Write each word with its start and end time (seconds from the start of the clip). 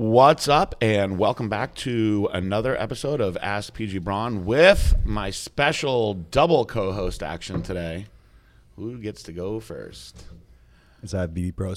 What's 0.00 0.46
up, 0.46 0.74
and 0.82 1.18
welcome 1.18 1.48
back 1.48 1.74
to 1.76 2.28
another 2.30 2.78
episode 2.78 3.22
of 3.22 3.38
Ask 3.40 3.74
PJ 3.74 4.04
Braun 4.04 4.44
with 4.44 4.94
my 5.06 5.30
special 5.30 6.12
double 6.12 6.66
co-host 6.66 7.22
action 7.22 7.62
today. 7.62 8.04
Who 8.76 8.98
gets 8.98 9.22
to 9.22 9.32
go 9.32 9.58
first? 9.58 10.22
Is 11.02 11.12
that 11.12 11.32
BB 11.32 11.56
Pro? 11.56 11.70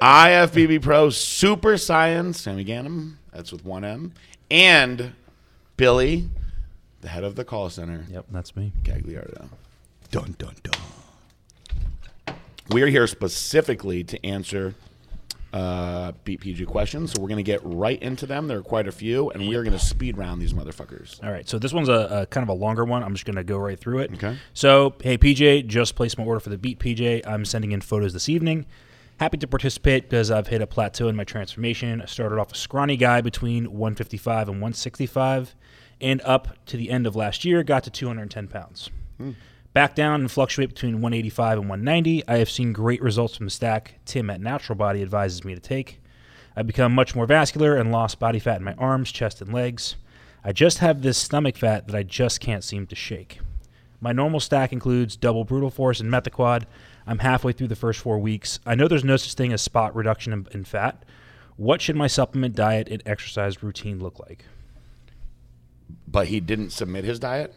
IFBB 0.00 0.82
Pro 0.82 1.10
Super 1.10 1.78
Science, 1.78 2.40
Sammy 2.40 2.64
Ganem, 2.64 3.20
that's 3.32 3.52
with 3.52 3.64
one 3.64 3.84
M, 3.84 4.14
and 4.50 5.12
Billy, 5.76 6.28
the 7.02 7.08
head 7.08 7.22
of 7.22 7.36
the 7.36 7.44
call 7.44 7.70
center, 7.70 8.04
Yep, 8.10 8.26
that's 8.32 8.56
me. 8.56 8.72
Gagliardo. 8.82 9.46
dun 10.10 10.34
dun 10.38 10.56
dun. 10.64 10.80
We 12.70 12.82
are 12.82 12.86
here 12.86 13.06
specifically 13.06 14.04
to 14.04 14.26
answer 14.26 14.74
uh, 15.52 16.12
BPG 16.24 16.66
questions, 16.66 17.12
so 17.12 17.22
we're 17.22 17.28
going 17.28 17.36
to 17.36 17.44
get 17.44 17.60
right 17.62 18.02
into 18.02 18.26
them. 18.26 18.48
There 18.48 18.58
are 18.58 18.62
quite 18.62 18.88
a 18.88 18.92
few, 18.92 19.30
and 19.30 19.46
we 19.46 19.54
are 19.54 19.62
going 19.62 19.76
to 19.76 19.84
speed 19.84 20.18
round 20.18 20.42
these 20.42 20.52
motherfuckers. 20.52 21.22
All 21.22 21.30
right, 21.30 21.48
so 21.48 21.58
this 21.58 21.72
one's 21.72 21.88
a, 21.88 22.22
a 22.22 22.26
kind 22.26 22.42
of 22.42 22.48
a 22.48 22.58
longer 22.58 22.84
one. 22.84 23.04
I'm 23.04 23.14
just 23.14 23.24
going 23.24 23.36
to 23.36 23.44
go 23.44 23.58
right 23.58 23.78
through 23.78 23.98
it. 24.00 24.14
Okay. 24.14 24.36
So, 24.52 24.94
hey, 25.02 25.16
PJ, 25.16 25.66
just 25.66 25.94
placed 25.94 26.18
my 26.18 26.24
order 26.24 26.40
for 26.40 26.50
the 26.50 26.58
Beat 26.58 26.80
PJ. 26.80 27.24
I'm 27.26 27.44
sending 27.44 27.70
in 27.70 27.82
photos 27.82 28.12
this 28.12 28.28
evening. 28.28 28.66
Happy 29.20 29.36
to 29.38 29.46
participate 29.46 30.08
because 30.10 30.32
I've 30.32 30.48
hit 30.48 30.60
a 30.60 30.66
plateau 30.66 31.06
in 31.08 31.14
my 31.14 31.22
transformation. 31.22 32.02
I 32.02 32.06
started 32.06 32.40
off 32.40 32.50
a 32.50 32.56
scrawny 32.56 32.96
guy 32.96 33.20
between 33.20 33.66
155 33.70 34.48
and 34.48 34.56
165, 34.56 35.54
and 36.00 36.20
up 36.22 36.48
to 36.66 36.76
the 36.76 36.90
end 36.90 37.06
of 37.06 37.14
last 37.14 37.44
year, 37.44 37.62
got 37.62 37.84
to 37.84 37.90
210 37.90 38.48
pounds. 38.48 38.90
Back 39.74 39.96
down 39.96 40.20
and 40.20 40.30
fluctuate 40.30 40.68
between 40.68 41.02
185 41.02 41.58
and 41.58 41.68
190. 41.68 42.28
I 42.28 42.36
have 42.36 42.48
seen 42.48 42.72
great 42.72 43.02
results 43.02 43.36
from 43.36 43.46
the 43.46 43.50
stack 43.50 43.96
Tim 44.04 44.30
at 44.30 44.40
Natural 44.40 44.76
Body 44.76 45.02
advises 45.02 45.44
me 45.44 45.52
to 45.52 45.60
take. 45.60 46.00
I've 46.54 46.68
become 46.68 46.94
much 46.94 47.16
more 47.16 47.26
vascular 47.26 47.74
and 47.74 47.90
lost 47.90 48.20
body 48.20 48.38
fat 48.38 48.58
in 48.58 48.64
my 48.64 48.74
arms, 48.74 49.10
chest, 49.10 49.42
and 49.42 49.52
legs. 49.52 49.96
I 50.44 50.52
just 50.52 50.78
have 50.78 51.02
this 51.02 51.18
stomach 51.18 51.56
fat 51.56 51.88
that 51.88 51.96
I 51.96 52.04
just 52.04 52.38
can't 52.38 52.62
seem 52.62 52.86
to 52.86 52.94
shake. 52.94 53.40
My 54.00 54.12
normal 54.12 54.38
stack 54.38 54.72
includes 54.72 55.16
double 55.16 55.42
brutal 55.42 55.70
force 55.70 55.98
and 55.98 56.08
methaquad. 56.08 56.66
I'm 57.04 57.18
halfway 57.18 57.50
through 57.50 57.66
the 57.66 57.74
first 57.74 57.98
four 57.98 58.20
weeks. 58.20 58.60
I 58.64 58.76
know 58.76 58.86
there's 58.86 59.02
no 59.02 59.16
such 59.16 59.34
thing 59.34 59.52
as 59.52 59.60
spot 59.60 59.96
reduction 59.96 60.32
in, 60.32 60.46
in 60.52 60.64
fat. 60.64 61.04
What 61.56 61.82
should 61.82 61.96
my 61.96 62.06
supplement 62.06 62.54
diet 62.54 62.86
and 62.88 63.02
exercise 63.04 63.60
routine 63.60 63.98
look 63.98 64.20
like? 64.20 64.44
But 66.06 66.28
he 66.28 66.38
didn't 66.38 66.70
submit 66.70 67.04
his 67.04 67.18
diet. 67.18 67.56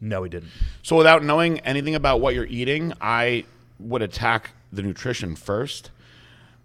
No, 0.00 0.22
he 0.22 0.30
didn't. 0.30 0.50
So 0.82 0.96
without 0.96 1.22
knowing 1.22 1.60
anything 1.60 1.94
about 1.94 2.20
what 2.20 2.34
you're 2.34 2.46
eating, 2.46 2.92
I 3.00 3.44
would 3.78 4.02
attack 4.02 4.50
the 4.72 4.82
nutrition 4.82 5.36
first. 5.36 5.90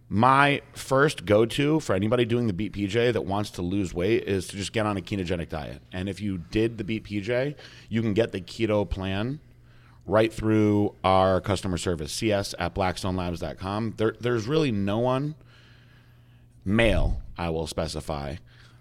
My 0.07 0.61
first 0.73 1.25
go 1.25 1.45
to 1.47 1.79
for 1.79 1.95
anybody 1.95 2.25
doing 2.25 2.47
the 2.47 2.53
Beat 2.53 2.73
PJ 2.73 3.13
that 3.13 3.25
wants 3.25 3.49
to 3.51 3.61
lose 3.61 3.93
weight 3.93 4.23
is 4.23 4.47
to 4.47 4.57
just 4.57 4.71
get 4.71 4.85
on 4.85 4.97
a 4.97 5.01
ketogenic 5.01 5.49
diet. 5.49 5.81
And 5.91 6.07
if 6.07 6.21
you 6.21 6.37
did 6.37 6.77
the 6.77 6.83
Beat 6.83 7.05
PJ, 7.05 7.55
you 7.89 8.01
can 8.01 8.13
get 8.13 8.31
the 8.31 8.39
keto 8.39 8.87
plan 8.87 9.39
right 10.05 10.31
through 10.31 10.93
our 11.03 11.41
customer 11.41 11.77
service, 11.77 12.13
cs 12.13 12.53
at 12.59 12.75
blackstonelabs.com. 12.75 13.95
There, 13.97 14.15
there's 14.19 14.47
really 14.47 14.71
no 14.71 14.99
one, 14.99 15.33
male, 16.63 17.21
I 17.37 17.49
will 17.49 17.65
specify, 17.65 18.35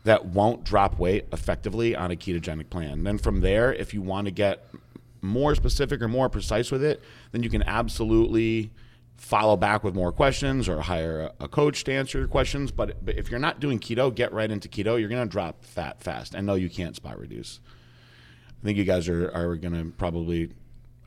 that 0.04 0.26
won't 0.26 0.64
drop 0.64 0.98
weight 0.98 1.26
effectively 1.32 1.96
on 1.96 2.10
a 2.10 2.16
ketogenic 2.16 2.70
plan. 2.70 3.02
Then 3.04 3.18
from 3.18 3.40
there, 3.40 3.72
if 3.72 3.92
you 3.92 4.02
want 4.02 4.26
to 4.26 4.30
get 4.30 4.66
more 5.22 5.54
specific 5.54 6.02
or 6.02 6.08
more 6.08 6.28
precise 6.28 6.70
with 6.70 6.84
it, 6.84 7.02
then 7.32 7.42
you 7.42 7.50
can 7.50 7.62
absolutely 7.62 8.70
follow 9.16 9.56
back 9.56 9.82
with 9.82 9.94
more 9.94 10.12
questions 10.12 10.68
or 10.68 10.82
hire 10.82 11.30
a, 11.40 11.48
coach 11.48 11.84
to 11.84 11.92
answer 11.92 12.18
your 12.18 12.28
questions. 12.28 12.70
But, 12.70 13.04
but 13.04 13.16
if 13.16 13.30
you're 13.30 13.40
not 13.40 13.60
doing 13.60 13.78
keto, 13.78 14.14
get 14.14 14.32
right 14.32 14.50
into 14.50 14.68
keto. 14.68 15.00
You're 15.00 15.08
going 15.08 15.26
to 15.26 15.30
drop 15.30 15.64
fat 15.64 16.02
fast. 16.02 16.34
And 16.34 16.46
no, 16.46 16.54
you 16.54 16.68
can't 16.68 16.94
spot 16.94 17.18
reduce. 17.18 17.60
I 18.60 18.64
think 18.64 18.76
you 18.76 18.84
guys 18.84 19.08
are, 19.08 19.30
are 19.30 19.56
going 19.56 19.74
to 19.74 19.90
probably 19.96 20.50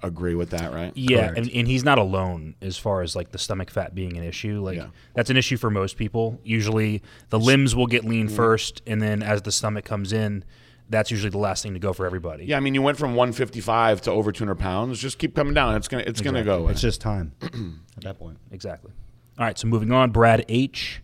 agree 0.04 0.36
with 0.36 0.52
that, 0.52 0.74
right? 0.74 0.92
Yeah, 0.96 1.34
and, 1.36 1.50
and 1.50 1.68
he's 1.68 1.84
not 1.84 1.98
alone 1.98 2.56
as 2.62 2.78
far 2.78 3.02
as 3.02 3.16
like 3.16 3.32
the 3.32 3.38
stomach 3.38 3.70
fat 3.72 3.96
being 3.96 4.16
an 4.18 4.24
issue. 4.24 4.62
Like 4.62 4.78
Yeah. 4.78 4.88
that's 5.16 5.30
an 5.30 5.38
issue 5.38 5.58
for 5.58 5.70
most 5.70 5.98
people. 5.98 6.40
Usually 6.44 7.02
the 7.30 7.40
limbs 7.40 7.76
will 7.76 7.88
get 7.88 8.04
lean 8.06 8.28
first, 8.30 8.82
and 8.86 9.02
then 9.02 9.24
as 9.24 9.42
the 9.42 9.52
stomach 9.52 9.86
comes 9.86 10.14
in, 10.14 10.44
that's 10.90 11.12
usually 11.12 11.32
the 11.32 11.38
last 11.38 11.64
thing 11.64 11.74
to 11.74 11.80
go 11.80 11.92
for 11.94 12.06
everybody. 12.06 12.46
Yeah, 12.46 12.58
I 12.58 12.60
mean, 12.62 12.74
you 12.74 12.82
went 12.82 12.98
from 12.98 13.16
155 13.16 14.02
to 14.04 14.12
over 14.12 14.32
200 14.32 14.56
pounds. 14.56 15.00
Just 15.00 15.18
keep 15.20 15.36
coming 15.36 15.54
down. 15.54 15.76
It's 15.76 15.88
gonna, 15.88 16.04
it's 16.08 16.22
gonna 16.22 16.44
go. 16.44 16.60
away. 16.60 16.72
It's 16.72 16.82
just 16.82 17.02
time 17.02 17.34
at 17.42 18.04
that 18.04 18.18
point. 18.20 18.38
Exactly. 18.52 18.92
All 19.38 19.46
right, 19.46 19.58
so 19.58 19.68
moving 19.68 19.92
on, 19.92 20.12
Brad 20.12 20.46
H. 20.48 21.02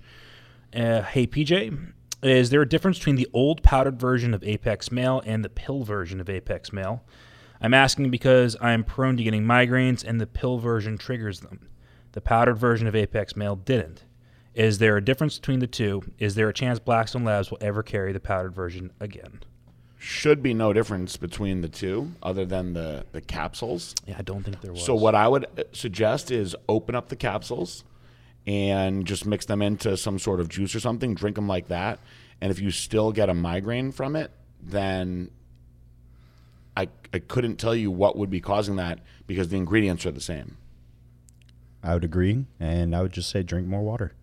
Uh, 0.76 1.02
hey, 1.04 1.28
PJ, 1.28 1.92
is 2.24 2.50
there 2.50 2.62
a 2.62 2.68
difference 2.70 2.98
between 2.98 3.16
the 3.18 3.28
old 3.34 3.62
powdered 3.62 4.00
version 4.00 4.34
of 4.34 4.44
Apex 4.44 4.92
Male 4.92 5.22
and 5.26 5.44
the 5.44 5.50
pill 5.50 5.84
version 5.84 6.20
of 6.22 6.30
Apex 6.30 6.72
Male? 6.74 7.04
I'm 7.64 7.74
asking 7.74 8.12
because 8.12 8.58
I 8.60 8.74
am 8.74 8.84
prone 8.84 9.16
to 9.16 9.24
getting 9.24 9.44
migraines 9.44 10.04
and 10.04 10.20
the 10.20 10.28
pill 10.28 10.60
version 10.60 10.98
triggers 10.98 11.40
them. 11.40 11.70
The 12.12 12.20
powdered 12.20 12.56
version 12.56 12.88
of 12.88 12.96
Apex 12.96 13.38
Male 13.38 13.56
didn't. 13.56 14.04
Is 14.54 14.78
there 14.78 14.98
a 14.98 15.04
difference 15.04 15.40
between 15.40 15.60
the 15.60 15.68
two? 15.68 16.04
Is 16.20 16.36
there 16.36 16.50
a 16.50 16.54
chance 16.54 16.78
Blackstone 16.78 17.24
Labs 17.24 17.50
will 17.50 17.58
ever 17.62 17.82
carry 17.82 18.12
the 18.12 18.20
powdered 18.20 18.54
version 18.54 18.92
again? 19.00 19.40
Should 19.98 20.44
be 20.44 20.54
no 20.54 20.74
difference 20.74 21.16
between 21.16 21.62
the 21.62 21.70
two, 21.70 22.12
other 22.22 22.46
than 22.46 22.74
the 22.74 23.06
the 23.14 23.22
capsules. 23.22 23.96
Yeah, 24.06 24.18
I 24.20 24.22
don't 24.22 24.44
think 24.44 24.60
there 24.60 24.74
was. 24.74 24.86
So 24.86 24.94
what 24.94 25.16
I 25.16 25.30
would 25.30 25.46
uh, 25.46 25.64
suggest 25.72 26.30
is 26.30 26.58
open 26.68 26.94
up 26.94 27.08
the 27.08 27.16
capsules 27.16 27.86
and 28.46 29.06
just 29.06 29.26
mix 29.26 29.46
them 29.46 29.62
into 29.62 29.96
some 29.96 30.20
sort 30.20 30.42
of 30.42 30.50
juice 30.50 30.76
or 30.76 30.82
something. 30.82 31.16
Drink 31.16 31.38
them 31.38 31.48
like 31.48 31.70
that. 31.70 32.00
And 32.42 32.52
if 32.52 32.60
you 32.60 32.70
still 32.70 33.14
get 33.14 33.30
a 33.30 33.34
migraine 33.34 33.94
from 33.94 34.18
it, 34.18 34.32
then 34.62 35.32
I 36.76 36.90
I 37.14 37.20
couldn't 37.20 37.58
tell 37.58 37.76
you 37.76 37.92
what 37.92 38.18
would 38.18 38.30
be 38.30 38.42
causing 38.42 38.76
that 38.78 39.00
because 39.28 39.50
the 39.50 39.58
ingredients 39.58 40.06
are 40.06 40.12
the 40.12 40.22
same. 40.22 40.58
I 41.84 41.94
would 41.94 42.04
agree, 42.04 42.46
and 42.60 42.96
I 42.96 43.02
would 43.02 43.12
just 43.12 43.30
say 43.30 43.44
drink 43.44 43.68
more 43.68 43.82
water. 43.82 44.14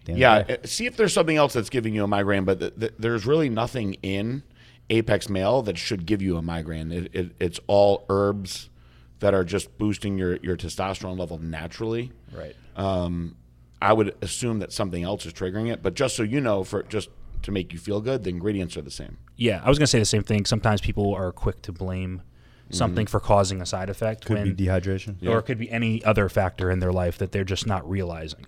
At 0.00 0.04
the 0.06 0.12
end 0.12 0.22
of 0.22 0.48
Yeah, 0.48 0.54
uh, 0.54 0.66
see 0.66 0.86
if 0.86 0.96
there's 0.96 1.12
something 1.12 1.36
else 1.36 1.52
that's 1.52 1.70
giving 1.70 1.94
you 1.94 2.04
a 2.04 2.06
migraine, 2.06 2.44
but 2.44 2.60
th- 2.60 2.78
th- 2.78 2.94
there's 2.98 3.26
really 3.26 3.48
nothing 3.48 3.94
in 4.02 4.44
Apex 4.90 5.28
Male 5.28 5.62
that 5.62 5.76
should 5.76 6.06
give 6.06 6.22
you 6.22 6.36
a 6.36 6.42
migraine. 6.42 6.92
It, 6.92 7.14
it, 7.14 7.32
it's 7.40 7.58
all 7.66 8.04
herbs 8.08 8.70
that 9.18 9.34
are 9.34 9.44
just 9.44 9.76
boosting 9.76 10.18
your, 10.18 10.36
your 10.36 10.56
testosterone 10.56 11.18
level 11.18 11.38
naturally. 11.38 12.12
right. 12.32 12.54
Um, 12.76 13.36
I 13.80 13.92
would 13.92 14.14
assume 14.22 14.60
that 14.60 14.72
something 14.72 15.02
else 15.02 15.26
is 15.26 15.32
triggering 15.32 15.70
it, 15.70 15.82
but 15.82 15.94
just 15.94 16.16
so 16.16 16.22
you 16.22 16.40
know, 16.40 16.64
for 16.64 16.82
just 16.84 17.10
to 17.44 17.52
make 17.52 17.72
you 17.72 17.78
feel 17.78 18.00
good, 18.00 18.24
the 18.24 18.30
ingredients 18.30 18.76
are 18.76 18.82
the 18.82 18.90
same. 18.90 19.18
Yeah, 19.36 19.60
I 19.64 19.68
was 19.68 19.78
going 19.78 19.84
to 19.84 19.90
say 19.90 19.98
the 19.98 20.04
same 20.04 20.22
thing. 20.22 20.44
Sometimes 20.44 20.80
people 20.80 21.14
are 21.14 21.32
quick 21.32 21.62
to 21.62 21.72
blame 21.72 22.22
something 22.70 23.06
mm-hmm. 23.06 23.10
for 23.10 23.20
causing 23.20 23.60
a 23.60 23.66
side 23.66 23.90
effect 23.90 24.24
could 24.24 24.36
when 24.36 24.54
be 24.54 24.66
dehydration. 24.66 25.26
or 25.26 25.38
it 25.38 25.42
could 25.42 25.58
be 25.58 25.70
any 25.70 26.02
other 26.04 26.28
factor 26.28 26.70
in 26.70 26.80
their 26.80 26.92
life 26.92 27.18
that 27.18 27.32
they're 27.32 27.44
just 27.44 27.66
not 27.66 27.88
realizing. 27.88 28.46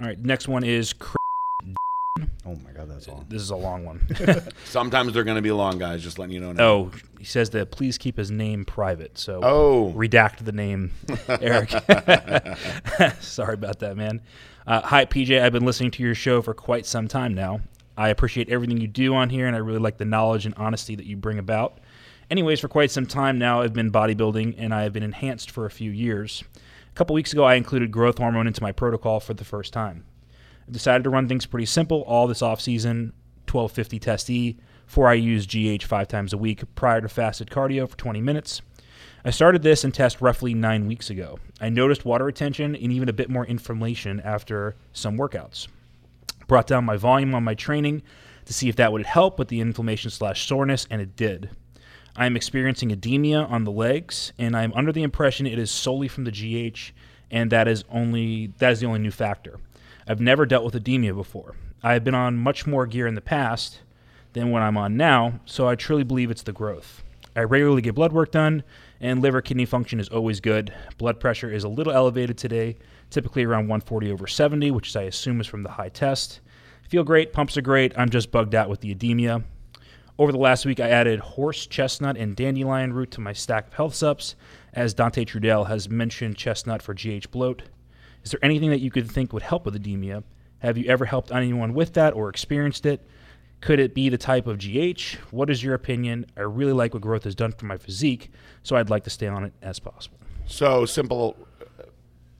All 0.00 0.06
right, 0.06 0.18
next 0.18 0.46
one 0.46 0.62
is 0.62 0.94
Oh 2.46 2.56
my 2.64 2.70
god, 2.72 2.88
that's 2.90 3.06
long. 3.08 3.26
This 3.28 3.42
is 3.42 3.50
a 3.50 3.56
long 3.56 3.84
one. 3.84 4.00
Sometimes 4.64 5.12
they're 5.12 5.24
going 5.24 5.36
to 5.36 5.42
be 5.42 5.52
long, 5.52 5.78
guys. 5.78 6.02
Just 6.02 6.18
letting 6.18 6.34
you 6.34 6.40
know. 6.40 6.52
Now. 6.52 6.64
oh, 6.64 6.90
he 7.18 7.24
says 7.24 7.50
that 7.50 7.70
please 7.70 7.98
keep 7.98 8.16
his 8.16 8.30
name 8.30 8.64
private. 8.64 9.18
So 9.18 9.40
Oh. 9.42 9.92
redact 9.94 10.44
the 10.44 10.52
name, 10.52 10.92
Eric. 11.28 11.70
Sorry 13.20 13.54
about 13.54 13.80
that, 13.80 13.96
man. 13.96 14.22
Uh, 14.68 14.82
hi, 14.82 15.06
PJ. 15.06 15.40
I've 15.40 15.54
been 15.54 15.64
listening 15.64 15.92
to 15.92 16.02
your 16.02 16.14
show 16.14 16.42
for 16.42 16.52
quite 16.52 16.84
some 16.84 17.08
time 17.08 17.32
now. 17.32 17.62
I 17.96 18.10
appreciate 18.10 18.50
everything 18.50 18.76
you 18.76 18.86
do 18.86 19.14
on 19.14 19.30
here, 19.30 19.46
and 19.46 19.56
I 19.56 19.60
really 19.60 19.78
like 19.78 19.96
the 19.96 20.04
knowledge 20.04 20.44
and 20.44 20.54
honesty 20.58 20.94
that 20.94 21.06
you 21.06 21.16
bring 21.16 21.38
about. 21.38 21.78
Anyways, 22.30 22.60
for 22.60 22.68
quite 22.68 22.90
some 22.90 23.06
time 23.06 23.38
now, 23.38 23.62
I've 23.62 23.72
been 23.72 23.90
bodybuilding, 23.90 24.56
and 24.58 24.74
I 24.74 24.82
have 24.82 24.92
been 24.92 25.02
enhanced 25.02 25.50
for 25.50 25.64
a 25.64 25.70
few 25.70 25.90
years. 25.90 26.44
A 26.54 26.94
couple 26.94 27.14
weeks 27.14 27.32
ago, 27.32 27.44
I 27.44 27.54
included 27.54 27.90
growth 27.90 28.18
hormone 28.18 28.46
into 28.46 28.62
my 28.62 28.72
protocol 28.72 29.20
for 29.20 29.32
the 29.32 29.42
first 29.42 29.72
time. 29.72 30.04
I 30.68 30.70
decided 30.70 31.04
to 31.04 31.10
run 31.10 31.28
things 31.28 31.46
pretty 31.46 31.64
simple 31.64 32.02
all 32.02 32.26
this 32.26 32.42
off 32.42 32.60
season 32.60 33.14
1250 33.50 33.98
test 33.98 34.28
E, 34.28 34.58
4 34.84 35.14
use 35.14 35.46
GH 35.46 35.84
five 35.84 36.08
times 36.08 36.34
a 36.34 36.38
week 36.38 36.62
prior 36.74 37.00
to 37.00 37.08
fasted 37.08 37.48
cardio 37.48 37.88
for 37.88 37.96
20 37.96 38.20
minutes. 38.20 38.60
I 39.28 39.30
started 39.30 39.60
this 39.60 39.84
and 39.84 39.92
test 39.92 40.22
roughly 40.22 40.54
nine 40.54 40.86
weeks 40.86 41.10
ago. 41.10 41.38
I 41.60 41.68
noticed 41.68 42.06
water 42.06 42.24
retention 42.24 42.74
and 42.74 42.90
even 42.90 43.10
a 43.10 43.12
bit 43.12 43.28
more 43.28 43.44
inflammation 43.44 44.20
after 44.20 44.74
some 44.94 45.18
workouts. 45.18 45.68
Brought 46.46 46.66
down 46.66 46.86
my 46.86 46.96
volume 46.96 47.34
on 47.34 47.44
my 47.44 47.52
training 47.52 48.00
to 48.46 48.54
see 48.54 48.70
if 48.70 48.76
that 48.76 48.90
would 48.90 49.04
help 49.04 49.38
with 49.38 49.48
the 49.48 49.60
inflammation 49.60 50.10
slash 50.10 50.46
soreness, 50.46 50.86
and 50.90 51.02
it 51.02 51.14
did. 51.14 51.50
I 52.16 52.24
am 52.24 52.36
experiencing 52.36 52.90
edema 52.90 53.44
on 53.44 53.64
the 53.64 53.70
legs, 53.70 54.32
and 54.38 54.56
I 54.56 54.62
am 54.62 54.72
under 54.72 54.92
the 54.92 55.02
impression 55.02 55.46
it 55.46 55.58
is 55.58 55.70
solely 55.70 56.08
from 56.08 56.24
the 56.24 56.30
GH, 56.32 56.92
and 57.30 57.52
that 57.52 57.68
is 57.68 57.84
only 57.90 58.54
that 58.56 58.72
is 58.72 58.80
the 58.80 58.86
only 58.86 59.00
new 59.00 59.10
factor. 59.10 59.60
I've 60.06 60.22
never 60.22 60.46
dealt 60.46 60.64
with 60.64 60.74
edema 60.74 61.12
before. 61.12 61.54
I 61.82 61.92
have 61.92 62.02
been 62.02 62.14
on 62.14 62.38
much 62.38 62.66
more 62.66 62.86
gear 62.86 63.06
in 63.06 63.14
the 63.14 63.20
past 63.20 63.80
than 64.32 64.50
what 64.50 64.62
I'm 64.62 64.78
on 64.78 64.96
now, 64.96 65.40
so 65.44 65.68
I 65.68 65.74
truly 65.74 66.02
believe 66.02 66.30
it's 66.30 66.40
the 66.40 66.52
growth. 66.54 67.02
I 67.36 67.42
regularly 67.42 67.82
get 67.82 67.94
blood 67.94 68.14
work 68.14 68.32
done, 68.32 68.64
And 69.00 69.22
liver 69.22 69.40
kidney 69.40 69.64
function 69.64 70.00
is 70.00 70.08
always 70.08 70.40
good. 70.40 70.74
Blood 70.96 71.20
pressure 71.20 71.52
is 71.52 71.64
a 71.64 71.68
little 71.68 71.92
elevated 71.92 72.36
today, 72.36 72.76
typically 73.10 73.44
around 73.44 73.68
140 73.68 74.10
over 74.10 74.26
70, 74.26 74.72
which 74.72 74.96
I 74.96 75.02
assume 75.02 75.40
is 75.40 75.46
from 75.46 75.62
the 75.62 75.70
high 75.70 75.88
test. 75.88 76.40
Feel 76.88 77.04
great, 77.04 77.32
pumps 77.32 77.56
are 77.56 77.62
great. 77.62 77.96
I'm 77.96 78.10
just 78.10 78.32
bugged 78.32 78.54
out 78.54 78.68
with 78.68 78.80
the 78.80 78.90
edema. 78.90 79.44
Over 80.18 80.32
the 80.32 80.38
last 80.38 80.66
week, 80.66 80.80
I 80.80 80.88
added 80.88 81.20
horse, 81.20 81.66
chestnut, 81.66 82.16
and 82.16 82.34
dandelion 82.34 82.92
root 82.92 83.12
to 83.12 83.20
my 83.20 83.32
stack 83.32 83.68
of 83.68 83.74
health 83.74 83.94
sups, 83.94 84.34
as 84.72 84.94
Dante 84.94 85.24
Trudel 85.24 85.68
has 85.68 85.88
mentioned 85.88 86.36
chestnut 86.36 86.82
for 86.82 86.92
GH 86.92 87.30
bloat. 87.30 87.62
Is 88.24 88.32
there 88.32 88.44
anything 88.44 88.70
that 88.70 88.80
you 88.80 88.90
could 88.90 89.08
think 89.08 89.32
would 89.32 89.44
help 89.44 89.64
with 89.64 89.76
edema? 89.76 90.24
Have 90.58 90.76
you 90.76 90.90
ever 90.90 91.04
helped 91.04 91.30
anyone 91.30 91.72
with 91.72 91.94
that 91.94 92.14
or 92.14 92.28
experienced 92.28 92.84
it? 92.84 93.06
Could 93.60 93.80
it 93.80 93.94
be 93.94 94.08
the 94.08 94.18
type 94.18 94.46
of 94.46 94.58
GH? 94.58 95.16
What 95.30 95.50
is 95.50 95.62
your 95.62 95.74
opinion? 95.74 96.26
I 96.36 96.42
really 96.42 96.72
like 96.72 96.94
what 96.94 97.02
growth 97.02 97.24
has 97.24 97.34
done 97.34 97.52
for 97.52 97.66
my 97.66 97.76
physique, 97.76 98.30
so 98.62 98.76
I'd 98.76 98.90
like 98.90 99.04
to 99.04 99.10
stay 99.10 99.26
on 99.26 99.44
it 99.44 99.52
as 99.62 99.78
possible. 99.78 100.18
So 100.46 100.86
simple, 100.86 101.36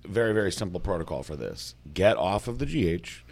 very 0.05 0.32
very 0.32 0.53
simple 0.53 0.81
protocol 0.81 1.23
for 1.23 1.37
this. 1.37 1.75
Get 1.93 2.17
off 2.17 2.47
of 2.47 2.59
the 2.59 2.67
GH, 2.67 3.25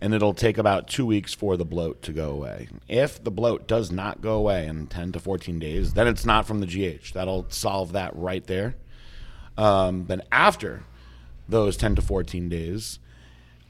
and 0.00 0.12
it'll 0.12 0.34
take 0.34 0.58
about 0.58 0.86
two 0.86 1.06
weeks 1.06 1.32
for 1.32 1.56
the 1.56 1.64
bloat 1.64 2.02
to 2.02 2.12
go 2.12 2.30
away. 2.30 2.68
If 2.88 3.24
the 3.24 3.30
bloat 3.30 3.66
does 3.66 3.90
not 3.90 4.20
go 4.20 4.34
away 4.34 4.66
in 4.66 4.86
10 4.86 5.12
to 5.12 5.18
14 5.18 5.58
days, 5.58 5.94
then 5.94 6.06
it's 6.06 6.26
not 6.26 6.46
from 6.46 6.60
the 6.60 6.66
GH. 6.66 7.14
That'll 7.14 7.46
solve 7.48 7.92
that 7.92 8.14
right 8.14 8.46
there. 8.46 8.76
Um, 9.56 10.06
then 10.06 10.22
after 10.30 10.84
those 11.48 11.76
10 11.76 11.96
to 11.96 12.02
14 12.02 12.48
days, 12.48 12.98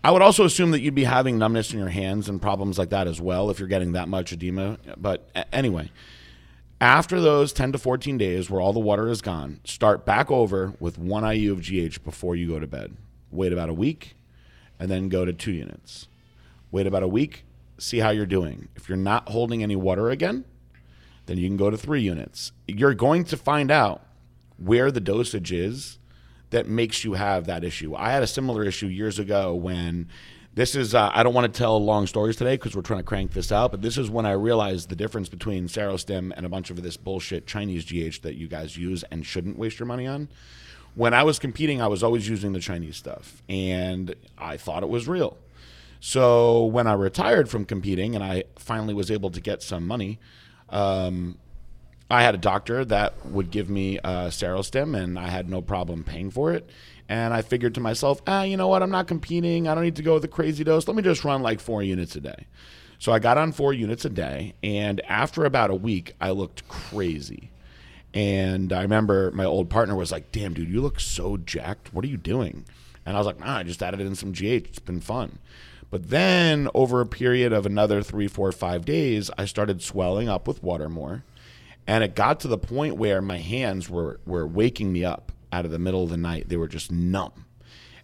I 0.05 0.11
would 0.11 0.21
also 0.21 0.45
assume 0.45 0.73
that 0.73 0.81
you'd 0.81 0.95
be 0.95 1.05
having 1.05 1.39
numbness 1.39 1.73
in 1.73 1.79
your 1.79 1.89
hands 1.89 2.29
and 2.29 2.41
problems 2.41 2.79
like 2.79 2.91
that 2.91 3.07
as 3.07 3.23
well 3.23 3.49
if 3.49 3.59
you're 3.59 3.69
getting 3.69 3.93
that 3.93 4.07
much 4.07 4.33
edema. 4.33 4.77
But 4.99 5.31
anyway, 5.51 5.91
after 6.79 7.23
those 7.23 7.55
10 7.55 7.73
to 7.73 7.79
14 7.79 8.19
days 8.19 8.51
where 8.51 8.61
all 8.61 8.75
the 8.75 8.81
water 8.81 9.09
is 9.09 9.23
gone, 9.23 9.61
start 9.65 10.05
back 10.05 10.31
over 10.31 10.75
with 10.79 10.99
one 10.99 11.25
IU 11.25 11.53
of 11.53 11.63
GH 11.63 12.05
before 12.05 12.37
you 12.37 12.49
go 12.49 12.59
to 12.59 12.67
bed. 12.67 12.99
Wait 13.31 13.51
about 13.51 13.71
a 13.71 13.75
week 13.75 14.15
and 14.79 14.91
then 14.91 15.09
go 15.09 15.25
to 15.25 15.33
two 15.33 15.53
units. 15.53 16.07
Wait 16.71 16.87
about 16.87 17.03
a 17.03 17.09
week, 17.09 17.47
see 17.79 18.01
how 18.01 18.11
you're 18.11 18.27
doing. 18.27 18.69
If 18.77 18.91
you're 18.91 18.99
not 18.99 19.31
holding 19.31 19.63
any 19.63 19.75
water 19.75 20.11
again, 20.11 20.45
then 21.25 21.39
you 21.39 21.49
can 21.49 21.57
go 21.57 21.71
to 21.71 21.79
three 21.79 22.03
units. 22.03 22.53
You're 22.69 22.93
going 22.93 23.25
to 23.25 23.39
find 23.39 23.71
out 23.71 24.03
where 24.59 24.91
the 24.91 25.01
dosage 25.01 25.51
is 25.51 25.99
that 26.51 26.69
makes 26.69 27.05
you 27.05 27.15
have 27.15 27.47
that 27.47 27.65
issue. 27.65 27.95
I 27.95 28.11
had 28.11 28.23
a 28.23 28.27
similar 28.27 28.65
issue 28.65 28.87
years 28.87 29.19
ago 29.19 29.55
when 29.55 30.09
this 30.55 30.77
is, 30.77 30.95
uh, 30.95 31.11
I 31.13 31.23
don't 31.25 31.35
want 31.35 31.53
to 31.53 31.59
tell 31.59 31.83
long 31.83 32.07
stories 32.07 32.37
today 32.37 32.57
because 32.57 32.77
we're 32.77 32.83
trying 32.83 33.01
to 33.01 33.05
crank 33.05 33.33
this 33.33 33.51
out, 33.51 33.73
but 33.73 33.83
this 33.83 33.99
is 33.99 34.09
when 34.09 34.25
I 34.25 34.33
realized 34.33 34.89
the 34.89 34.95
difference 34.95 35.29
between 35.29 35.67
Serostim 35.67 36.33
and 36.37 36.47
a 36.47 36.49
bunch 36.49 36.71
of 36.71 36.81
this 36.83 36.97
bullshit 36.97 37.47
Chinese 37.47 37.85
GH 37.85 38.23
that 38.23 38.37
you 38.37 38.47
guys 38.47 38.77
use 38.77 39.03
and 39.11 39.27
shouldn't 39.27 39.59
waste 39.59 39.81
your 39.81 39.87
money 39.87 40.07
on. 40.07 40.29
When 40.95 41.13
I 41.13 41.25
was 41.25 41.41
competing, 41.41 41.83
I 41.83 41.89
was 41.89 42.05
always 42.05 42.29
using 42.29 42.53
the 42.53 42.61
Chinese 42.61 42.97
stuff 42.97 43.43
and 43.49 44.15
I 44.39 44.57
thought 44.57 44.85
it 44.85 44.89
was 44.89 45.09
real. 45.09 45.37
So 45.99 46.67
when 46.67 46.87
I 46.87 46.93
retired 46.93 47.49
from 47.49 47.65
competing 47.65 48.15
and 48.15 48.23
I 48.23 48.45
finally 48.57 48.95
was 48.95 49.11
able 49.11 49.31
to 49.31 49.41
get 49.41 49.61
some 49.61 49.87
money, 49.89 50.21
um, 50.69 51.37
I 52.11 52.23
had 52.23 52.35
a 52.35 52.39
doctor 52.39 52.85
that 52.85 53.15
would 53.27 53.51
give 53.51 53.71
me 53.71 53.99
uh, 53.99 54.29
Serostim, 54.29 54.97
and 54.97 55.19
I 55.19 55.29
had 55.29 55.49
no 55.49 55.63
problem 55.63 56.05
paying 56.05 56.31
for 56.31 56.53
it. 56.53 56.69
And 57.09 57.35
I 57.35 57.43
figured 57.43 57.75
to 57.75 57.81
myself, 57.81 58.23
ah, 58.27 58.43
you 58.43 58.57
know 58.57 58.69
what? 58.69 58.83
I'm 58.83 58.91
not 58.91 59.07
competing. 59.07 59.69
I 59.69 59.75
don't 59.75 59.85
need 59.85 59.97
to 59.97 60.03
go 60.03 60.15
with 60.15 60.25
a 60.25 60.29
crazy 60.29 60.65
dose. 60.65 60.87
Let 60.87 60.97
me 60.97 61.03
just 61.03 61.25
run 61.25 61.43
like 61.43 61.61
four 61.61 61.83
units 61.83 62.17
a 62.17 62.21
day. 62.21 62.47
So 62.99 63.13
I 63.13 63.19
got 63.19 63.39
on 63.39 63.53
four 63.53 63.73
units 63.73 64.05
a 64.05 64.11
day, 64.11 64.55
and 64.63 65.01
after 65.03 65.45
about 65.45 65.71
a 65.71 65.75
week, 65.75 66.15
I 66.21 66.31
looked 66.31 66.67
crazy. 66.69 67.51
And 68.15 68.73
I 68.73 68.83
remember 68.83 69.31
my 69.33 69.45
old 69.45 69.69
partner 69.69 69.97
was 69.97 70.13
like, 70.13 70.31
"Damn, 70.31 70.55
dude, 70.55 70.71
you 70.71 70.81
look 70.81 71.01
so 71.01 71.37
jacked. 71.37 71.93
What 71.93 72.05
are 72.05 72.09
you 72.09 72.17
doing?" 72.17 72.65
And 73.05 73.17
I 73.17 73.21
was 73.21 73.27
like, 73.27 73.41
"Nah, 73.41 73.59
I 73.59 73.63
just 73.65 73.83
added 73.83 74.01
in 74.01 74.15
some 74.15 74.33
GH. 74.33 74.69
It's 74.69 74.79
been 74.79 75.01
fun." 75.01 75.39
But 75.91 76.11
then 76.11 76.69
over 76.75 77.01
a 77.01 77.07
period 77.07 77.53
of 77.53 77.67
another 77.67 78.03
three, 78.03 78.29
four, 78.29 78.51
five 78.53 78.85
days, 78.85 79.31
I 79.37 79.45
started 79.45 79.83
swelling 79.83 80.29
up 80.29 80.49
with 80.49 80.63
water 80.63 80.89
more. 80.89 81.25
And 81.87 82.03
it 82.03 82.15
got 82.15 82.41
to 82.41 82.49
the 82.49 82.59
point 82.59 82.97
where 82.97 83.21
my 83.21 83.39
hands 83.39 83.91
were, 83.91 84.21
were 84.25 84.47
waking 84.47 84.93
me 84.93 85.05
up 85.05 85.33
out 85.53 85.65
of 85.65 85.71
the 85.71 85.79
middle 85.79 86.03
of 86.03 86.11
the 86.11 86.17
night. 86.17 86.49
They 86.49 86.57
were 86.57 86.69
just 86.69 86.91
numb. 86.91 87.45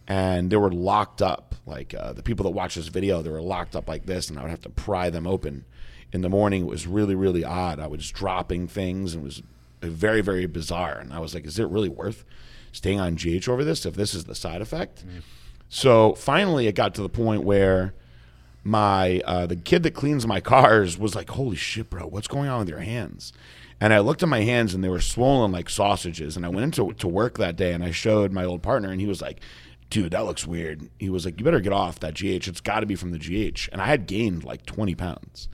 And 0.06 0.50
they 0.50 0.56
were 0.56 0.72
locked 0.72 1.22
up. 1.22 1.54
Like 1.66 1.94
uh, 1.94 2.12
the 2.12 2.22
people 2.22 2.44
that 2.44 2.50
watch 2.50 2.74
this 2.74 2.88
video, 2.88 3.22
they 3.22 3.30
were 3.30 3.40
locked 3.40 3.76
up 3.76 3.88
like 3.88 4.06
this, 4.06 4.28
and 4.28 4.38
I 4.38 4.42
would 4.42 4.50
have 4.50 4.62
to 4.62 4.70
pry 4.70 5.08
them 5.08 5.26
open. 5.26 5.64
In 6.12 6.22
the 6.22 6.28
morning, 6.28 6.62
it 6.62 6.68
was 6.68 6.86
really, 6.86 7.14
really 7.14 7.44
odd. 7.44 7.78
I 7.78 7.86
was 7.86 8.10
dropping 8.10 8.66
things, 8.66 9.14
and 9.14 9.22
it 9.22 9.24
was 9.24 9.42
very, 9.80 10.20
very 10.20 10.46
bizarre. 10.46 10.98
And 10.98 11.12
I 11.12 11.20
was 11.20 11.34
like, 11.34 11.46
is 11.46 11.58
it 11.58 11.68
really 11.68 11.88
worth 11.88 12.24
staying 12.72 12.98
on 12.98 13.14
GH 13.14 13.48
over 13.48 13.62
this 13.64 13.86
if 13.86 13.94
this 13.94 14.14
is 14.14 14.24
the 14.24 14.34
side 14.34 14.60
effect? 14.60 15.04
So 15.68 16.14
finally, 16.14 16.66
it 16.66 16.74
got 16.74 16.94
to 16.96 17.02
the 17.02 17.08
point 17.08 17.44
where 17.44 17.94
my 18.64 19.20
uh, 19.24 19.46
the 19.46 19.56
kid 19.56 19.84
that 19.84 19.92
cleans 19.92 20.26
my 20.26 20.40
cars 20.52 20.98
was 20.98 21.14
like, 21.14 21.30
"Holy 21.30 21.56
shit, 21.56 21.88
bro, 21.88 22.06
what's 22.06 22.28
going 22.28 22.48
on 22.48 22.60
with 22.60 22.68
your 22.68 22.80
hands?" 22.80 23.32
And 23.80 23.94
I 23.94 24.00
looked 24.00 24.22
at 24.22 24.28
my 24.28 24.42
hands 24.42 24.74
and 24.74 24.84
they 24.84 24.88
were 24.88 25.00
swollen 25.00 25.52
like 25.52 25.70
sausages. 25.70 26.36
And 26.36 26.44
I 26.44 26.50
went 26.50 26.64
into 26.64 26.92
to 26.92 27.08
work 27.08 27.38
that 27.38 27.56
day 27.56 27.72
and 27.72 27.82
I 27.82 27.90
showed 27.90 28.32
my 28.32 28.44
old 28.44 28.62
partner 28.62 28.90
and 28.90 29.00
he 29.00 29.06
was 29.06 29.22
like, 29.22 29.40
"Dude, 29.88 30.12
that 30.12 30.26
looks 30.26 30.46
weird." 30.46 30.90
He 30.98 31.08
was 31.08 31.24
like, 31.24 31.38
"You 31.38 31.44
better 31.44 31.60
get 31.60 31.72
off 31.72 32.00
that 32.00 32.14
GH. 32.14 32.46
It's 32.48 32.60
got 32.60 32.80
to 32.80 32.86
be 32.86 32.94
from 32.96 33.12
the 33.12 33.18
GH." 33.18 33.68
And 33.72 33.80
I 33.80 33.86
had 33.86 34.06
gained 34.06 34.44
like 34.44 34.66
20 34.66 34.94
pounds. 34.94 35.48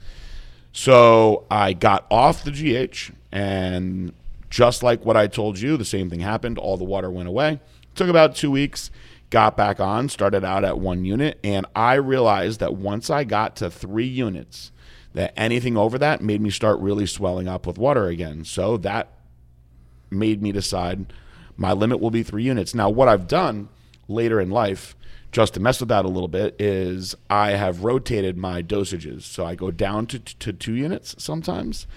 So 0.73 1.45
I 1.49 1.73
got 1.73 2.05
off 2.11 2.43
the 2.43 2.51
GH 2.51 3.11
and 3.31 4.13
just 4.49 4.83
like 4.83 5.05
what 5.05 5.17
I 5.17 5.27
told 5.27 5.59
you, 5.59 5.77
the 5.77 5.85
same 5.85 6.09
thing 6.09 6.19
happened. 6.19 6.57
All 6.57 6.77
the 6.77 6.83
water 6.83 7.09
went 7.09 7.27
away. 7.27 7.59
took 7.95 8.09
about 8.09 8.35
two 8.35 8.51
weeks 8.51 8.91
got 9.29 9.57
back 9.57 9.79
on, 9.79 10.09
started 10.09 10.43
out 10.43 10.63
at 10.63 10.79
one 10.79 11.03
unit, 11.03 11.39
and 11.43 11.65
I 11.75 11.95
realized 11.95 12.59
that 12.59 12.75
once 12.75 13.09
I 13.09 13.23
got 13.23 13.55
to 13.57 13.69
three 13.69 14.07
units, 14.07 14.71
that 15.17 15.33
anything 15.35 15.75
over 15.75 15.97
that 15.97 16.21
made 16.21 16.39
me 16.39 16.51
start 16.51 16.79
really 16.79 17.07
swelling 17.07 17.47
up 17.47 17.65
with 17.65 17.79
water 17.79 18.05
again. 18.05 18.45
So 18.45 18.77
that 18.77 19.09
made 20.11 20.43
me 20.43 20.51
decide 20.51 21.11
my 21.57 21.73
limit 21.73 21.99
will 21.99 22.11
be 22.11 22.21
three 22.21 22.43
units. 22.43 22.75
Now, 22.75 22.91
what 22.91 23.07
I've 23.07 23.27
done 23.27 23.69
later 24.07 24.39
in 24.39 24.51
life, 24.51 24.95
just 25.31 25.55
to 25.55 25.59
mess 25.59 25.79
with 25.79 25.89
that 25.89 26.05
a 26.05 26.07
little 26.07 26.27
bit, 26.27 26.55
is 26.61 27.15
I 27.31 27.53
have 27.53 27.83
rotated 27.83 28.37
my 28.37 28.61
dosages. 28.61 29.23
So 29.23 29.43
I 29.43 29.55
go 29.55 29.71
down 29.71 30.05
to, 30.05 30.19
to 30.19 30.53
two 30.53 30.75
units 30.75 31.15
sometimes, 31.17 31.87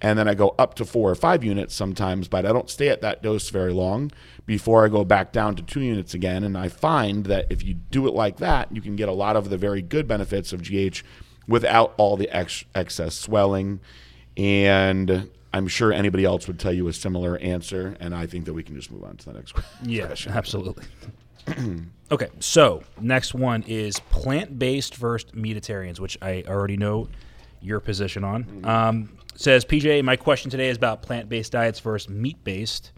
and 0.00 0.18
then 0.18 0.26
I 0.26 0.32
go 0.32 0.54
up 0.58 0.72
to 0.76 0.86
four 0.86 1.10
or 1.10 1.14
five 1.14 1.44
units 1.44 1.74
sometimes, 1.74 2.28
but 2.28 2.46
I 2.46 2.52
don't 2.54 2.70
stay 2.70 2.88
at 2.88 3.02
that 3.02 3.22
dose 3.22 3.50
very 3.50 3.74
long 3.74 4.10
before 4.46 4.86
I 4.86 4.88
go 4.88 5.04
back 5.04 5.32
down 5.32 5.54
to 5.56 5.62
two 5.62 5.82
units 5.82 6.14
again. 6.14 6.44
And 6.44 6.56
I 6.56 6.70
find 6.70 7.26
that 7.26 7.44
if 7.50 7.62
you 7.62 7.74
do 7.74 8.08
it 8.08 8.14
like 8.14 8.38
that, 8.38 8.74
you 8.74 8.80
can 8.80 8.96
get 8.96 9.10
a 9.10 9.12
lot 9.12 9.36
of 9.36 9.50
the 9.50 9.58
very 9.58 9.82
good 9.82 10.08
benefits 10.08 10.54
of 10.54 10.62
GH 10.62 11.02
without 11.46 11.94
all 11.96 12.16
the 12.16 12.28
ex- 12.34 12.64
excess 12.74 13.14
swelling. 13.14 13.80
And 14.36 15.30
I'm 15.52 15.68
sure 15.68 15.92
anybody 15.92 16.24
else 16.24 16.46
would 16.46 16.58
tell 16.58 16.72
you 16.72 16.88
a 16.88 16.92
similar 16.92 17.36
answer. 17.38 17.96
And 18.00 18.14
I 18.14 18.26
think 18.26 18.44
that 18.44 18.54
we 18.54 18.62
can 18.62 18.74
just 18.76 18.90
move 18.90 19.04
on 19.04 19.16
to 19.16 19.24
the 19.26 19.32
next 19.32 19.52
question. 19.54 19.88
Yeah, 19.88 20.14
absolutely. 20.28 20.84
okay, 22.12 22.28
so 22.38 22.82
next 23.00 23.34
one 23.34 23.62
is 23.66 23.98
plant-based 23.98 24.94
versus 24.96 25.30
meatitarians, 25.32 25.98
which 25.98 26.18
I 26.22 26.44
already 26.46 26.76
know 26.76 27.08
your 27.60 27.80
position 27.80 28.24
on. 28.24 28.64
Um, 28.64 29.16
says 29.34 29.64
PJ, 29.64 30.04
my 30.04 30.16
question 30.16 30.50
today 30.50 30.68
is 30.68 30.76
about 30.76 31.02
plant-based 31.02 31.52
diets 31.52 31.80
versus 31.80 32.08
meat-based. 32.08 32.92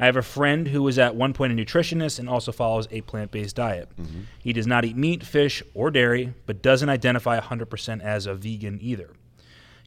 I 0.00 0.06
have 0.06 0.16
a 0.16 0.22
friend 0.22 0.66
who 0.66 0.88
is 0.88 0.98
at 0.98 1.14
one 1.14 1.34
point 1.34 1.52
a 1.52 1.54
nutritionist 1.54 2.18
and 2.18 2.26
also 2.26 2.52
follows 2.52 2.88
a 2.90 3.02
plant-based 3.02 3.54
diet. 3.54 3.90
He 4.38 4.54
does 4.54 4.66
not 4.66 4.86
eat 4.86 4.96
meat, 4.96 5.22
fish, 5.22 5.62
or 5.74 5.90
dairy, 5.90 6.32
but 6.46 6.62
doesn't 6.62 6.88
identify 6.88 7.38
100% 7.38 8.02
as 8.02 8.26
a 8.26 8.34
vegan 8.34 8.78
either. 8.80 9.10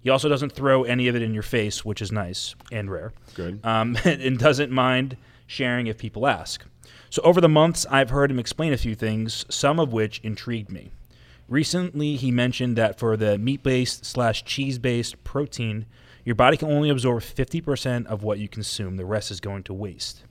He 0.03 0.12
also 0.12 0.29
doesn't 0.29 0.51
throw 0.51 0.84
any 0.84 1.08
of 1.08 1.15
it 1.15 1.24
in 1.24 1.34
your 1.34 1.43
face, 1.43 1.84
which 1.84 2.00
is 2.00 2.12
nice 2.12 2.53
and 2.72 2.91
rare. 2.91 3.12
Good. 3.34 3.60
Um, 3.65 3.98
and 4.05 4.38
doesn't 4.38 4.72
mind 4.72 5.17
sharing 5.48 5.88
if 5.88 5.98
people 5.98 6.27
ask. 6.27 6.63
So 7.10 7.22
over 7.24 7.41
the 7.41 7.50
months, 7.50 7.86
I've 7.89 8.12
heard 8.12 8.29
him 8.29 8.38
explain 8.38 8.72
a 8.72 8.77
few 8.77 8.93
things, 8.93 9.46
some 9.50 9.79
of 9.79 9.93
which 9.93 10.20
intrigued 10.22 10.72
me. 10.72 10.91
Recently, 11.50 12.17
he 12.17 12.29
mentioned 12.32 12.75
that 12.77 13.00
for 13.00 13.17
the 13.17 13.39
meat-based 13.39 14.05
slash 14.05 14.46
cheese-based 14.46 15.24
protein, 15.24 15.86
your 16.25 16.36
body 16.36 16.58
can 16.58 16.72
only 16.72 16.89
absorb 16.89 17.22
50% 17.22 18.06
of 18.06 18.24
what 18.24 18.39
you 18.39 18.48
consume. 18.48 18.98
The 18.98 19.06
rest 19.06 19.32
is 19.32 19.39
going 19.39 19.63
to 19.63 19.74
waste. 19.74 20.24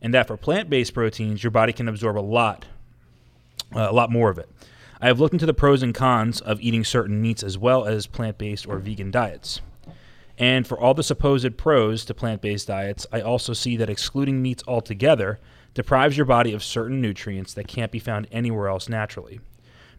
And 0.00 0.12
that 0.12 0.26
for 0.26 0.36
plant-based 0.36 0.92
proteins, 0.92 1.42
your 1.42 1.50
body 1.50 1.72
can 1.72 1.88
absorb 1.88 2.18
a 2.18 2.20
lot, 2.20 2.66
uh, 3.74 3.88
a 3.88 3.92
lot 3.92 4.10
more 4.10 4.30
of 4.30 4.38
it. 4.38 4.48
I 5.00 5.06
have 5.06 5.20
looked 5.20 5.32
into 5.32 5.46
the 5.46 5.54
pros 5.54 5.82
and 5.82 5.94
cons 5.94 6.40
of 6.40 6.60
eating 6.60 6.84
certain 6.84 7.20
meats 7.20 7.42
as 7.42 7.58
well 7.58 7.84
as 7.84 8.06
plant-based 8.06 8.66
or 8.66 8.78
vegan 8.78 9.10
diets. 9.10 9.60
And 10.38 10.66
for 10.66 10.78
all 10.78 10.94
the 10.94 11.02
supposed 11.02 11.56
pros 11.56 12.04
to 12.06 12.14
plant 12.14 12.42
based 12.42 12.68
diets, 12.68 13.06
I 13.12 13.20
also 13.20 13.52
see 13.52 13.76
that 13.76 13.90
excluding 13.90 14.42
meats 14.42 14.64
altogether 14.66 15.38
deprives 15.74 16.16
your 16.16 16.26
body 16.26 16.52
of 16.52 16.62
certain 16.62 17.00
nutrients 17.00 17.54
that 17.54 17.68
can't 17.68 17.92
be 17.92 17.98
found 17.98 18.26
anywhere 18.32 18.68
else 18.68 18.88
naturally. 18.88 19.40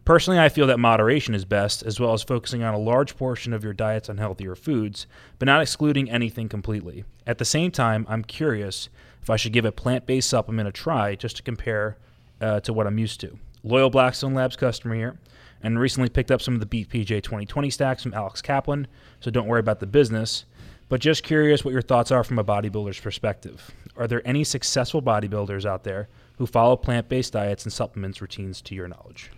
Personally, 0.05 0.37
I 0.37 0.49
feel 0.49 0.67
that 0.67 0.79
moderation 0.79 1.33
is 1.33 1.45
best, 1.45 1.81
as 1.81 1.97
well 1.97 2.11
as 2.11 2.23
focusing 2.23 2.61
on 2.61 2.73
a 2.73 2.79
large 2.79 3.15
portion 3.15 3.53
of 3.53 3.63
your 3.63 3.71
diets 3.71 4.09
on 4.09 4.17
healthier 4.17 4.53
foods, 4.53 5.07
but 5.39 5.45
not 5.45 5.61
excluding 5.61 6.09
anything 6.09 6.49
completely. 6.49 7.05
At 7.25 7.37
the 7.37 7.45
same 7.45 7.71
time, 7.71 8.05
I'm 8.09 8.25
curious 8.25 8.89
if 9.21 9.29
I 9.29 9.37
should 9.37 9.53
give 9.53 9.63
a 9.63 9.71
plant 9.71 10.05
based 10.05 10.29
supplement 10.29 10.67
a 10.67 10.73
try 10.73 11.15
just 11.15 11.37
to 11.37 11.43
compare 11.43 11.97
uh, 12.41 12.59
to 12.61 12.73
what 12.73 12.85
I'm 12.85 12.97
used 12.97 13.21
to. 13.21 13.39
Loyal 13.63 13.89
Blackstone 13.89 14.33
Labs 14.33 14.57
customer 14.57 14.93
here, 14.93 15.17
and 15.61 15.79
recently 15.79 16.09
picked 16.09 16.31
up 16.31 16.41
some 16.41 16.53
of 16.53 16.59
the 16.59 16.65
Beat 16.65 16.89
PJ 16.89 17.23
2020 17.23 17.69
stacks 17.69 18.03
from 18.03 18.13
Alex 18.13 18.41
Kaplan, 18.41 18.87
so 19.21 19.31
don't 19.31 19.47
worry 19.47 19.61
about 19.61 19.79
the 19.79 19.87
business. 19.87 20.43
But 20.89 20.99
just 20.99 21.23
curious 21.23 21.63
what 21.63 21.71
your 21.71 21.81
thoughts 21.81 22.11
are 22.11 22.25
from 22.25 22.37
a 22.37 22.43
bodybuilder's 22.43 22.99
perspective. 22.99 23.71
Are 23.95 24.07
there 24.07 24.27
any 24.27 24.43
successful 24.43 25.01
bodybuilders 25.01 25.65
out 25.65 25.85
there 25.85 26.09
who 26.37 26.45
follow 26.45 26.75
plant 26.75 27.07
based 27.07 27.31
diets 27.31 27.63
and 27.63 27.71
supplements 27.71 28.21
routines 28.21 28.61
to 28.63 28.75
your 28.75 28.89
knowledge? 28.89 29.31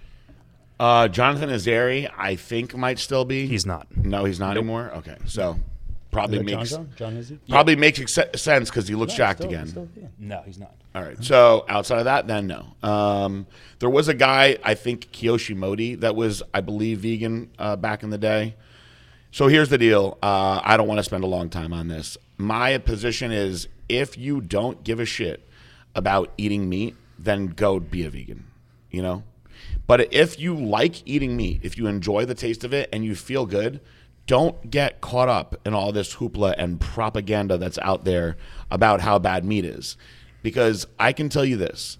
Uh, 0.79 1.07
Jonathan 1.07 1.49
Azari, 1.49 2.09
I 2.17 2.35
think 2.35 2.75
might 2.75 2.99
still 2.99 3.25
be. 3.25 3.47
He's 3.47 3.65
not. 3.65 3.87
no, 3.95 4.25
he's 4.25 4.39
not 4.39 4.57
anymore. 4.57 4.91
Okay, 4.97 5.15
so 5.25 5.57
probably 6.11 6.43
makes 6.43 6.71
John, 6.71 6.89
John 6.95 7.17
Izzy? 7.17 7.39
probably 7.49 7.75
makes 7.75 7.99
ex- 7.99 8.41
sense 8.41 8.69
because 8.69 8.87
he 8.87 8.95
looks 8.95 9.13
jacked 9.13 9.39
Still- 9.39 9.49
again. 9.51 9.67
still, 9.67 9.89
yeah. 9.95 10.07
No, 10.17 10.41
he's 10.45 10.57
not. 10.59 10.73
All 10.93 11.01
right. 11.03 11.21
So 11.23 11.65
outside 11.67 11.99
of 11.99 12.05
that, 12.05 12.25
then 12.27 12.47
no. 12.47 12.67
Um, 12.87 13.47
there 13.79 13.89
was 13.89 14.07
a 14.07 14.13
guy, 14.13 14.57
I 14.63 14.75
think 14.75 15.11
Kiyoshi 15.11 15.53
Modi, 15.55 15.95
that 15.95 16.15
was, 16.15 16.41
I 16.53 16.61
believe, 16.61 16.99
vegan 16.99 17.51
uh, 17.59 17.75
back 17.75 18.01
in 18.03 18.11
the 18.11 18.17
day. 18.17 18.55
So 19.31 19.47
here's 19.47 19.67
the 19.67 19.77
deal. 19.77 20.17
Uh, 20.23 20.61
I 20.63 20.77
don't 20.77 20.87
want 20.87 20.99
to 20.99 21.03
spend 21.03 21.25
a 21.25 21.27
long 21.27 21.49
time 21.49 21.73
on 21.73 21.89
this. 21.89 22.17
My 22.37 22.77
position 22.77 23.33
is 23.33 23.67
if 23.89 24.17
you 24.17 24.39
don't 24.39 24.85
give 24.85 25.01
a 25.01 25.05
shit 25.05 25.45
about 25.95 26.31
eating 26.37 26.69
meat, 26.69 26.95
then 27.19 27.47
go 27.47 27.79
be 27.81 28.05
a 28.05 28.09
vegan. 28.09 28.45
You 28.89 29.01
know? 29.01 29.23
But 29.87 30.13
if 30.13 30.39
you 30.39 30.55
like 30.55 31.07
eating 31.07 31.37
meat, 31.37 31.61
if 31.63 31.77
you 31.77 31.87
enjoy 31.87 32.25
the 32.25 32.33
taste 32.33 32.63
of 32.63 32.73
it 32.73 32.89
and 32.91 33.05
you 33.05 33.15
feel 33.15 33.45
good, 33.45 33.81
don't 34.27 34.71
get 34.71 35.01
caught 35.01 35.29
up 35.29 35.55
in 35.65 35.73
all 35.73 35.91
this 35.91 36.15
hoopla 36.15 36.55
and 36.57 36.79
propaganda 36.79 37.57
that's 37.57 37.77
out 37.79 38.05
there 38.05 38.37
about 38.71 39.01
how 39.01 39.19
bad 39.19 39.45
meat 39.45 39.65
is. 39.65 39.97
Because 40.41 40.87
I 40.99 41.13
can 41.13 41.29
tell 41.29 41.45
you 41.45 41.57
this 41.57 41.97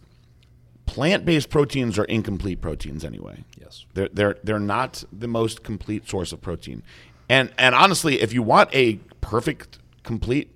plant 0.86 1.26
based 1.26 1.50
proteins 1.50 1.98
are 2.00 2.06
incomplete 2.06 2.62
proteins 2.62 3.04
anyway. 3.04 3.44
Yes. 3.60 3.86
They're, 3.94 4.10
they're, 4.12 4.38
they're 4.44 4.60
not 4.60 5.04
the 5.12 5.28
most 5.28 5.64
complete 5.64 6.08
source 6.08 6.32
of 6.32 6.42
protein. 6.42 6.84
And, 7.30 7.52
and 7.58 7.74
honestly, 7.74 8.22
if 8.22 8.34
you 8.34 8.44
want 8.44 8.70
a 8.74 8.96
perfect, 9.22 9.80
complete 10.04 10.52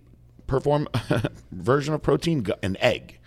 perform 0.47 0.87
version 1.51 1.93
of 1.93 2.01
protein, 2.01 2.45
an 2.61 2.77
egg. 2.79 3.18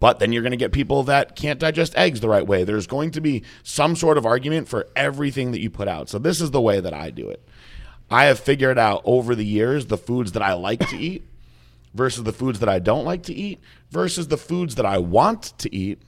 But 0.00 0.18
then 0.18 0.32
you're 0.32 0.42
going 0.42 0.52
to 0.52 0.56
get 0.56 0.72
people 0.72 1.04
that 1.04 1.36
can't 1.36 1.60
digest 1.60 1.96
eggs 1.96 2.20
the 2.20 2.28
right 2.28 2.46
way. 2.46 2.64
There's 2.64 2.86
going 2.86 3.10
to 3.12 3.20
be 3.20 3.42
some 3.62 3.96
sort 3.96 4.18
of 4.18 4.26
argument 4.26 4.68
for 4.68 4.88
everything 4.94 5.52
that 5.52 5.60
you 5.60 5.70
put 5.70 5.88
out. 5.88 6.08
So 6.08 6.18
this 6.18 6.40
is 6.40 6.50
the 6.50 6.60
way 6.60 6.80
that 6.80 6.94
I 6.94 7.10
do 7.10 7.28
it. 7.28 7.46
I 8.10 8.24
have 8.26 8.38
figured 8.38 8.78
out 8.78 9.02
over 9.04 9.34
the 9.34 9.44
years 9.44 9.86
the 9.86 9.98
foods 9.98 10.32
that 10.32 10.42
I 10.42 10.52
like 10.52 10.88
to 10.90 10.96
eat 10.96 11.24
versus 11.94 12.24
the 12.24 12.32
foods 12.32 12.60
that 12.60 12.68
I 12.68 12.78
don't 12.78 13.04
like 13.04 13.24
to 13.24 13.34
eat 13.34 13.60
versus 13.90 14.28
the 14.28 14.36
foods 14.36 14.76
that 14.76 14.86
I 14.86 14.98
want 14.98 15.58
to 15.58 15.74
eat. 15.74 16.00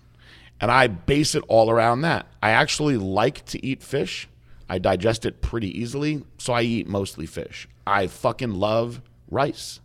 And 0.60 0.70
I 0.70 0.86
base 0.88 1.34
it 1.34 1.44
all 1.48 1.70
around 1.70 2.02
that. 2.02 2.26
I 2.42 2.50
actually 2.50 2.96
like 2.96 3.44
to 3.46 3.64
eat 3.64 3.82
fish. 3.82 4.28
I 4.68 4.78
digest 4.78 5.24
it 5.24 5.40
pretty 5.40 5.80
easily, 5.80 6.24
so 6.36 6.52
I 6.52 6.62
eat 6.62 6.86
mostly 6.86 7.26
fish. 7.26 7.68
I 7.86 8.06
fucking 8.06 8.52
love 8.52 9.00
rice. 9.30 9.80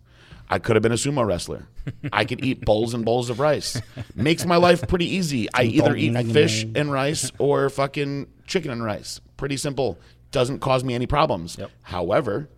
I 0.49 0.59
could 0.59 0.75
have 0.75 0.83
been 0.83 0.91
a 0.91 0.95
sumo 0.95 1.25
wrestler. 1.25 1.67
I 2.11 2.25
could 2.25 2.43
eat 2.43 2.65
bowls 2.65 2.93
and 2.93 3.03
bowls 3.03 3.29
of 3.29 3.39
rice. 3.39 3.81
Makes 4.15 4.45
my 4.45 4.57
life 4.57 4.87
pretty 4.87 5.05
easy. 5.15 5.47
I 5.53 5.63
either 5.63 5.95
eat 5.95 6.15
fish 6.31 6.63
and 6.75 6.91
rice 6.91 7.31
or 7.39 7.69
fucking 7.69 8.27
chicken 8.45 8.71
and 8.71 8.83
rice. 8.83 9.19
Pretty 9.37 9.57
simple. 9.57 9.97
Doesn't 10.31 10.59
cause 10.59 10.83
me 10.83 10.93
any 10.93 11.07
problems. 11.07 11.57
Yep. 11.57 11.71
However, 11.83 12.49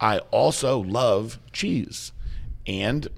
I 0.00 0.18
also 0.18 0.80
love 0.80 1.38
cheese. 1.52 2.12
And 2.66 3.08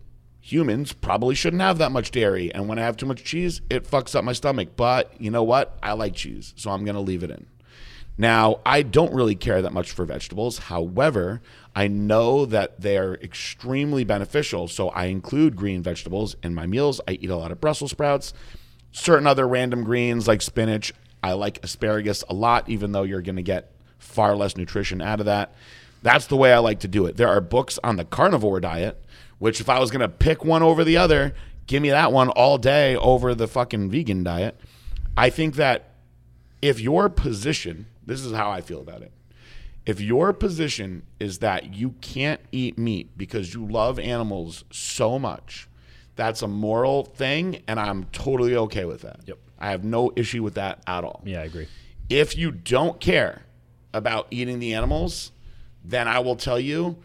humans 0.41 0.93
probably 0.93 1.35
shouldn't 1.35 1.63
have 1.63 1.79
that 1.79 1.93
much 1.93 2.11
dairy. 2.11 2.53
And 2.53 2.69
when 2.69 2.79
I 2.79 2.83
have 2.83 2.97
too 2.97 3.07
much 3.07 3.25
cheese, 3.25 3.61
it 3.71 3.85
fucks 3.85 4.15
up 4.15 4.25
my 4.25 4.33
stomach. 4.33 4.71
But 4.77 5.21
you 5.21 5.31
know 5.31 5.43
what? 5.43 5.79
I 5.83 5.93
like 5.93 6.15
cheese, 6.15 6.53
so 6.57 6.71
I'm 6.71 6.85
going 6.85 6.95
to 6.95 7.01
leave 7.01 7.23
it 7.23 7.31
in. 7.31 7.47
Now, 8.19 8.61
I 8.65 8.83
don't 8.83 9.13
really 9.13 9.35
care 9.35 9.61
that 9.61 9.73
much 9.73 9.91
for 9.91 10.05
vegetables. 10.05 10.59
However, 10.59 11.43
I 11.77 11.89
know 11.89 12.47
that 12.47 12.81
they're 12.81 13.17
extremely 13.17 14.03
beneficial. 14.03 14.67
So 14.67 14.89
I 14.89 15.05
include 15.05 15.57
green 15.57 15.83
vegetables 15.83 16.35
in 16.43 16.55
my 16.55 16.67
meals. 16.67 17.03
I 17.07 17.13
eat 17.13 17.29
a 17.29 17.37
lot 17.37 17.53
of 17.53 17.61
Brussels 17.61 17.91
sprouts, 17.91 18.33
certain 18.93 19.27
other 19.27 19.47
random 19.47 19.85
greens 19.85 20.27
like 20.27 20.41
spinach. 20.41 20.95
I 21.23 21.35
like 21.35 21.63
asparagus 21.63 22.25
a 22.31 22.35
lot, 22.35 22.67
even 22.71 22.93
though 22.93 23.03
you're 23.03 23.21
going 23.21 23.37
to 23.37 23.43
get 23.43 23.73
far 23.99 24.35
less 24.35 24.57
nutrition 24.57 25.03
out 25.03 25.21
of 25.21 25.27
that. 25.27 25.53
That's 26.03 26.27
the 26.27 26.37
way 26.37 26.51
I 26.53 26.59
like 26.59 26.81
to 26.81 26.89
do 26.89 27.05
it. 27.05 27.19
There 27.19 27.29
are 27.29 27.43
books 27.43 27.79
on 27.85 27.97
the 27.97 28.05
carnivore 28.07 28.61
diet, 28.61 29.05
which 29.39 29.61
if 29.61 29.69
I 29.69 29.79
was 29.79 29.91
going 29.91 30.01
to 30.01 30.09
pick 30.09 30.45
one 30.45 30.63
over 30.63 30.83
the 30.83 30.97
other, 30.97 31.35
give 31.67 31.83
me 31.83 31.91
that 31.91 32.11
one 32.11 32.31
all 32.31 32.57
day 32.57 32.97
over 32.97 33.35
the 33.35 33.49
fucking 33.49 33.91
vegan 33.91 34.25
diet. 34.25 34.59
I 35.15 35.29
think 35.29 35.57
that 35.57 35.91
if 36.63 36.81
your 36.81 37.11
position, 37.11 37.87
this 38.07 38.25
is 38.25 38.33
how 38.33 38.51
I 38.51 38.63
feel 38.63 38.81
about 38.81 39.03
it. 39.03 39.13
If 39.87 40.01
your 40.01 40.33
position 40.33 41.05
is 41.21 41.39
that 41.39 41.75
you 41.75 41.93
can't 42.01 42.41
eat 42.51 42.77
meat 42.77 43.17
because 43.17 43.55
you 43.55 43.65
love 43.65 43.99
animals 43.99 44.65
so 44.71 45.19
much, 45.19 45.69
that's 46.17 46.43
a 46.43 46.49
moral 46.49 47.05
thing, 47.05 47.63
and 47.69 47.79
I'm 47.79 48.05
totally 48.05 48.57
okay 48.57 48.85
with 48.85 49.03
that. 49.03 49.21
Yep. 49.27 49.39
I 49.59 49.71
have 49.71 49.85
no 49.85 50.13
issue 50.17 50.43
with 50.43 50.55
that 50.55 50.83
at 50.87 51.05
all. 51.05 51.23
Yeah, 51.25 51.41
I 51.41 51.45
agree. 51.45 51.69
If 52.09 52.37
you 52.37 52.51
don't 52.51 53.01
care 53.01 53.43
about 53.95 54.27
eating 54.31 54.59
the 54.59 54.75
animals, 54.75 55.33
then 55.85 56.09
I 56.09 56.19
will 56.19 56.37
tell 56.37 56.59
you 56.59 56.97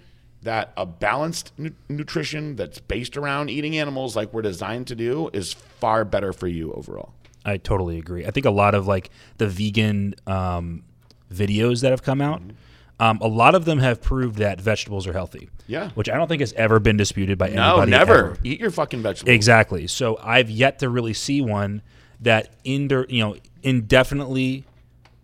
that 0.42 0.74
a 0.76 0.86
balanced 0.86 1.54
nu- 1.58 1.72
nutrition 1.88 2.56
that's 2.56 2.80
based 2.80 3.16
around 3.16 3.50
eating 3.50 3.78
animals 3.78 4.16
like 4.16 4.34
we're 4.34 4.42
designed 4.42 4.88
to 4.88 4.96
do 4.96 5.30
is 5.34 5.54
far 5.54 6.04
better 6.04 6.34
for 6.34 6.48
you 6.48 6.74
overall. 6.74 7.14
I 7.46 7.58
totally 7.58 8.00
agree. 8.00 8.26
I 8.26 8.32
think 8.32 8.46
a 8.46 8.52
lot 8.52 8.74
of 8.74 8.88
like 8.88 9.10
the 9.38 9.48
vegan 9.48 10.16
um, 10.26 10.84
videos 11.32 11.82
that 11.82 11.92
have 11.92 12.04
come 12.04 12.22
out, 12.22 12.42
um, 13.02 13.18
a 13.20 13.28
lot 13.28 13.56
of 13.56 13.66
them 13.66 13.80
have 13.80 14.02
proved 14.02 14.38
that 14.38 14.62
vegetables 14.62 15.08
are 15.08 15.14
healthy. 15.14 15.50
Yeah. 15.68 15.90
Which 15.96 16.08
I 16.10 16.16
don't 16.16 16.28
think 16.28 16.40
has 16.42 16.54
ever 16.54 16.80
been 16.80 16.96
disputed 16.98 17.38
by 17.38 17.50
No, 17.50 17.80
anybody. 17.82 17.92
No, 17.92 17.98
never. 17.98 18.14
ever. 18.14 18.38
Eat 18.44 18.60
your 18.60 18.72
fucking 18.72 19.02
vegetables. 19.02 19.34
Exactly. 19.34 19.88
So 19.88 20.18
I've 20.22 20.50
yet 20.50 20.80
to 20.80 20.90
really 20.90 21.14
see 21.14 21.42
one 21.42 21.82
that 22.22 22.52
inder, 22.64 23.10
you 23.10 23.24
know, 23.24 23.36
indefinitely 23.64 24.66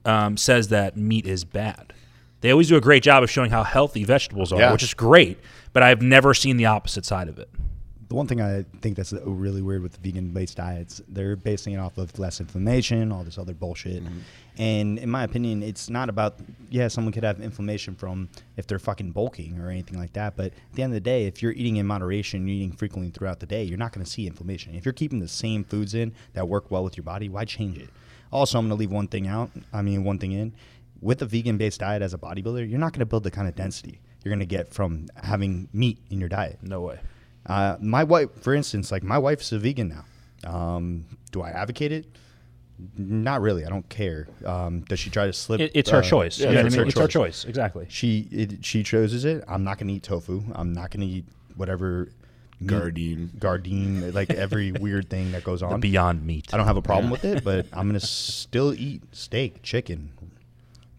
um, 0.05 0.37
says 0.37 0.69
that 0.69 0.97
meat 0.97 1.25
is 1.27 1.43
bad. 1.45 1.93
They 2.41 2.51
always 2.51 2.67
do 2.69 2.75
a 2.77 2.81
great 2.81 3.03
job 3.03 3.23
of 3.23 3.29
showing 3.29 3.51
how 3.51 3.63
healthy 3.63 4.03
vegetables 4.03 4.51
are, 4.51 4.59
Yeah. 4.59 4.71
which 4.71 4.83
is 4.83 4.93
great. 4.93 5.39
But 5.73 5.83
I've 5.83 6.01
never 6.01 6.33
seen 6.33 6.57
the 6.57 6.65
opposite 6.65 7.05
side 7.05 7.27
of 7.29 7.37
it. 7.39 7.49
The 8.09 8.15
one 8.15 8.25
thing 8.25 8.39
I 8.39 8.63
think 8.81 8.95
that's 8.95 9.11
really 9.11 9.61
weird 9.61 9.83
with 9.83 9.97
vegan-based 9.97 10.55
diets, 10.55 11.01
they're 11.09 11.35
basing 11.35 11.73
it 11.73 11.77
off 11.77 11.97
of 11.97 12.17
less 12.17 12.39
inflammation, 12.39 13.11
all 13.11 13.25
this 13.25 13.37
other 13.37 13.53
bullshit. 13.53 14.01
Mm-hmm. 14.01 14.19
And 14.59 14.99
in 14.99 15.09
my 15.09 15.23
opinion, 15.23 15.61
it's 15.61 15.89
not 15.89 16.07
about 16.07 16.39
yeah, 16.69 16.87
someone 16.87 17.11
could 17.11 17.25
have 17.25 17.41
inflammation 17.41 17.95
from 17.95 18.29
if 18.55 18.65
they're 18.65 18.79
fucking 18.79 19.11
bulking 19.11 19.59
or 19.59 19.69
anything 19.69 19.99
like 19.99 20.13
that. 20.13 20.37
But 20.37 20.47
at 20.47 20.73
the 20.73 20.83
end 20.83 20.93
of 20.93 20.95
the 20.95 21.01
day, 21.01 21.25
if 21.25 21.41
you're 21.41 21.51
eating 21.51 21.75
in 21.75 21.85
moderation, 21.85 22.47
you're 22.47 22.55
eating 22.55 22.71
frequently 22.71 23.11
throughout 23.11 23.41
the 23.41 23.45
day, 23.45 23.63
you're 23.63 23.77
not 23.77 23.91
going 23.91 24.05
to 24.05 24.09
see 24.09 24.25
inflammation. 24.25 24.73
If 24.73 24.85
you're 24.85 24.93
keeping 24.93 25.19
the 25.19 25.27
same 25.27 25.65
foods 25.65 25.93
in 25.93 26.13
that 26.33 26.47
work 26.47 26.71
well 26.71 26.85
with 26.85 26.95
your 26.95 27.03
body, 27.03 27.27
why 27.27 27.43
change 27.43 27.77
it? 27.77 27.89
Also, 28.31 28.57
I'm 28.57 28.67
going 28.67 28.77
to 28.77 28.79
leave 28.79 28.91
one 28.91 29.07
thing 29.07 29.27
out. 29.27 29.51
I 29.73 29.81
mean, 29.81 30.05
one 30.05 30.17
thing 30.17 30.31
in. 30.31 30.53
With 31.01 31.21
a 31.21 31.25
vegan-based 31.25 31.81
diet 31.81 32.01
as 32.01 32.13
a 32.13 32.17
bodybuilder, 32.17 32.69
you're 32.69 32.79
not 32.79 32.93
going 32.93 33.01
to 33.01 33.05
build 33.05 33.23
the 33.23 33.31
kind 33.31 33.47
of 33.47 33.55
density 33.55 33.99
you're 34.23 34.31
going 34.31 34.39
to 34.39 34.45
get 34.45 34.73
from 34.73 35.07
having 35.15 35.69
meat 35.73 35.99
in 36.09 36.19
your 36.19 36.29
diet. 36.29 36.59
No 36.61 36.81
way. 36.81 36.99
Uh, 37.47 37.77
my 37.79 38.03
wife, 38.03 38.29
for 38.41 38.53
instance, 38.53 38.91
like 38.91 39.03
my 39.03 39.17
wife's 39.17 39.51
a 39.51 39.59
vegan 39.59 39.87
now. 40.43 40.49
Um, 40.49 41.05
do 41.31 41.41
I 41.41 41.49
advocate 41.49 41.91
it? 41.91 42.05
Not 42.97 43.41
really. 43.41 43.65
I 43.65 43.69
don't 43.69 43.87
care. 43.89 44.27
Um, 44.45 44.81
does 44.81 44.99
she 44.99 45.09
try 45.09 45.25
to 45.25 45.33
slip? 45.33 45.59
It, 45.61 45.71
it's 45.73 45.89
her 45.89 45.97
uh, 45.99 46.01
choice. 46.01 46.37
yeah, 46.39 46.49
You 46.49 46.55
know 46.55 46.59
what 46.61 46.65
it's 46.67 46.75
I 46.75 46.77
her 46.77 46.81
mean? 46.83 46.89
It's 46.89 46.99
her 46.99 47.07
choice. 47.07 47.41
choice. 47.41 47.45
Exactly. 47.45 47.87
She 47.89 48.27
it, 48.31 48.63
she 48.65 48.83
chooses 48.83 49.25
it. 49.25 49.43
I'm 49.47 49.63
not 49.63 49.77
going 49.79 49.87
to 49.87 49.93
eat 49.95 50.03
tofu. 50.03 50.43
I'm 50.53 50.73
not 50.73 50.91
going 50.91 51.01
to 51.07 51.07
eat 51.07 51.25
whatever 51.55 52.09
Gardein. 52.63 53.29
Gardein, 53.39 54.13
like 54.13 54.29
every 54.31 54.71
weird 54.79 55.09
thing 55.09 55.31
that 55.31 55.43
goes 55.43 55.61
The 55.61 55.67
on. 55.67 55.79
Beyond 55.79 56.25
Meat. 56.25 56.53
I 56.53 56.57
don't 56.57 56.65
have 56.67 56.77
a 56.77 56.81
problem 56.81 57.11
with 57.11 57.23
it, 57.25 57.43
but 57.43 57.67
I'm 57.71 57.87
gonna 57.87 57.99
still 57.99 58.73
eat 58.73 59.03
steak, 59.11 59.61
chicken, 59.61 60.11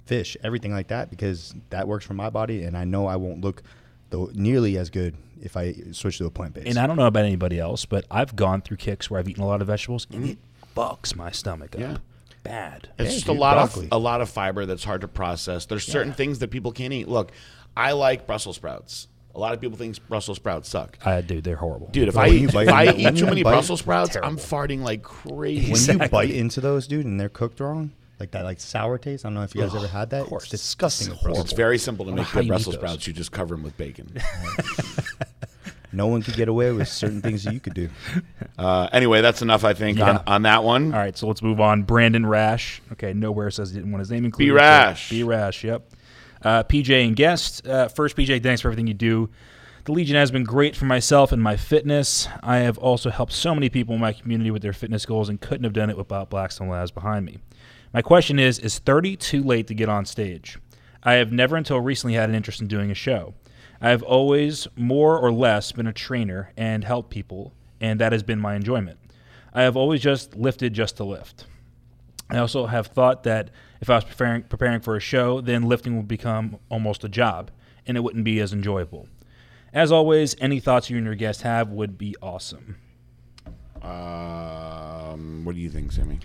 fish, 0.06 0.36
everything 0.42 0.72
like 0.72 0.88
that 0.88 1.10
because 1.10 1.54
that 1.70 1.88
works 1.88 2.04
for 2.04 2.14
my 2.14 2.30
body, 2.30 2.62
and 2.62 2.76
I 2.76 2.84
know 2.84 3.06
I 3.06 3.16
won't 3.16 3.40
look 3.40 3.62
the, 4.10 4.28
nearly 4.34 4.76
as 4.78 4.90
good 4.90 5.16
if 5.40 5.56
I 5.56 5.74
switch 5.92 6.18
to 6.18 6.26
a 6.26 6.30
plant 6.30 6.54
based. 6.54 6.66
And 6.68 6.78
I 6.78 6.86
don't 6.86 6.96
know 6.96 7.06
about 7.06 7.24
anybody 7.24 7.58
else, 7.58 7.84
but 7.84 8.04
I've 8.10 8.34
gone 8.36 8.60
through 8.62 8.78
kicks 8.78 9.10
where 9.10 9.20
I've 9.20 9.28
eaten 9.28 9.42
a 9.42 9.46
lot 9.46 9.60
of 9.60 9.66
vegetables 9.68 10.06
and 10.12 10.22
mm-hmm. 10.22 10.32
it 10.32 10.38
fucks 10.76 11.14
my 11.14 11.30
stomach 11.30 11.74
up. 11.74 11.80
Yeah. 11.80 11.96
Bad. 12.42 12.88
It's 12.98 13.10
Yeah, 13.10 13.14
just 13.14 13.26
dude, 13.26 13.36
a 13.36 13.40
lot 13.40 13.54
broccoli. 13.54 13.86
of 13.86 13.92
a 13.92 13.98
lot 13.98 14.20
of 14.20 14.28
fiber 14.30 14.64
that's 14.66 14.84
hard 14.84 15.02
to 15.02 15.08
process. 15.08 15.66
There's 15.66 15.84
certain 15.84 16.12
things 16.12 16.38
that 16.38 16.48
people 16.50 16.72
can't 16.72 16.92
eat. 16.92 17.08
Look, 17.08 17.32
I 17.76 17.92
like 17.92 18.26
Brussels 18.26 18.56
sprouts. 18.56 19.08
A 19.34 19.38
lot 19.38 19.52
of 19.54 19.60
people 19.60 19.76
think 19.76 19.96
Brussels 20.08 20.36
sprouts 20.38 20.68
suck. 20.68 20.98
I 21.04 21.20
do. 21.20 21.40
They're 21.40 21.56
horrible. 21.56 21.88
Dude, 21.92 22.08
if 22.08 22.14
Bro, 22.14 22.24
I 22.24 22.28
eat, 22.28 22.40
you 22.40 22.48
if 22.48 22.56
I 22.56 22.86
eat 22.92 23.16
too 23.16 23.26
many 23.26 23.42
bite- 23.42 23.52
Brussels 23.52 23.80
sprouts, 23.80 24.16
I'm 24.16 24.36
farting 24.36 24.80
like 24.82 25.02
crazy. 25.02 25.62
when 25.62 25.70
Exactly. 25.72 26.04
you 26.06 26.10
bite 26.10 26.30
into 26.34 26.60
those, 26.60 26.86
dude, 26.88 27.04
and 27.06 27.20
they're 27.20 27.28
cooked 27.28 27.60
wrong, 27.60 27.92
Like 28.20 28.32
that, 28.32 28.44
like 28.44 28.60
sour 28.60 28.98
taste. 28.98 29.24
I 29.24 29.28
don't 29.28 29.34
know 29.34 29.42
if 29.42 29.54
you 29.54 29.60
guys 29.60 29.74
ever 29.74 29.86
had 29.86 30.10
that. 30.10 30.26
course. 30.26 30.44
It's 30.44 30.50
disgusting. 30.62 31.12
It's 31.14 31.22
with 31.24 31.38
It's 31.38 31.52
very 31.52 31.78
simple 31.78 32.04
to 32.06 32.12
make 32.12 32.30
good 32.32 32.48
Brussels 32.48 32.74
sprouts. 32.74 33.06
You 33.06 33.12
just 33.12 33.30
cover 33.32 33.54
them 33.54 33.62
with 33.62 33.76
bacon. 33.76 34.12
No 35.90 36.06
one 36.06 36.22
could 36.22 36.34
get 36.34 36.48
away 36.48 36.70
with 36.72 36.86
certain 36.88 37.22
things 37.22 37.44
that 37.44 37.54
you 37.54 37.60
could 37.60 37.72
do. 37.74 37.88
uh, 38.58 38.88
anyway, 38.92 39.22
that's 39.22 39.40
enough, 39.40 39.64
I 39.64 39.72
think, 39.72 39.98
on, 40.00 40.16
Yeah. 40.16 40.22
on 40.26 40.42
that 40.42 40.62
one. 40.62 40.92
All 40.92 41.00
right, 41.00 41.16
so 41.16 41.26
let's 41.26 41.40
move 41.42 41.60
on. 41.60 41.82
Brandon 41.82 42.26
Rash. 42.26 42.82
Okay, 42.92 43.14
nowhere 43.14 43.50
says 43.50 43.70
he 43.70 43.76
didn't 43.78 43.90
want 43.90 44.00
his 44.00 44.10
name 44.10 44.26
included. 44.26 44.52
Rash. 44.52 45.08
B 45.08 45.22
Rash. 45.22 45.64
Yep. 45.64 45.90
Uh, 46.42 46.62
PJ 46.64 47.06
and 47.06 47.16
guest. 47.16 47.66
Uh, 47.66 47.88
first, 47.88 48.16
PJ, 48.16 48.42
thanks 48.42 48.60
for 48.60 48.68
everything 48.68 48.86
you 48.86 48.94
do. 48.94 49.30
The 49.86 49.92
Legion 49.92 50.16
has 50.16 50.30
been 50.30 50.44
great 50.44 50.76
for 50.76 50.84
myself 50.84 51.32
and 51.32 51.42
my 51.42 51.56
fitness. 51.56 52.28
I 52.42 52.58
have 52.58 52.76
also 52.76 53.08
helped 53.08 53.32
so 53.32 53.54
many 53.54 53.70
people 53.70 53.94
in 53.94 54.00
my 54.02 54.12
community 54.12 54.50
with 54.50 54.60
their 54.60 54.74
fitness 54.74 55.06
goals 55.06 55.30
and 55.30 55.40
couldn't 55.40 55.64
have 55.64 55.72
done 55.72 55.88
it 55.88 55.96
without 55.96 56.28
Blackstone 56.28 56.68
Labs 56.68 56.90
behind 56.90 57.24
me. 57.24 57.38
My 57.92 58.02
question 58.02 58.38
is 58.38 58.58
Is 58.58 58.78
30 58.78 59.16
too 59.16 59.42
late 59.42 59.66
to 59.68 59.74
get 59.74 59.88
on 59.88 60.04
stage? 60.04 60.58
I 61.02 61.14
have 61.14 61.32
never 61.32 61.56
until 61.56 61.80
recently 61.80 62.14
had 62.14 62.28
an 62.28 62.34
interest 62.34 62.60
in 62.60 62.68
doing 62.68 62.90
a 62.90 62.94
show. 62.94 63.34
I 63.80 63.90
have 63.90 64.02
always, 64.02 64.66
more 64.76 65.18
or 65.18 65.32
less, 65.32 65.72
been 65.72 65.86
a 65.86 65.92
trainer 65.92 66.52
and 66.56 66.84
helped 66.84 67.10
people, 67.10 67.52
and 67.80 68.00
that 68.00 68.12
has 68.12 68.22
been 68.22 68.40
my 68.40 68.56
enjoyment. 68.56 68.98
I 69.54 69.62
have 69.62 69.76
always 69.76 70.00
just 70.00 70.36
lifted 70.36 70.74
just 70.74 70.96
to 70.96 71.04
lift. 71.04 71.46
I 72.28 72.38
also 72.38 72.66
have 72.66 72.88
thought 72.88 73.22
that 73.22 73.50
if 73.80 73.88
I 73.88 73.94
was 73.94 74.04
preparing, 74.04 74.42
preparing 74.42 74.80
for 74.80 74.96
a 74.96 75.00
show, 75.00 75.40
then 75.40 75.62
lifting 75.62 75.96
would 75.96 76.08
become 76.08 76.58
almost 76.68 77.04
a 77.04 77.08
job, 77.08 77.50
and 77.86 77.96
it 77.96 78.00
wouldn't 78.00 78.24
be 78.24 78.40
as 78.40 78.52
enjoyable. 78.52 79.08
As 79.72 79.92
always, 79.92 80.34
any 80.40 80.60
thoughts 80.60 80.90
you 80.90 80.96
and 80.96 81.06
your 81.06 81.14
guest 81.14 81.42
have 81.42 81.70
would 81.70 81.96
be 81.96 82.16
awesome. 82.20 82.76
Um, 83.80 85.44
what 85.44 85.54
do 85.54 85.60
you 85.60 85.70
think, 85.70 85.92
Sammy? 85.92 86.18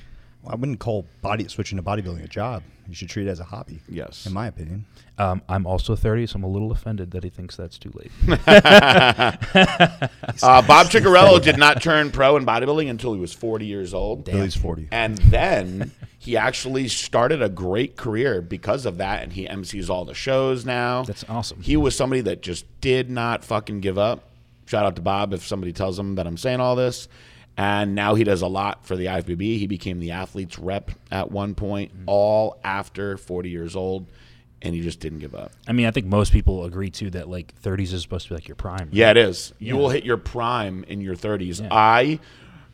Well, 0.44 0.54
I 0.54 0.56
wouldn't 0.56 0.80
call 0.80 1.06
body 1.22 1.48
switching 1.48 1.78
to 1.78 1.84
bodybuilding 1.84 2.24
a 2.24 2.28
job. 2.28 2.64
You 2.88 2.94
should 2.94 3.08
treat 3.08 3.28
it 3.28 3.30
as 3.30 3.40
a 3.40 3.46
hobby. 3.46 3.80
Yes. 3.88 4.26
in 4.26 4.34
my 4.34 4.48
opinion. 4.48 4.86
Um, 5.18 5.42
I'm 5.48 5.66
also 5.66 5.96
30, 5.96 6.28
so 6.28 6.36
I'm 6.36 6.44
a 6.44 6.48
little 6.50 6.72
offended 6.74 7.12
that 7.12 7.24
he 7.24 7.30
thinks 7.30 7.56
that's 7.56 7.78
too 7.78 7.92
late. 7.96 8.12
Uh, 10.42 10.62
Bob 10.64 10.88
Cicherillo 10.88 11.42
did 11.42 11.58
not 11.58 11.82
turn 11.82 12.12
pro 12.12 12.36
in 12.36 12.46
bodybuilding 12.46 12.90
until 12.90 13.14
he 13.14 13.20
was 13.20 13.32
40 13.34 13.66
years 13.66 13.94
old. 13.94 14.26
Billy's 14.26 14.56
forty. 14.56 14.88
And 14.92 15.18
then 15.20 15.92
he 16.18 16.36
actually 16.36 16.88
started 16.88 17.42
a 17.42 17.50
great 17.50 17.96
career 17.96 18.42
because 18.42 18.86
of 18.86 18.98
that, 18.98 19.24
and 19.24 19.32
he 19.32 19.46
MCs 19.46 19.90
all 19.90 20.06
the 20.06 20.14
shows 20.14 20.66
now. 20.66 21.04
That's 21.04 21.24
awesome. 21.30 21.62
He 21.62 21.78
was 21.78 21.96
somebody 21.96 22.22
that 22.22 22.42
just 22.42 22.66
did 22.82 23.10
not 23.10 23.46
fucking 23.46 23.82
give 23.82 23.98
up. 23.98 24.24
Shout 24.66 24.86
out 24.86 24.96
to 24.96 25.02
Bob 25.02 25.34
if 25.34 25.46
somebody 25.46 25.72
tells 25.72 25.98
him 26.00 26.16
that 26.16 26.26
I'm 26.26 26.38
saying 26.38 26.60
all 26.60 26.76
this. 26.76 27.08
And 27.56 27.94
now 27.94 28.16
he 28.16 28.24
does 28.24 28.42
a 28.42 28.48
lot 28.48 28.84
for 28.86 28.96
the 28.96 29.06
IFBB. 29.06 29.60
He 29.60 29.68
became 29.68 30.00
the 30.00 30.12
athlete's 30.12 30.58
rep 30.58 30.90
at 31.12 31.30
one 31.32 31.54
point, 31.54 31.92
all 32.08 32.60
after 32.64 33.16
40 33.18 33.50
years 33.50 33.76
old, 33.76 34.08
and 34.64 34.74
he 34.74 34.82
just 34.82 35.00
didn't 35.00 35.20
give 35.20 35.36
up. 35.36 35.52
I 35.68 35.72
mean, 35.72 35.86
I 35.86 35.92
think 35.92 36.08
most 36.08 36.32
people 36.34 36.66
agree 36.66 36.90
too 36.90 37.12
that 37.12 37.30
like 37.30 37.54
30s 37.62 37.94
is 37.94 38.02
supposed 38.02 38.26
to 38.28 38.30
be 38.34 38.36
like 38.38 38.48
your 38.48 38.56
prime. 38.56 38.90
Yeah, 38.92 39.12
it 39.12 39.18
is. 39.18 39.54
You 39.60 39.76
Yeah. 39.76 39.82
will 39.82 39.90
hit 39.90 40.04
your 40.04 40.18
prime 40.18 40.84
in 40.88 41.00
your 41.02 41.16
30s. 41.16 41.62
Yeah. 41.62 41.68
I 41.72 42.20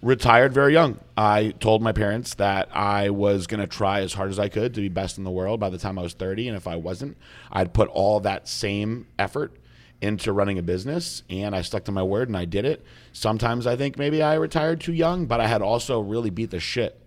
retired 0.02 0.54
very 0.54 0.72
young. 0.72 0.98
I 1.18 1.54
told 1.60 1.82
my 1.82 1.92
parents 1.92 2.36
that 2.36 2.70
I 2.74 3.10
was 3.10 3.48
going 3.48 3.60
to 3.60 3.68
try 3.68 4.00
as 4.00 4.14
hard 4.14 4.30
as 4.30 4.40
I 4.40 4.48
could 4.48 4.74
to 4.76 4.80
be 4.82 4.88
best 4.88 5.18
in 5.18 5.26
the 5.26 5.32
world 5.32 5.60
by 5.60 5.70
the 5.70 5.78
time 5.78 6.00
I 6.00 6.04
was 6.04 6.14
30. 6.14 6.48
And 6.48 6.56
if 6.56 6.68
I 6.68 6.78
wasn't, 6.78 7.18
I'd 7.52 7.74
put 7.74 7.90
all 7.90 8.22
that 8.22 8.48
same 8.48 9.08
effort 9.18 9.52
into 10.02 10.32
running 10.32 10.58
a 10.58 10.64
business. 10.64 11.24
And 11.30 11.56
I 11.56 11.62
stuck 11.62 11.84
to 11.86 11.92
my 11.92 12.04
word 12.04 12.30
and 12.30 12.38
I 12.38 12.46
did 12.46 12.66
it. 12.66 12.84
Sometimes 13.12 13.68
I 13.68 13.76
think 13.76 13.98
maybe 13.98 14.22
I 14.22 14.36
retired 14.36 14.82
too 14.82 14.94
young, 14.94 15.26
but 15.26 15.40
I 15.40 15.48
had 15.48 15.62
also 15.62 16.00
really 16.00 16.30
beat 16.30 16.52
the 16.52 16.60
shit 16.60 17.02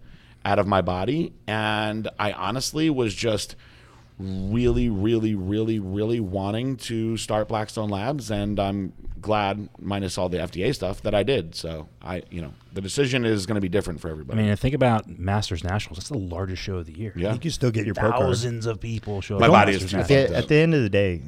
out 0.44 0.58
of 0.58 0.66
my 0.66 0.82
body. 0.82 1.32
And 1.46 2.08
I 2.18 2.32
honestly 2.32 2.90
was 2.90 3.14
just 3.14 3.56
really, 4.18 4.88
really, 4.88 5.34
really, 5.34 5.78
really 5.78 6.20
wanting 6.20 6.76
to 6.76 7.16
start 7.16 7.48
Blackstone 7.48 7.88
Labs, 7.88 8.30
and 8.30 8.58
I'm 8.60 8.92
glad, 9.20 9.68
minus 9.80 10.18
all 10.18 10.28
the 10.28 10.38
FDA 10.38 10.74
stuff, 10.74 11.02
that 11.02 11.14
I 11.14 11.22
did. 11.22 11.54
So 11.54 11.88
I, 12.00 12.22
you 12.30 12.42
know, 12.42 12.52
the 12.72 12.80
decision 12.80 13.24
is 13.24 13.46
going 13.46 13.54
to 13.56 13.60
be 13.60 13.68
different 13.68 14.00
for 14.00 14.08
everybody. 14.08 14.38
I 14.38 14.42
everybody. 14.42 14.48
mean, 14.50 14.56
think 14.56 14.74
about 14.74 15.18
Masters 15.18 15.64
Nationals. 15.64 15.98
That's 15.98 16.08
the 16.08 16.18
largest 16.18 16.62
show 16.62 16.76
of 16.76 16.86
the 16.86 16.92
year. 16.92 17.12
yeah, 17.16 17.32
You 17.32 17.38
can 17.38 17.50
still 17.50 17.70
get 17.70 17.86
your 17.86 17.94
pro 17.94 18.10
card. 18.10 18.22
Thousands 18.22 18.66
of 18.66 18.80
people 18.80 19.20
show 19.20 19.36
up. 19.36 19.42
to 19.42 19.48
body 19.48 19.72
is 19.72 19.82
Masters 19.82 20.08
too 20.08 20.14
At 20.14 20.28
the, 20.28 20.36
at 20.36 20.48
the 20.48 20.56
end 20.56 20.74
of 20.74 20.82
the 20.82 20.90
day, 20.90 21.22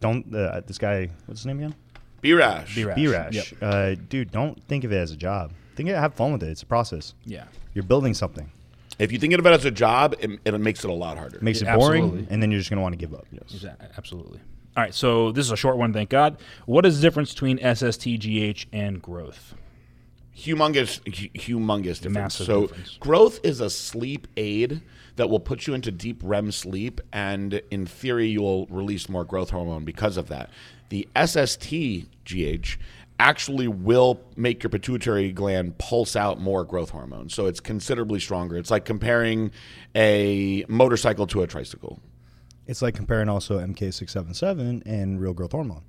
don't 0.00 0.34
uh, 0.34 0.60
this 0.66 0.78
guy? 0.78 1.10
What's 1.26 1.40
his 1.40 1.46
name 1.46 1.58
again? 1.58 1.74
B 2.22 2.32
Rash. 2.32 2.74
B-Rash. 2.74 2.96
B 2.96 3.06
Rash. 3.08 3.34
Yep. 3.34 3.46
Uh, 3.62 3.94
dude, 4.08 4.32
don't 4.32 4.60
think 4.64 4.84
of 4.84 4.92
it 4.92 4.96
as 4.96 5.12
a 5.12 5.16
job. 5.16 5.52
Think 5.76 5.88
of 5.90 5.94
it, 5.96 5.98
have 5.98 6.14
fun 6.14 6.32
with 6.32 6.42
it. 6.42 6.48
It's 6.48 6.62
a 6.62 6.66
process. 6.66 7.14
Yeah. 7.24 7.44
You're 7.74 7.84
building 7.84 8.14
something. 8.14 8.50
If 8.98 9.12
you 9.12 9.18
think 9.18 9.34
of 9.34 9.44
it 9.46 9.50
as 9.50 9.64
a 9.66 9.70
job, 9.70 10.14
it, 10.18 10.40
it 10.44 10.58
makes 10.58 10.82
it 10.82 10.90
a 10.90 10.94
lot 10.94 11.18
harder. 11.18 11.38
Makes 11.42 11.60
Yeah, 11.60 11.74
it 11.74 11.78
boring, 11.78 12.04
absolutely. 12.04 12.26
and 12.32 12.42
then 12.42 12.50
you're 12.50 12.58
just 12.58 12.70
gonna 12.70 12.80
want 12.82 12.94
to 12.94 12.96
give 12.98 13.12
up. 13.14 13.26
Exa- 13.34 13.76
Absolutely. 13.98 14.40
All 14.76 14.82
right, 14.82 14.94
so 14.94 15.32
this 15.32 15.44
is 15.44 15.52
a 15.52 15.56
short 15.56 15.76
one, 15.76 15.92
thank 15.92 16.08
God. 16.10 16.38
What 16.64 16.84
is 16.86 16.96
the 17.00 17.02
difference 17.06 17.32
between 17.32 17.58
SSTGH 17.58 18.66
and 18.72 19.00
growth? 19.00 19.54
Humongous, 20.36 21.00
hu- 21.06 21.28
humongous 21.30 21.96
difference. 21.96 22.14
Massive 22.14 22.46
so 22.46 22.60
difference. 22.66 22.96
growth 22.98 23.40
is 23.42 23.60
a 23.60 23.70
sleep 23.70 24.28
aid 24.36 24.82
that 25.16 25.30
will 25.30 25.40
put 25.40 25.66
you 25.66 25.74
into 25.74 25.90
deep 25.90 26.20
REM 26.22 26.52
sleep, 26.52 27.00
and 27.12 27.62
in 27.70 27.86
theory, 27.86 28.28
you 28.28 28.42
will 28.42 28.66
release 28.66 29.08
more 29.08 29.24
growth 29.24 29.50
hormone 29.50 29.84
because 29.84 30.16
of 30.16 30.28
that. 30.28 30.50
The 30.90 31.08
SST 31.16 32.06
GH 32.24 32.76
actually 33.18 33.66
will 33.66 34.20
make 34.36 34.62
your 34.62 34.68
pituitary 34.68 35.32
gland 35.32 35.78
pulse 35.78 36.16
out 36.16 36.38
more 36.38 36.64
growth 36.64 36.90
hormone, 36.90 37.30
so 37.30 37.46
it's 37.46 37.60
considerably 37.60 38.20
stronger. 38.20 38.58
It's 38.58 38.70
like 38.70 38.84
comparing 38.84 39.50
a 39.94 40.66
motorcycle 40.68 41.26
to 41.28 41.42
a 41.42 41.46
tricycle. 41.46 41.98
It's 42.66 42.82
like 42.82 42.94
comparing 42.94 43.28
also 43.28 43.58
MK677 43.58 44.82
and 44.84 45.20
real 45.20 45.32
growth 45.32 45.52
hormone. 45.52 45.82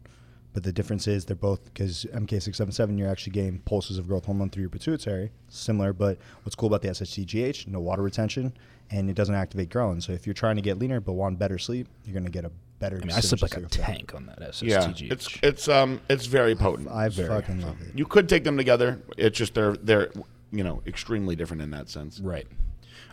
But 0.57 0.63
the 0.63 0.73
difference 0.73 1.07
is 1.07 1.23
they're 1.23 1.35
both 1.35 1.63
because 1.65 2.07
MK677 2.11 2.97
you're 2.97 3.07
actually 3.07 3.33
getting 3.33 3.59
pulses 3.59 3.99
of 3.99 4.07
growth 4.07 4.25
hormone 4.25 4.49
through 4.49 4.61
your 4.61 4.71
pituitary, 4.71 5.29
similar. 5.49 5.93
But 5.93 6.17
what's 6.41 6.55
cool 6.55 6.65
about 6.65 6.81
the 6.81 6.87
SSTGH, 6.87 7.67
no 7.67 7.79
water 7.79 8.01
retention, 8.01 8.51
and 8.89 9.07
it 9.07 9.13
doesn't 9.13 9.35
activate 9.35 9.69
ghrelin. 9.69 10.01
So 10.01 10.13
if 10.13 10.25
you're 10.25 10.33
trying 10.33 10.55
to 10.55 10.63
get 10.63 10.79
leaner 10.79 10.99
but 10.99 11.13
want 11.13 11.37
better 11.37 11.59
sleep, 11.59 11.87
you're 12.05 12.13
going 12.13 12.25
to 12.25 12.31
get 12.31 12.43
a 12.43 12.49
better. 12.79 12.95
I 12.95 13.05
mean, 13.05 13.11
I 13.11 13.19
slept 13.19 13.43
like 13.43 13.53
a 13.53 13.57
effect. 13.57 13.73
tank 13.73 14.15
on 14.15 14.25
that 14.25 14.39
SSTGH. 14.39 15.01
Yeah, 15.01 15.13
it's 15.13 15.37
it's 15.43 15.67
um 15.67 16.01
it's 16.09 16.25
very 16.25 16.55
potent. 16.55 16.87
I 16.87 17.07
fucking 17.09 17.61
love 17.61 17.79
it. 17.83 17.89
You 17.93 18.07
could 18.07 18.27
take 18.27 18.43
them 18.43 18.57
together. 18.57 18.99
It's 19.15 19.37
just 19.37 19.53
they're 19.53 19.73
they're 19.73 20.09
you 20.51 20.63
know 20.63 20.81
extremely 20.87 21.35
different 21.35 21.61
in 21.61 21.69
that 21.69 21.87
sense. 21.87 22.19
Right. 22.19 22.47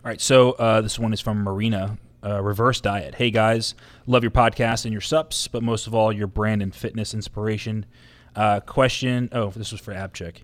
All 0.02 0.08
right. 0.10 0.18
So 0.18 0.52
uh, 0.52 0.80
this 0.80 0.98
one 0.98 1.12
is 1.12 1.20
from 1.20 1.42
Marina. 1.42 1.98
Uh, 2.24 2.42
reverse 2.42 2.80
diet. 2.80 3.16
Hey 3.16 3.30
guys, 3.30 3.74
love 4.06 4.22
your 4.22 4.30
podcast 4.30 4.84
and 4.86 4.92
your 4.92 5.02
sups, 5.02 5.46
but 5.46 5.62
most 5.62 5.86
of 5.86 5.94
all 5.94 6.10
your 6.10 6.26
brand 6.26 6.62
and 6.62 6.74
fitness 6.74 7.12
inspiration. 7.12 7.84
Uh, 8.34 8.60
question. 8.60 9.28
Oh, 9.32 9.50
this 9.50 9.72
was 9.72 9.80
for 9.80 9.92
Abchick. 9.92 10.36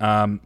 Um, 0.00 0.40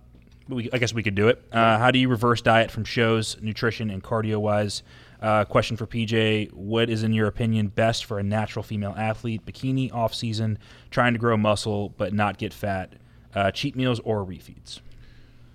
we, 0.48 0.68
I 0.72 0.78
guess 0.78 0.92
we 0.92 1.02
could 1.02 1.14
do 1.14 1.28
it. 1.28 1.42
Uh, 1.50 1.78
how 1.78 1.90
do 1.90 1.98
you 1.98 2.08
reverse 2.08 2.42
diet 2.42 2.70
from 2.70 2.84
shows, 2.84 3.40
nutrition 3.40 3.88
and 3.88 4.02
cardio 4.02 4.36
wise? 4.38 4.82
Uh, 5.22 5.44
question 5.46 5.76
for 5.76 5.86
PJ: 5.86 6.52
What 6.52 6.90
is, 6.90 7.02
in 7.02 7.14
your 7.14 7.28
opinion, 7.28 7.68
best 7.68 8.04
for 8.04 8.18
a 8.18 8.22
natural 8.22 8.62
female 8.62 8.94
athlete? 8.96 9.46
Bikini 9.46 9.92
off 9.92 10.14
season, 10.14 10.58
trying 10.90 11.14
to 11.14 11.18
grow 11.18 11.36
muscle 11.38 11.94
but 11.96 12.12
not 12.12 12.36
get 12.36 12.52
fat. 12.52 12.92
Uh, 13.34 13.50
cheat 13.50 13.74
meals 13.74 14.00
or 14.00 14.24
refeeds? 14.24 14.80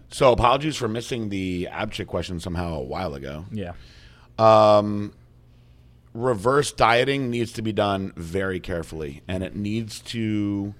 So 0.10 0.34
apologies 0.34 0.76
for 0.76 0.88
missing 0.88 1.30
the 1.30 1.68
abchick 1.72 2.08
question 2.08 2.40
somehow 2.40 2.74
a 2.74 2.84
while 2.84 3.14
ago. 3.14 3.46
Yeah. 3.52 3.74
Reverse 6.14 6.72
dieting 6.72 7.30
needs 7.30 7.52
to 7.54 7.62
be 7.62 7.72
done 7.72 8.14
very 8.16 8.60
carefully, 8.60 9.22
and 9.28 9.44
it 9.44 9.56
needs 9.56 10.00
to. 10.02 10.74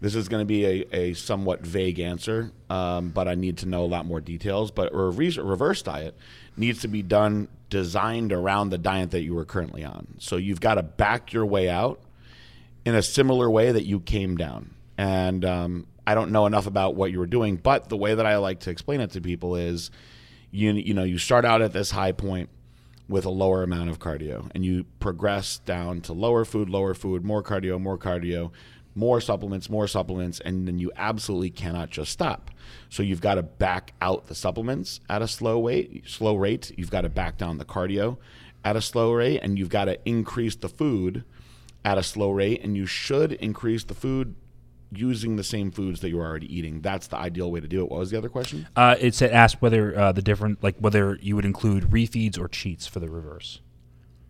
This 0.00 0.14
is 0.14 0.28
going 0.28 0.42
to 0.42 0.46
be 0.46 0.64
a, 0.64 0.94
a 0.94 1.12
somewhat 1.14 1.60
vague 1.60 1.98
answer, 1.98 2.52
um, 2.68 3.08
but 3.10 3.28
I 3.28 3.34
need 3.34 3.58
to 3.58 3.66
know 3.66 3.82
a 3.82 3.86
lot 3.86 4.04
more 4.04 4.20
details. 4.20 4.70
But 4.70 4.92
a 4.92 4.96
reverse, 4.96 5.82
diet 5.82 6.16
needs 6.56 6.80
to 6.82 6.88
be 6.88 7.02
done 7.02 7.48
designed 7.70 8.32
around 8.32 8.70
the 8.70 8.78
diet 8.78 9.10
that 9.10 9.22
you 9.22 9.36
are 9.38 9.44
currently 9.44 9.84
on. 9.84 10.06
So 10.18 10.36
you've 10.36 10.60
got 10.60 10.74
to 10.74 10.82
back 10.82 11.32
your 11.32 11.46
way 11.46 11.68
out 11.68 12.00
in 12.84 12.94
a 12.94 13.02
similar 13.02 13.50
way 13.50 13.72
that 13.72 13.84
you 13.86 14.00
came 14.00 14.36
down. 14.36 14.74
And 14.96 15.44
um, 15.44 15.86
I 16.06 16.14
don't 16.14 16.30
know 16.30 16.46
enough 16.46 16.66
about 16.66 16.94
what 16.94 17.10
you 17.10 17.18
were 17.18 17.26
doing, 17.26 17.56
but 17.56 17.88
the 17.88 17.96
way 17.96 18.14
that 18.14 18.24
I 18.24 18.36
like 18.36 18.60
to 18.60 18.70
explain 18.70 19.00
it 19.00 19.10
to 19.12 19.20
people 19.20 19.56
is, 19.56 19.90
you 20.50 20.72
you 20.72 20.94
know, 20.94 21.02
you 21.02 21.18
start 21.18 21.44
out 21.44 21.60
at 21.60 21.72
this 21.72 21.90
high 21.90 22.12
point 22.12 22.48
with 23.08 23.24
a 23.24 23.30
lower 23.30 23.62
amount 23.62 23.88
of 23.88 23.98
cardio, 23.98 24.50
and 24.54 24.64
you 24.64 24.84
progress 24.98 25.58
down 25.58 26.00
to 26.02 26.12
lower 26.12 26.44
food, 26.44 26.68
lower 26.68 26.94
food, 26.94 27.24
more 27.24 27.42
cardio, 27.42 27.80
more 27.80 27.96
cardio, 27.96 28.50
more 28.96 29.20
supplements, 29.20 29.68
more 29.68 29.86
supplements, 29.86 30.40
and 30.40 30.66
then 30.66 30.78
you 30.78 30.90
absolutely 30.96 31.50
cannot 31.50 31.90
just 31.90 32.10
stop. 32.10 32.50
So 32.88 33.02
you've 33.02 33.20
got 33.20 33.34
to 33.34 33.42
back 33.42 33.92
out 34.00 34.26
the 34.26 34.34
supplements 34.34 35.00
at 35.08 35.22
a 35.22 35.28
slow 35.28 35.64
rate, 35.64 36.04
slow 36.08 36.34
rate. 36.34 36.72
You've 36.76 36.90
got 36.90 37.02
to 37.02 37.08
back 37.08 37.36
down 37.36 37.58
the 37.58 37.64
cardio 37.64 38.16
at 38.64 38.74
a 38.74 38.80
slow 38.80 39.12
rate, 39.12 39.40
and 39.42 39.58
you've 39.58 39.68
got 39.68 39.84
to 39.84 39.98
increase 40.08 40.56
the 40.56 40.68
food 40.68 41.24
at 41.84 41.98
a 41.98 42.02
slow 42.02 42.30
rate, 42.30 42.64
and 42.64 42.76
you 42.76 42.86
should 42.86 43.32
increase 43.32 43.84
the 43.84 43.94
food 43.94 44.34
using 44.92 45.36
the 45.36 45.44
same 45.44 45.70
foods 45.70 46.00
that 46.00 46.10
you're 46.10 46.24
already 46.24 46.54
eating. 46.54 46.80
That's 46.80 47.06
the 47.08 47.16
ideal 47.16 47.50
way 47.50 47.60
to 47.60 47.68
do 47.68 47.82
it. 47.84 47.90
What 47.90 48.00
was 48.00 48.10
the 48.10 48.18
other 48.18 48.28
question? 48.28 48.66
Uh, 48.76 48.96
it 49.00 49.14
said 49.14 49.30
ask 49.32 49.58
whether 49.58 49.98
uh, 49.98 50.12
the 50.12 50.22
different 50.22 50.62
like 50.62 50.76
whether 50.78 51.18
you 51.20 51.34
would 51.36 51.44
include 51.44 51.84
refeeds 51.84 52.38
or 52.38 52.48
cheats 52.48 52.86
for 52.86 53.00
the 53.00 53.08
reverse. 53.08 53.60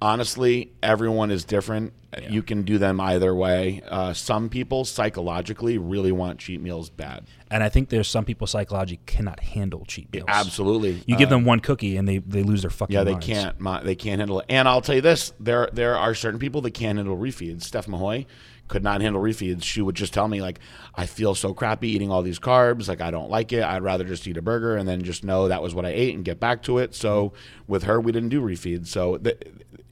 honestly, 0.00 0.72
everyone 0.82 1.30
is 1.30 1.44
different. 1.44 1.92
You 2.30 2.42
can 2.42 2.62
do 2.62 2.78
them 2.78 2.98
either 2.98 3.34
way. 3.34 3.82
Uh, 3.86 4.14
some 4.14 4.48
people 4.48 4.86
psychologically 4.86 5.76
really 5.76 6.12
want 6.12 6.38
cheat 6.38 6.62
meals 6.62 6.88
bad. 6.88 7.26
And 7.50 7.62
I 7.62 7.68
think 7.68 7.90
there's 7.90 8.08
some 8.08 8.24
people 8.24 8.46
psychologically 8.46 9.02
cannot 9.04 9.40
handle 9.40 9.84
cheat 9.86 10.10
meals. 10.12 10.24
Absolutely. 10.28 11.02
You 11.06 11.16
give 11.16 11.28
them 11.28 11.44
one 11.44 11.60
cookie 11.60 11.98
and 11.98 12.08
they, 12.08 12.18
they 12.18 12.42
lose 12.42 12.62
their 12.62 12.70
fucking 12.70 12.94
Yeah, 12.94 13.04
they 13.04 13.12
minds. 13.12 13.26
can't. 13.26 13.84
They 13.84 13.94
can't 13.94 14.20
handle 14.20 14.40
it. 14.40 14.46
And 14.48 14.66
I'll 14.66 14.80
tell 14.80 14.94
you 14.94 15.02
this: 15.02 15.34
there 15.38 15.68
there 15.74 15.94
are 15.96 16.14
certain 16.14 16.40
people 16.40 16.62
that 16.62 16.70
can't 16.72 16.96
handle 16.96 17.18
refeeds. 17.18 17.64
Steph 17.64 17.86
Mahoy 17.86 18.24
could 18.68 18.82
not 18.82 19.00
handle 19.00 19.22
refeeds. 19.22 19.62
She 19.62 19.80
would 19.82 19.94
just 19.94 20.12
tell 20.12 20.28
me 20.28 20.40
like, 20.40 20.60
"I 20.94 21.06
feel 21.06 21.34
so 21.34 21.54
crappy 21.54 21.88
eating 21.88 22.10
all 22.10 22.22
these 22.22 22.38
carbs. 22.38 22.88
Like 22.88 23.00
I 23.00 23.10
don't 23.10 23.30
like 23.30 23.52
it. 23.52 23.62
I'd 23.62 23.82
rather 23.82 24.04
just 24.04 24.26
eat 24.26 24.36
a 24.36 24.42
burger 24.42 24.76
and 24.76 24.88
then 24.88 25.02
just 25.02 25.24
know 25.24 25.48
that 25.48 25.62
was 25.62 25.74
what 25.74 25.86
I 25.86 25.90
ate 25.90 26.14
and 26.14 26.24
get 26.24 26.40
back 26.40 26.62
to 26.64 26.78
it." 26.78 26.94
So 26.94 27.30
mm-hmm. 27.30 27.72
with 27.72 27.84
her, 27.84 28.00
we 28.00 28.12
didn't 28.12 28.30
do 28.30 28.40
refeeds. 28.40 28.88
So 28.88 29.18
the, 29.18 29.36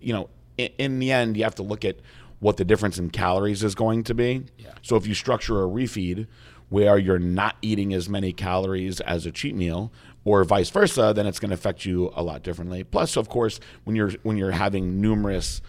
you 0.01 0.13
know, 0.13 0.29
in, 0.59 0.71
in 0.79 0.99
the 0.99 1.13
end, 1.13 1.37
you 1.37 1.45
have 1.45 1.55
to 1.57 1.63
look 1.63 1.85
at 1.85 1.97
what 2.41 2.57
the 2.57 2.65
difference 2.65 2.99
in 2.99 3.11
calories 3.11 3.65
is 3.65 3.75
going 3.75 4.05
to 4.05 4.15
be. 4.15 4.45
So 4.83 4.97
if 4.97 5.07
you 5.07 5.15
structure 5.15 5.65
a 5.65 5.67
refeed 5.67 6.27
where 6.69 6.99
you're 6.99 7.19
not 7.19 7.57
eating 7.63 7.95
as 7.95 8.09
many 8.09 8.33
calories 8.33 9.01
as 9.01 9.25
a 9.25 9.33
cheat 9.33 9.55
meal 9.55 9.93
or 10.25 10.43
vice 10.45 10.71
versa 10.71 11.13
then 11.15 11.27
it's 11.27 11.39
going 11.39 11.51
to 11.51 11.55
affect 11.55 11.85
you 11.85 12.11
a 12.15 12.23
lot 12.23 12.43
differently 12.43 12.83
plus 12.83 13.17
of 13.17 13.29
course 13.29 13.61
when 13.85 13.95
you're 13.95 14.11
when 14.23 14.37
you're 14.37 14.51
having 14.51 15.01
numerous 15.01 15.61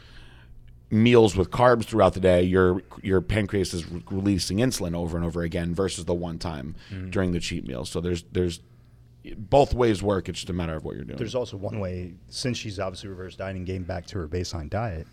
meals 0.96 1.36
with 1.36 1.52
carbs 1.52 1.86
throughout 1.86 2.14
the 2.14 2.20
day 2.20 2.42
your 2.42 2.82
your 3.04 3.22
pancreas 3.22 3.74
is 3.74 3.90
re- 3.90 4.04
releasing 4.10 4.58
insulin 4.58 4.96
over 4.96 5.18
and 5.18 5.26
over 5.26 5.42
again 5.44 5.76
versus 5.76 6.06
the 6.06 6.14
one 6.14 6.40
time 6.40 6.76
mm. 6.92 7.12
during 7.12 7.32
the 7.32 7.40
cheat 7.40 7.68
meal 7.68 7.86
so 7.86 8.00
there's 8.02 8.24
there's 8.32 8.62
both 9.34 9.74
ways 9.74 10.04
work 10.04 10.30
it's 10.30 10.40
just 10.40 10.50
a 10.50 10.54
matter 10.54 10.76
of 10.76 10.84
what 10.84 10.96
you're 10.96 11.06
doing 11.06 11.18
There's 11.18 11.36
also 11.36 11.58
one 11.58 11.80
way, 11.80 12.14
since 12.30 12.58
she's 12.58 12.80
obviously 12.80 13.10
reverse 13.10 13.36
dieting, 13.36 13.66
getting 13.66 13.84
back 13.84 14.06
to 14.08 14.20
her 14.20 14.28
baseline 14.28 14.70
diet, 14.70 15.08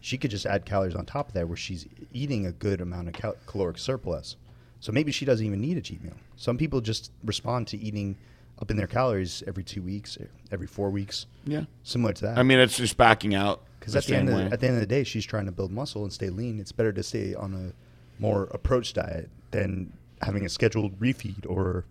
she 0.00 0.18
could 0.18 0.30
just 0.30 0.44
add 0.44 0.66
calories 0.66 0.94
on 0.94 1.06
top 1.06 1.28
of 1.28 1.34
that 1.34 1.48
where 1.48 1.56
she's 1.56 1.86
eating 2.12 2.46
a 2.46 2.52
good 2.52 2.80
amount 2.80 3.08
of 3.08 3.14
cal- 3.14 3.36
caloric 3.46 3.78
surplus. 3.78 4.36
So 4.80 4.92
maybe 4.92 5.12
she 5.12 5.24
doesn't 5.24 5.46
even 5.46 5.60
need 5.60 5.78
a 5.78 5.80
cheat 5.80 6.02
meal. 6.04 6.12
Some 6.36 6.58
people 6.58 6.82
just 6.82 7.10
respond 7.24 7.68
to 7.68 7.78
eating 7.78 8.16
up 8.60 8.70
in 8.70 8.76
their 8.76 8.86
calories 8.86 9.42
every 9.46 9.64
two 9.64 9.82
weeks, 9.82 10.18
every 10.52 10.66
four 10.66 10.90
weeks, 10.90 11.26
yeah 11.46 11.64
similar 11.82 12.12
to 12.12 12.22
that. 12.22 12.38
i 12.38 12.42
mean 12.42 12.58
it's 12.58 12.76
just 12.76 12.96
backing 12.96 13.34
out 13.34 13.62
Because 13.84 13.96
at 13.96 14.04
the 14.06 14.16
end 14.16 14.30
of 14.30 14.36
way. 14.36 14.44
the, 14.44 14.52
at 14.52 14.60
the 14.60 14.66
end 14.66 14.76
of 14.76 14.80
the 14.80 14.86
day, 14.86 15.04
she's 15.04 15.26
trying 15.26 15.44
to 15.44 15.52
build 15.52 15.70
muscle 15.70 16.04
and 16.04 16.12
stay 16.12 16.30
lean. 16.30 16.58
It's 16.58 16.72
better 16.72 16.92
to 16.92 17.02
stay 17.02 17.34
on 17.34 17.52
a 17.54 18.22
more 18.22 18.44
approach 18.44 18.94
diet 18.94 19.28
than 19.50 19.92
having 20.22 20.46
a 20.46 20.48
scheduled 20.48 20.98
refeed 20.98 21.44
or 21.46 21.84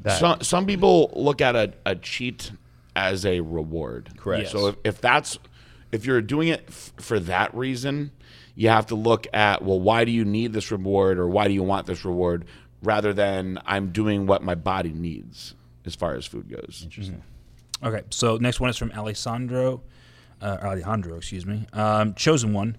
that. 0.00 0.18
Some 0.18 0.42
some 0.42 0.66
people 0.66 1.10
look 1.16 1.40
at 1.40 1.56
a, 1.56 1.72
a 1.86 1.96
cheat 1.96 2.52
as 2.94 3.24
a 3.24 3.40
reward. 3.40 4.10
Correct. 4.18 4.42
Yes. 4.42 4.52
So 4.52 4.66
if, 4.66 4.76
if 4.84 5.00
that's 5.00 5.38
if 5.90 6.04
you're 6.04 6.20
doing 6.20 6.48
it 6.48 6.64
f- 6.68 6.92
for 6.98 7.18
that 7.20 7.54
reason, 7.54 8.10
you 8.54 8.68
have 8.68 8.84
to 8.86 8.94
look 8.94 9.26
at 9.32 9.62
well, 9.62 9.80
why 9.80 10.04
do 10.04 10.12
you 10.12 10.26
need 10.26 10.52
this 10.52 10.70
reward 10.70 11.18
or 11.18 11.28
why 11.28 11.48
do 11.48 11.54
you 11.54 11.62
want 11.62 11.86
this 11.86 12.04
reward, 12.04 12.44
rather 12.82 13.14
than 13.14 13.58
I'm 13.64 13.90
doing 13.90 14.26
what 14.26 14.42
my 14.42 14.54
body 14.54 14.92
needs 14.92 15.54
as 15.86 15.94
far 15.94 16.14
as 16.14 16.26
food 16.26 16.50
goes. 16.50 16.82
Interesting. 16.84 17.22
Okay, 17.82 18.02
so 18.10 18.36
next 18.36 18.60
one 18.60 18.68
is 18.68 18.76
from 18.76 18.92
Alessandro, 18.92 19.80
uh, 20.40 20.58
Alejandro, 20.62 21.16
excuse 21.16 21.46
me. 21.46 21.66
Um, 21.72 22.14
Chosen 22.14 22.52
One. 22.52 22.76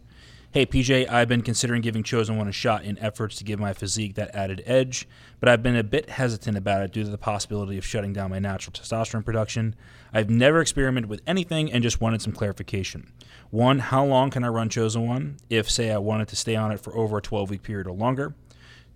Hey, 0.54 0.66
PJ, 0.66 1.10
I've 1.10 1.30
been 1.30 1.44
considering 1.44 1.82
giving 1.82 2.04
Chosen 2.04 2.38
One 2.38 2.50
a 2.50 2.52
shot 2.52 2.84
in 2.84 3.00
efforts 3.00 3.38
to 3.38 3.46
give 3.46 3.58
my 3.58 3.72
physique 3.72 4.16
that 4.16 4.36
added 4.36 4.62
edge, 4.66 5.08
but 5.40 5.48
I've 5.48 5.64
been 5.64 5.78
a 5.78 5.84
bit 5.84 6.10
hesitant 6.10 6.58
about 6.58 6.82
it 6.82 6.92
due 6.92 7.06
to 7.06 7.10
the 7.10 7.18
possibility 7.18 7.78
of 7.78 7.86
shutting 7.86 8.12
down 8.12 8.32
my 8.32 8.40
natural 8.40 8.74
testosterone 8.74 9.24
production. 9.24 9.76
I've 10.12 10.30
never 10.30 10.60
experimented 10.60 11.10
with 11.10 11.22
anything 11.26 11.72
and 11.72 11.82
just 11.82 12.02
wanted 12.02 12.22
some 12.22 12.34
clarification. 12.34 13.14
One, 13.50 13.80
how 13.80 14.04
long 14.04 14.30
can 14.30 14.44
I 14.44 14.50
run 14.50 14.68
Chosen 14.68 15.08
One 15.08 15.38
if, 15.50 15.72
say, 15.72 15.90
I 15.90 16.00
wanted 16.00 16.28
to 16.28 16.36
stay 16.36 16.58
on 16.58 16.74
it 16.74 16.82
for 16.82 16.94
over 16.98 17.20
a 17.20 17.22
12 17.22 17.50
week 17.50 17.64
period 17.64 17.88
or 17.88 17.94
longer? 17.94 18.36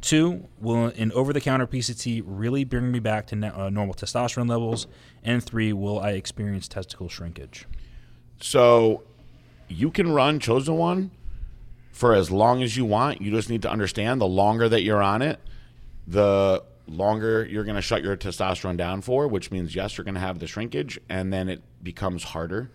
Two, 0.02 0.50
will 0.60 0.88
an 0.88 1.12
over 1.14 1.32
the 1.32 1.42
counter 1.42 1.66
PCT 1.66 2.22
really 2.26 2.64
bring 2.64 2.92
me 2.92 3.00
back 3.00 3.28
to 3.28 3.36
uh, 3.58 3.70
normal 3.70 3.96
testosterone 3.96 4.50
levels? 4.50 4.88
And 5.24 5.42
three, 5.42 5.72
will 5.74 6.00
I 6.00 6.12
experience 6.12 6.68
testicle 6.68 7.08
shrinkage? 7.08 7.66
So 8.40 9.04
you 9.68 9.92
can 9.92 10.12
run 10.12 10.40
chosen 10.40 10.76
one 10.76 11.12
for 11.92 12.14
as 12.14 12.30
long 12.30 12.62
as 12.62 12.76
you 12.76 12.86
want. 12.86 13.22
You 13.22 13.32
just 13.32 13.50
need 13.50 13.62
to 13.64 13.72
understand 13.72 14.20
the 14.22 14.28
longer 14.28 14.68
that 14.70 14.82
you're 14.84 15.02
on 15.02 15.22
it, 15.22 15.40
the 16.08 16.64
longer 16.88 17.46
you're 17.46 17.64
going 17.64 17.76
to 17.76 17.82
shut 17.82 18.04
your 18.04 18.16
testosterone 18.16 18.78
down 18.78 19.02
for, 19.02 19.28
which 19.28 19.52
means 19.52 19.76
yes, 19.76 19.98
you're 19.98 20.06
going 20.06 20.16
to 20.16 20.22
have 20.22 20.40
the 20.40 20.48
shrinkage 20.48 21.00
and 21.10 21.32
then 21.32 21.50
it 21.50 21.64
becomes 21.82 22.24
harder 22.24 22.70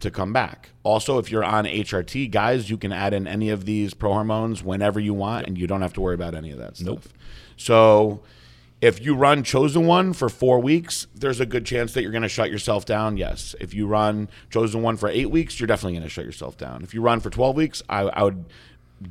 to 0.00 0.10
come 0.10 0.32
back. 0.32 0.70
Also, 0.82 1.18
if 1.18 1.30
you're 1.30 1.44
on 1.44 1.64
HRT, 1.64 2.30
guys, 2.30 2.68
you 2.68 2.76
can 2.76 2.92
add 2.92 3.14
in 3.14 3.26
any 3.26 3.50
of 3.50 3.64
these 3.64 3.94
pro 3.94 4.12
hormones 4.12 4.62
whenever 4.62 4.98
you 4.98 5.14
want 5.14 5.46
and 5.46 5.56
you 5.56 5.66
don't 5.66 5.82
have 5.82 5.92
to 5.94 6.00
worry 6.00 6.14
about 6.14 6.34
any 6.34 6.50
of 6.50 6.58
that 6.58 6.76
stuff. 6.76 6.86
Nope. 6.86 7.04
So 7.56 8.22
if 8.84 9.02
you 9.02 9.14
run 9.14 9.42
chosen 9.42 9.86
one 9.86 10.12
for 10.12 10.28
four 10.28 10.60
weeks, 10.60 11.06
there's 11.14 11.40
a 11.40 11.46
good 11.46 11.64
chance 11.64 11.94
that 11.94 12.02
you're 12.02 12.12
going 12.12 12.22
to 12.22 12.28
shut 12.28 12.50
yourself 12.50 12.84
down. 12.84 13.16
Yes. 13.16 13.54
If 13.58 13.72
you 13.72 13.86
run 13.86 14.28
chosen 14.50 14.82
one 14.82 14.98
for 14.98 15.08
eight 15.08 15.30
weeks, 15.30 15.58
you're 15.58 15.66
definitely 15.66 15.94
going 15.94 16.02
to 16.02 16.10
shut 16.10 16.26
yourself 16.26 16.58
down. 16.58 16.82
If 16.82 16.92
you 16.92 17.00
run 17.00 17.20
for 17.20 17.30
12 17.30 17.56
weeks, 17.56 17.82
I, 17.88 18.00
I 18.02 18.22
would 18.22 18.44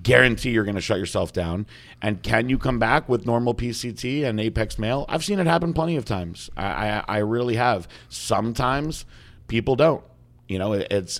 guarantee 0.04 0.52
you're 0.52 0.64
going 0.64 0.76
to 0.76 0.82
shut 0.82 1.00
yourself 1.00 1.34
down. 1.34 1.66
And 2.04 2.22
can 2.22 2.50
you 2.50 2.60
come 2.60 2.78
back 2.78 3.10
with 3.10 3.26
normal 3.26 3.56
PCT 3.56 4.24
and 4.24 4.40
Apex 4.40 4.78
Male? 4.78 5.08
I've 5.10 5.26
seen 5.26 5.40
it 5.40 5.48
happen 5.48 5.74
plenty 5.74 5.98
of 5.98 6.06
times. 6.06 6.52
I, 6.56 6.66
I, 6.66 7.04
I 7.08 7.18
really 7.18 7.56
have. 7.56 7.88
Sometimes 8.10 9.06
people 9.48 9.76
don't. 9.76 10.04
You 10.48 10.60
know, 10.60 10.74
it, 10.74 10.88
it's 10.92 11.20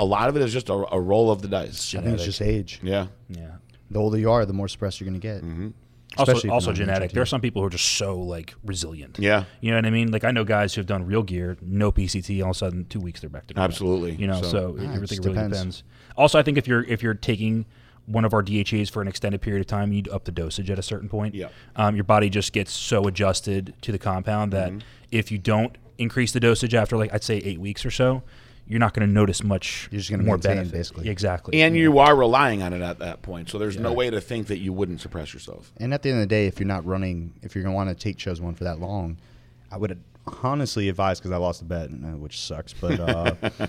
a 0.00 0.04
lot 0.04 0.28
of 0.28 0.34
it 0.34 0.42
is 0.42 0.52
just 0.52 0.68
a, 0.68 0.84
a 0.92 1.00
roll 1.00 1.30
of 1.30 1.42
the 1.42 1.48
dice. 1.48 1.94
I 1.94 2.00
think 2.00 2.14
it's 2.14 2.24
just 2.24 2.42
age. 2.42 2.80
Yeah. 2.82 3.06
Yeah. 3.28 3.52
The 3.88 4.00
older 4.00 4.18
you 4.18 4.32
are, 4.32 4.44
the 4.44 4.52
more 4.52 4.66
suppressed 4.66 5.00
you're 5.00 5.08
going 5.08 5.20
to 5.20 5.24
get. 5.24 5.44
Mm-hmm. 5.44 5.68
Also, 6.16 6.32
Especially 6.32 6.48
if 6.48 6.54
also 6.54 6.72
genetic. 6.72 7.12
There 7.12 7.22
are 7.22 7.26
some 7.26 7.40
people 7.40 7.62
who 7.62 7.66
are 7.66 7.70
just 7.70 7.96
so 7.96 8.16
like 8.18 8.54
resilient. 8.64 9.18
Yeah. 9.18 9.44
You 9.60 9.70
know 9.70 9.78
what 9.78 9.86
I 9.86 9.90
mean? 9.90 10.10
Like 10.12 10.24
I 10.24 10.30
know 10.30 10.44
guys 10.44 10.74
who 10.74 10.80
have 10.80 10.86
done 10.86 11.04
real 11.06 11.22
gear, 11.22 11.56
no 11.62 11.90
PCT, 11.92 12.42
all 12.42 12.50
of 12.50 12.56
a 12.56 12.58
sudden 12.58 12.84
two 12.86 13.00
weeks 13.00 13.20
they're 13.20 13.30
back 13.30 13.46
to 13.48 13.54
normal. 13.54 13.64
Absolutely. 13.70 14.12
You 14.14 14.26
know, 14.26 14.40
so, 14.42 14.48
So- 14.50 14.76
it, 14.76 14.86
Ah, 14.86 14.92
it 14.92 14.94
everything 14.94 15.18
really 15.22 15.34
depends. 15.34 15.56
depends. 15.58 15.82
Also, 16.16 16.38
I 16.38 16.42
think 16.42 16.58
if 16.58 16.68
you're 16.68 16.84
if 16.84 17.02
you're 17.02 17.14
taking 17.14 17.66
one 18.06 18.24
of 18.24 18.34
our 18.34 18.42
DHAs 18.42 18.90
for 18.90 19.00
an 19.00 19.08
extended 19.08 19.40
period 19.40 19.60
of 19.62 19.66
time, 19.66 19.92
you'd 19.92 20.08
up 20.08 20.24
the 20.24 20.32
dosage 20.32 20.68
at 20.70 20.78
a 20.78 20.82
certain 20.82 21.08
point. 21.08 21.34
Yeah. 21.34 21.48
Um, 21.74 21.94
your 21.96 22.04
body 22.04 22.28
just 22.28 22.52
gets 22.52 22.70
so 22.70 23.04
adjusted 23.06 23.72
to 23.82 23.92
the 23.92 23.98
compound 23.98 24.52
that 24.52 24.68
Mm-hmm. 24.70 24.78
if 25.10 25.32
you 25.32 25.38
don't 25.38 25.76
increase 25.96 26.32
the 26.32 26.40
dosage 26.40 26.74
after 26.74 26.96
like 26.96 27.12
I'd 27.14 27.24
say 27.24 27.38
eight 27.38 27.60
weeks 27.60 27.84
or 27.86 27.90
so, 27.90 28.22
you're 28.66 28.80
not 28.80 28.94
going 28.94 29.06
to 29.06 29.12
notice 29.12 29.42
much. 29.42 29.88
You're 29.90 29.98
just 29.98 30.10
gonna 30.10 30.22
more 30.22 30.36
maintain, 30.36 30.56
benefit. 30.56 30.72
basically. 30.72 31.08
Exactly. 31.08 31.62
And 31.62 31.76
you 31.76 31.98
are 31.98 32.16
relying 32.16 32.62
on 32.62 32.72
it 32.72 32.80
at 32.80 32.98
that 33.00 33.22
point. 33.22 33.50
So 33.50 33.58
there's 33.58 33.78
no 33.78 33.92
way 33.92 34.10
to 34.10 34.20
think 34.20 34.46
that 34.46 34.58
you 34.58 34.72
wouldn't 34.72 35.00
suppress 35.00 35.34
yourself. 35.34 35.72
And 35.76 35.92
at 35.92 36.02
the 36.02 36.10
end 36.10 36.18
of 36.18 36.22
the 36.22 36.34
day, 36.34 36.46
if 36.46 36.58
you're 36.58 36.66
not 36.66 36.84
running, 36.86 37.34
if 37.42 37.54
you're 37.54 37.62
going 37.62 37.72
to 37.72 37.76
want 37.76 37.90
to 37.90 37.94
take 37.94 38.16
Chosen 38.16 38.44
One 38.44 38.54
for 38.54 38.64
that 38.64 38.80
long, 38.80 39.18
I 39.70 39.76
would 39.76 40.00
honestly 40.42 40.88
advise 40.88 41.18
because 41.18 41.32
I 41.32 41.36
lost 41.36 41.60
the 41.60 41.66
bet, 41.66 41.90
uh, 41.90 42.16
which 42.16 42.40
sucks. 42.40 42.72
But 42.72 43.00
uh, 43.00 43.34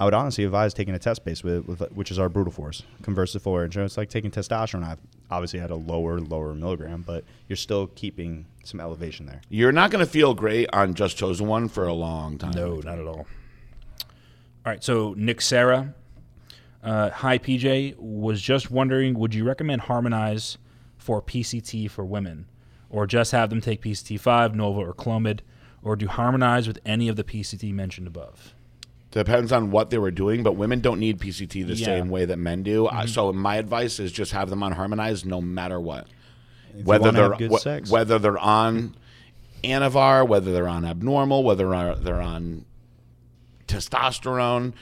I 0.00 0.04
would 0.04 0.14
honestly 0.14 0.44
advise 0.44 0.74
taking 0.74 0.94
a 0.94 0.98
test 0.98 1.24
base 1.24 1.42
with, 1.42 1.66
with 1.66 1.80
which 1.92 2.12
is 2.12 2.18
our 2.18 2.28
brutal 2.28 2.52
force, 2.52 2.82
conversive 3.02 3.40
for 3.40 3.64
and 3.64 3.72
so 3.72 3.84
it's 3.84 3.96
like 3.96 4.10
taking 4.10 4.30
testosterone. 4.30 4.84
I've 4.84 5.00
obviously 5.30 5.58
had 5.58 5.70
a 5.70 5.76
lower, 5.76 6.20
lower 6.20 6.54
milligram, 6.54 7.02
but 7.04 7.24
you're 7.48 7.56
still 7.56 7.88
keeping 7.88 8.46
some 8.62 8.80
elevation 8.80 9.26
there. 9.26 9.40
You're 9.48 9.72
not 9.72 9.90
going 9.90 10.04
to 10.04 10.10
feel 10.10 10.34
great 10.34 10.68
on 10.72 10.94
just 10.94 11.16
chosen 11.16 11.48
one 11.48 11.68
for 11.68 11.86
a 11.88 11.92
long 11.92 12.38
time. 12.38 12.52
No, 12.52 12.76
not 12.76 12.98
at 12.98 13.06
all. 13.06 13.26
All 14.68 14.72
right, 14.74 14.84
so 14.84 15.14
Nick 15.16 15.40
Sarah, 15.40 15.94
uh, 16.84 17.08
hi 17.08 17.38
PJ, 17.38 17.96
was 17.96 18.42
just 18.42 18.70
wondering, 18.70 19.18
would 19.18 19.34
you 19.34 19.42
recommend 19.44 19.80
Harmonize 19.80 20.58
for 20.98 21.22
PCT 21.22 21.90
for 21.90 22.04
women, 22.04 22.44
or 22.90 23.06
just 23.06 23.32
have 23.32 23.48
them 23.48 23.62
take 23.62 23.80
PCT 23.80 24.20
five, 24.20 24.52
Nolva, 24.52 24.76
or 24.76 24.92
Clomid, 24.92 25.40
or 25.82 25.96
do 25.96 26.06
Harmonize 26.06 26.68
with 26.68 26.80
any 26.84 27.08
of 27.08 27.16
the 27.16 27.24
PCT 27.24 27.72
mentioned 27.72 28.06
above? 28.06 28.52
Depends 29.10 29.52
on 29.52 29.70
what 29.70 29.88
they 29.88 29.96
were 29.96 30.10
doing, 30.10 30.42
but 30.42 30.52
women 30.52 30.80
don't 30.80 31.00
need 31.00 31.18
PCT 31.18 31.66
the 31.66 31.72
Yeah. 31.72 31.72
Mm-hmm. 31.72 31.84
same 31.84 32.08
way 32.10 32.26
that 32.26 32.38
men 32.38 32.62
do. 32.62 32.88
Uh, 32.88 33.06
so 33.06 33.32
my 33.32 33.56
advice 33.56 33.98
is 33.98 34.12
just 34.12 34.32
have 34.32 34.50
them 34.50 34.62
on 34.62 34.72
Harmonize 34.72 35.24
no 35.24 35.40
matter 35.40 35.80
what. 35.80 36.08
you 36.76 36.84
Whether 36.84 37.10
they're 37.10 37.30
good 37.30 37.52
wh- 37.52 37.58
sex. 37.58 37.90
whether 37.90 38.18
they're 38.18 38.36
on 38.36 38.94
Anavar, 39.64 40.28
whether 40.28 40.52
they're 40.52 40.68
on 40.68 40.84
abnormal, 40.84 41.42
whether 41.42 41.94
they're 41.94 42.20
on 42.20 42.66
testosterone, 43.68 44.72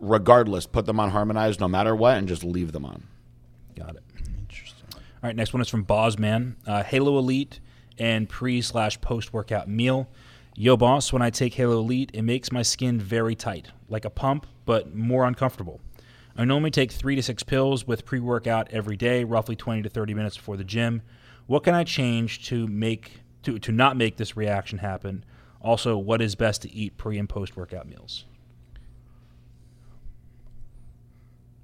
regardless, 0.00 0.66
put 0.66 0.86
them 0.86 0.98
on 0.98 1.10
harmonized 1.10 1.60
no 1.60 1.68
matter 1.68 1.94
what, 1.94 2.16
and 2.16 2.28
just 2.28 2.44
leave 2.44 2.72
them 2.72 2.84
on. 2.84 3.04
Got 3.76 3.96
it. 3.96 4.02
Interesting. 4.38 4.86
All 4.94 5.00
right, 5.22 5.36
next 5.36 5.52
one 5.52 5.60
is 5.60 5.68
from 5.68 5.82
Bosman. 5.82 6.56
Uh, 6.66 6.82
Halo 6.82 7.18
Elite 7.18 7.60
and 7.98 8.28
pre 8.28 8.60
slash 8.60 9.00
post 9.00 9.32
workout 9.32 9.68
meal. 9.68 10.08
Yo, 10.56 10.76
boss, 10.76 11.12
when 11.12 11.20
I 11.20 11.30
take 11.30 11.54
Halo 11.54 11.78
Elite, 11.80 12.10
it 12.14 12.22
makes 12.22 12.52
my 12.52 12.62
skin 12.62 13.00
very 13.00 13.34
tight, 13.34 13.68
like 13.88 14.04
a 14.04 14.10
pump, 14.10 14.46
but 14.64 14.94
more 14.94 15.24
uncomfortable. 15.24 15.80
I 16.36 16.44
normally 16.44 16.70
take 16.70 16.90
three 16.90 17.16
to 17.16 17.22
six 17.22 17.42
pills 17.42 17.86
with 17.86 18.04
pre 18.04 18.20
workout 18.20 18.68
every 18.70 18.96
day, 18.96 19.24
roughly 19.24 19.56
20 19.56 19.82
to 19.82 19.88
30 19.88 20.14
minutes 20.14 20.36
before 20.36 20.56
the 20.56 20.64
gym. 20.64 21.02
What 21.46 21.64
can 21.64 21.74
I 21.74 21.84
change 21.84 22.46
to 22.48 22.66
make 22.66 23.20
to, 23.42 23.58
to 23.58 23.72
not 23.72 23.96
make 23.96 24.16
this 24.16 24.36
reaction 24.36 24.78
happen? 24.78 25.24
Also, 25.64 25.96
what 25.96 26.20
is 26.20 26.34
best 26.34 26.62
to 26.62 26.72
eat 26.72 26.96
pre 26.98 27.18
and 27.18 27.28
post 27.28 27.56
workout 27.56 27.88
meals? 27.88 28.26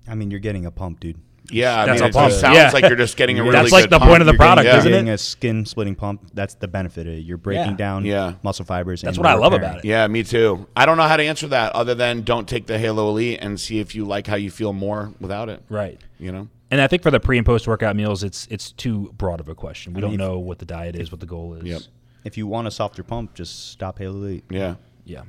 I 0.08 0.14
mean, 0.14 0.30
you're 0.30 0.40
getting 0.40 0.66
a 0.66 0.70
pump, 0.70 1.00
dude. 1.00 1.18
Yeah, 1.50 1.80
I 1.80 1.86
That's 1.86 2.00
mean, 2.00 2.04
a 2.04 2.08
it 2.08 2.12
pump. 2.14 2.28
just 2.30 2.40
sounds 2.40 2.56
Yeah. 2.56 2.70
like 2.72 2.84
you're 2.84 2.96
just 2.96 3.16
getting 3.16 3.38
a 3.38 3.42
really 3.42 3.52
That's 3.54 3.72
like 3.72 3.84
good 3.84 3.90
the 3.90 3.98
pump. 3.98 4.10
point 4.10 4.20
of 4.22 4.26
the 4.26 4.32
You're 4.32 4.38
product, 4.38 4.64
getting, 4.66 4.78
isn't 4.78 4.90
you're 4.90 4.98
it? 4.98 5.02
getting 5.02 5.14
a 5.14 5.18
skin 5.18 5.66
splitting 5.66 5.94
pump. 5.96 6.30
That's 6.32 6.54
the 6.54 6.68
benefit 6.68 7.06
of 7.06 7.14
it. 7.14 7.18
You're 7.24 7.38
breaking 7.38 7.72
Yeah. 7.72 7.76
down 7.76 8.04
Yeah. 8.04 8.34
muscle 8.42 8.64
fibers. 8.64 9.02
That's 9.02 9.16
and 9.16 9.24
what 9.24 9.30
I 9.30 9.34
love 9.34 9.52
repairing. 9.52 9.72
about 9.74 9.84
it. 9.84 9.88
Yeah, 9.88 10.06
me 10.06 10.22
too. 10.22 10.66
I 10.76 10.86
don't 10.86 10.96
know 10.96 11.08
how 11.08 11.16
to 11.16 11.22
answer 11.24 11.48
that 11.48 11.74
other 11.74 11.94
than 11.94 12.22
don't 12.22 12.46
take 12.48 12.66
the 12.66 12.78
Halo 12.78 13.08
Elite 13.08 13.38
and 13.42 13.58
see 13.58 13.80
if 13.80 13.94
you 13.94 14.04
like 14.04 14.26
how 14.28 14.36
you 14.36 14.50
feel 14.50 14.72
more 14.72 15.12
without 15.20 15.48
it. 15.48 15.62
Right. 15.68 15.98
You 16.20 16.30
know? 16.32 16.48
And 16.70 16.80
I 16.80 16.86
think 16.86 17.02
for 17.02 17.10
the 17.10 17.20
pre 17.20 17.36
and 17.36 17.44
post 17.46 17.66
workout 17.66 17.96
meals, 17.96 18.22
it's 18.22 18.46
it's 18.48 18.70
too 18.70 19.12
broad 19.18 19.40
of 19.40 19.48
a 19.48 19.54
question. 19.54 19.92
We 19.92 19.98
I 19.98 20.00
don't 20.02 20.10
mean, 20.12 20.18
know 20.18 20.38
what 20.38 20.60
the 20.60 20.66
diet 20.66 20.94
is, 20.94 21.10
what 21.10 21.20
the 21.20 21.26
goal 21.26 21.54
is. 21.54 21.64
Yep. 21.64 21.80
If 22.24 22.36
you 22.36 22.46
want 22.46 22.68
a 22.68 22.70
softer 22.70 23.02
pump, 23.02 23.34
just 23.34 23.70
stop 23.70 23.98
Halo 23.98 24.16
Elite. 24.16 24.44
Yeah. 24.50 24.74
Yeah. 25.04 25.22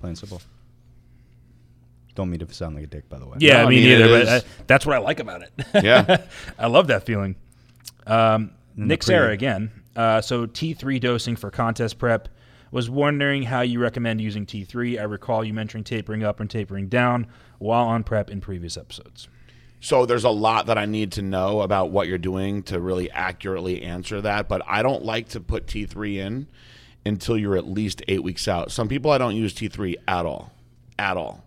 Plain 0.00 0.10
and 0.10 0.18
simple. 0.18 0.40
Don't 2.14 2.30
mean 2.30 2.40
to 2.40 2.52
sound 2.52 2.74
like 2.74 2.84
a 2.84 2.88
dick, 2.88 3.08
by 3.08 3.18
the 3.18 3.26
way. 3.26 3.36
Yeah, 3.40 3.58
No, 3.62 3.66
I 3.66 3.70
me 3.70 3.76
mean, 3.76 3.84
neither. 3.88 4.04
it 4.04 4.08
But 4.24 4.28
uh, 4.28 4.34
is- 4.36 4.44
that's 4.66 4.86
what 4.86 4.96
I 4.96 4.98
like 4.98 5.20
about 5.20 5.42
it. 5.42 5.52
Yeah. 5.82 6.22
I 6.58 6.66
love 6.66 6.88
that 6.88 7.04
feeling. 7.06 7.36
Um, 8.06 8.50
the 8.76 8.86
Nick 8.86 9.00
pre- 9.00 9.06
Sarah 9.06 9.32
again. 9.32 9.70
Uh, 9.96 10.20
so 10.20 10.46
T3 10.46 11.00
dosing 11.00 11.36
for 11.36 11.50
contest 11.50 11.98
prep. 11.98 12.28
Was 12.72 12.88
wondering 12.88 13.42
how 13.42 13.62
you 13.62 13.80
recommend 13.80 14.20
using 14.20 14.46
T3. 14.46 15.00
I 15.00 15.02
recall 15.02 15.42
you 15.42 15.52
mentioning 15.52 15.82
tapering 15.82 16.22
up 16.22 16.38
and 16.38 16.48
tapering 16.48 16.88
down 16.88 17.26
while 17.58 17.86
on 17.86 18.04
prep 18.04 18.30
in 18.30 18.40
previous 18.40 18.76
episodes. 18.76 19.26
So 19.80 20.04
there's 20.04 20.24
a 20.24 20.30
lot 20.30 20.66
that 20.66 20.76
I 20.76 20.84
need 20.84 21.12
to 21.12 21.22
know 21.22 21.62
about 21.62 21.90
what 21.90 22.06
you're 22.06 22.18
doing 22.18 22.62
to 22.64 22.78
really 22.78 23.10
accurately 23.10 23.82
answer 23.82 24.20
that. 24.20 24.48
But 24.48 24.62
I 24.66 24.82
don't 24.82 25.04
like 25.04 25.28
to 25.30 25.40
put 25.40 25.66
T3 25.66 26.16
in 26.16 26.46
until 27.06 27.38
you're 27.38 27.56
at 27.56 27.66
least 27.66 28.02
eight 28.06 28.22
weeks 28.22 28.46
out. 28.46 28.70
Some 28.70 28.88
people 28.88 29.10
I 29.10 29.18
don't 29.18 29.34
use 29.34 29.54
T3 29.54 29.96
at 30.06 30.26
all, 30.26 30.52
at 30.98 31.16
all. 31.16 31.44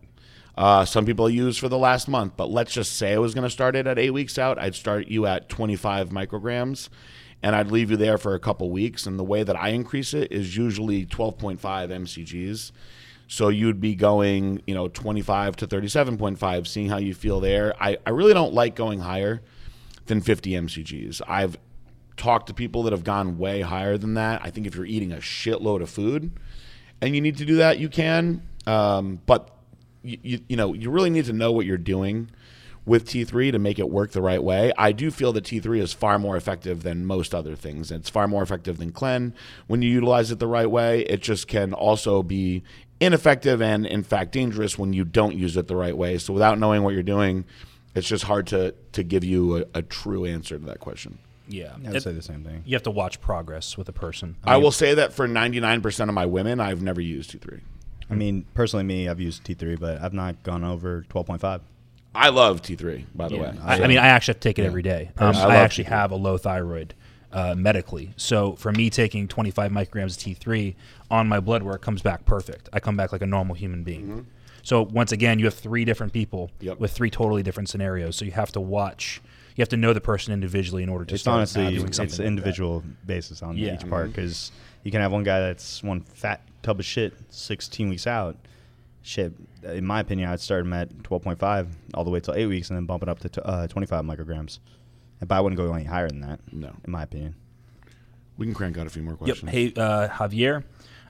Uh, 0.57 0.85
some 0.85 1.05
people 1.05 1.29
use 1.29 1.57
for 1.57 1.69
the 1.69 1.77
last 1.77 2.07
month. 2.07 2.33
But 2.35 2.49
let's 2.49 2.73
just 2.73 2.97
say 2.97 3.13
I 3.13 3.19
was 3.19 3.35
going 3.35 3.43
to 3.43 3.49
start 3.49 3.75
it 3.75 3.85
at 3.85 3.99
eight 3.99 4.11
weeks 4.11 4.39
out. 4.39 4.57
I'd 4.57 4.75
start 4.75 5.07
you 5.07 5.27
at 5.27 5.49
25 5.49 6.09
micrograms, 6.09 6.89
and 7.41 7.55
I'd 7.55 7.71
leave 7.71 7.91
you 7.91 7.97
there 7.97 8.17
for 8.17 8.33
a 8.33 8.39
couple 8.39 8.69
weeks. 8.71 9.05
And 9.05 9.19
the 9.19 9.23
way 9.23 9.43
that 9.43 9.59
I 9.59 9.69
increase 9.69 10.13
it 10.13 10.31
is 10.31 10.57
usually 10.57 11.05
12.5 11.05 11.59
mcgs. 11.59 12.71
So 13.27 13.49
you'd 13.49 13.79
be 13.79 13.95
going, 13.95 14.61
you 14.67 14.75
know, 14.75 14.87
25 14.87 15.55
to 15.57 15.67
37.5, 15.67 16.67
seeing 16.67 16.89
how 16.89 16.97
you 16.97 17.13
feel 17.13 17.39
there. 17.39 17.73
I, 17.81 17.97
I 18.05 18.11
really 18.11 18.33
don't 18.33 18.53
like 18.53 18.75
going 18.75 18.99
higher 18.99 19.41
than 20.05 20.21
50 20.21 20.51
mcgs. 20.51 21.21
I've 21.27 21.57
talked 22.17 22.47
to 22.47 22.53
people 22.53 22.83
that 22.83 22.93
have 22.93 23.03
gone 23.03 23.37
way 23.37 23.61
higher 23.61 23.97
than 23.97 24.13
that. 24.15 24.41
I 24.43 24.49
think 24.49 24.67
if 24.67 24.75
you're 24.75 24.85
eating 24.85 25.11
a 25.11 25.17
shitload 25.17 25.81
of 25.81 25.89
food 25.89 26.31
and 27.01 27.15
you 27.15 27.21
need 27.21 27.37
to 27.37 27.45
do 27.45 27.55
that, 27.57 27.79
you 27.79 27.89
can. 27.89 28.43
Um, 28.67 29.19
but 29.25 29.49
you, 30.03 30.17
you, 30.21 30.39
you 30.49 30.55
know, 30.55 30.73
you 30.73 30.91
really 30.91 31.09
need 31.09 31.25
to 31.25 31.33
know 31.33 31.51
what 31.51 31.65
you're 31.65 31.77
doing 31.77 32.29
with 32.85 33.05
T3 33.05 33.51
to 33.51 33.59
make 33.59 33.79
it 33.79 33.89
work 33.89 34.11
the 34.11 34.21
right 34.21 34.43
way. 34.43 34.73
I 34.77 34.91
do 34.91 35.09
feel 35.09 35.31
that 35.33 35.45
T3 35.45 35.81
is 35.81 35.93
far 35.93 36.19
more 36.19 36.35
effective 36.35 36.83
than 36.83 37.05
most 37.05 37.33
other 37.33 37.55
things. 37.55 37.91
It's 37.91 38.09
far 38.09 38.27
more 38.27 38.43
effective 38.43 38.77
than 38.77 38.91
Clen 38.91 39.33
when 39.67 39.81
you 39.81 39.89
utilize 39.89 40.31
it 40.31 40.39
the 40.39 40.47
right 40.47 40.69
way. 40.69 41.01
It 41.01 41.21
just 41.21 41.47
can 41.47 41.73
also 41.73 42.23
be 42.23 42.63
ineffective 42.99 43.61
and, 43.61 43.85
in 43.85 44.03
fact, 44.03 44.31
dangerous 44.31 44.77
when 44.77 44.93
you 44.93 45.03
don't 45.05 45.35
use 45.35 45.57
it 45.57 45.67
the 45.67 45.75
right 45.75 45.97
way. 45.97 46.17
So, 46.17 46.33
without 46.33 46.59
knowing 46.59 46.83
what 46.83 46.93
you're 46.93 47.03
doing, 47.03 47.45
it's 47.95 48.07
just 48.07 48.23
hard 48.25 48.47
to, 48.47 48.73
to 48.93 49.03
give 49.03 49.23
you 49.23 49.57
a, 49.57 49.65
a 49.75 49.81
true 49.81 50.25
answer 50.25 50.57
to 50.57 50.65
that 50.65 50.79
question. 50.79 51.19
Yeah. 51.47 51.73
I 51.75 51.87
would 51.87 51.95
It- 51.97 52.03
say 52.03 52.13
the 52.13 52.21
same 52.21 52.43
thing. 52.43 52.63
you 52.65 52.75
have 52.75 52.83
to 52.83 52.91
watch 52.91 53.19
progress 53.21 53.77
with 53.77 53.89
a 53.89 53.93
person. 53.93 54.35
I 54.43 54.57
will 54.57 54.71
say 54.71 54.93
that 54.95 55.13
for 55.13 55.27
99% 55.27 56.07
of 56.07 56.13
my 56.15 56.25
women, 56.25 56.59
I've 56.59 56.81
never 56.81 57.01
used 57.01 57.31
T3. 57.31 57.59
I 58.09 58.15
mean, 58.15 58.45
personally, 58.53 58.83
me, 58.85 59.07
I've 59.09 59.19
used 59.19 59.43
T3, 59.43 59.79
but 59.79 60.01
I've 60.01 60.13
not 60.13 60.41
gone 60.43 60.63
over 60.63 61.05
12.5. 61.09 61.61
I 62.15 62.29
love 62.29 62.61
T3, 62.61 63.05
by 63.15 63.27
the 63.27 63.35
Yeah. 63.35 63.41
way. 63.41 63.53
I, 63.63 63.81
I 63.83 63.87
mean, 63.87 63.97
I 63.97 64.07
actually 64.07 64.33
have 64.33 64.39
to 64.39 64.49
take 64.49 64.59
it 64.59 64.65
every 64.65 64.83
day. 64.83 65.11
Um, 65.17 65.35
I 65.35 65.45
I, 65.45 65.55
actually 65.55 65.85
T3. 65.85 65.87
have 65.89 66.11
a 66.11 66.15
low 66.15 66.37
thyroid 66.37 66.93
uh, 67.33 67.55
medically. 67.55 68.13
So 68.15 68.53
for 68.53 68.71
me, 68.71 68.89
taking 68.89 69.27
25 69.27 69.71
micrograms 69.71 70.15
of 70.17 70.39
T3 70.39 70.75
on 71.11 71.27
my 71.27 71.39
blood 71.39 71.63
work 71.63 71.81
comes 71.81 72.01
back 72.01 72.25
perfect. 72.25 72.69
I 72.71 72.79
come 72.79 72.95
back 72.95 73.11
like 73.11 73.21
a 73.21 73.27
normal 73.27 73.55
human 73.55 73.83
being. 73.83 74.27
So 74.61 74.83
once 74.83 75.11
again, 75.11 75.39
you 75.39 75.45
have 75.45 75.53
three 75.55 75.83
different 75.83 76.13
people 76.13 76.47
Mm-hmm. 76.57 76.65
Yep. 76.67 76.79
with 76.79 76.91
three 76.91 77.09
totally 77.09 77.43
different 77.43 77.67
scenarios. 77.69 78.15
So 78.15 78.23
you 78.23 78.31
have 78.31 78.51
to 78.53 78.61
watch. 78.61 79.21
You 79.55 79.61
have 79.61 79.69
to 79.69 79.77
know 79.77 79.93
the 79.93 80.01
person 80.01 80.33
individually 80.33 80.83
in 80.83 80.89
order 80.89 81.05
to 81.05 81.13
It's 81.15 81.21
start 81.23 81.35
honestly, 81.37 81.75
doing 81.75 81.87
it's 81.87 81.97
something 81.97 82.11
like 82.13 82.17
that. 82.17 82.25
individual 82.25 82.83
basis 83.05 83.43
on 83.43 83.57
Yeah. 83.57 83.73
each 83.75 83.87
part 83.89 84.07
because 84.13 84.51
you 84.83 84.91
can 84.91 85.01
have 85.01 85.11
one 85.11 85.23
guy 85.23 85.39
that's 85.41 85.83
one 85.83 86.01
fat 86.01 86.41
tub 86.63 86.79
of 86.79 86.85
shit 86.85 87.13
16 87.29 87.89
weeks 87.89 88.07
out. 88.07 88.35
Shit, 89.01 89.33
in 89.63 89.85
my 89.85 89.99
opinion, 89.99 90.29
I'd 90.29 90.39
start 90.39 90.61
him 90.65 90.71
at 90.73 90.89
12.5 91.03 91.67
all 91.93 92.03
the 92.05 92.09
way 92.09 92.19
till 92.21 92.33
eight 92.35 92.45
weeks 92.45 92.69
and 92.69 92.77
then 92.77 92.85
bump 92.85 93.03
it 93.03 93.09
up 93.09 93.19
to 93.19 93.29
t- 93.29 93.41
uh, 93.43 93.67
25 93.67 94.05
micrograms. 94.05 94.59
But 95.27 95.35
I 95.35 95.41
wouldn't 95.41 95.57
go 95.57 95.73
any 95.73 95.85
higher 95.85 96.07
than 96.07 96.21
that. 96.21 96.39
No. 96.51 96.71
in 96.83 96.91
my 96.91 97.03
opinion. 97.03 97.35
We 98.37 98.45
can 98.45 98.55
crank 98.55 98.77
out 98.77 98.87
a 98.87 98.89
few 98.89 99.03
more 99.03 99.15
questions. 99.15 99.43
Yep. 99.43 99.53
Hey, 99.53 99.81
uh, 99.81 100.07
Javier. 100.07 100.63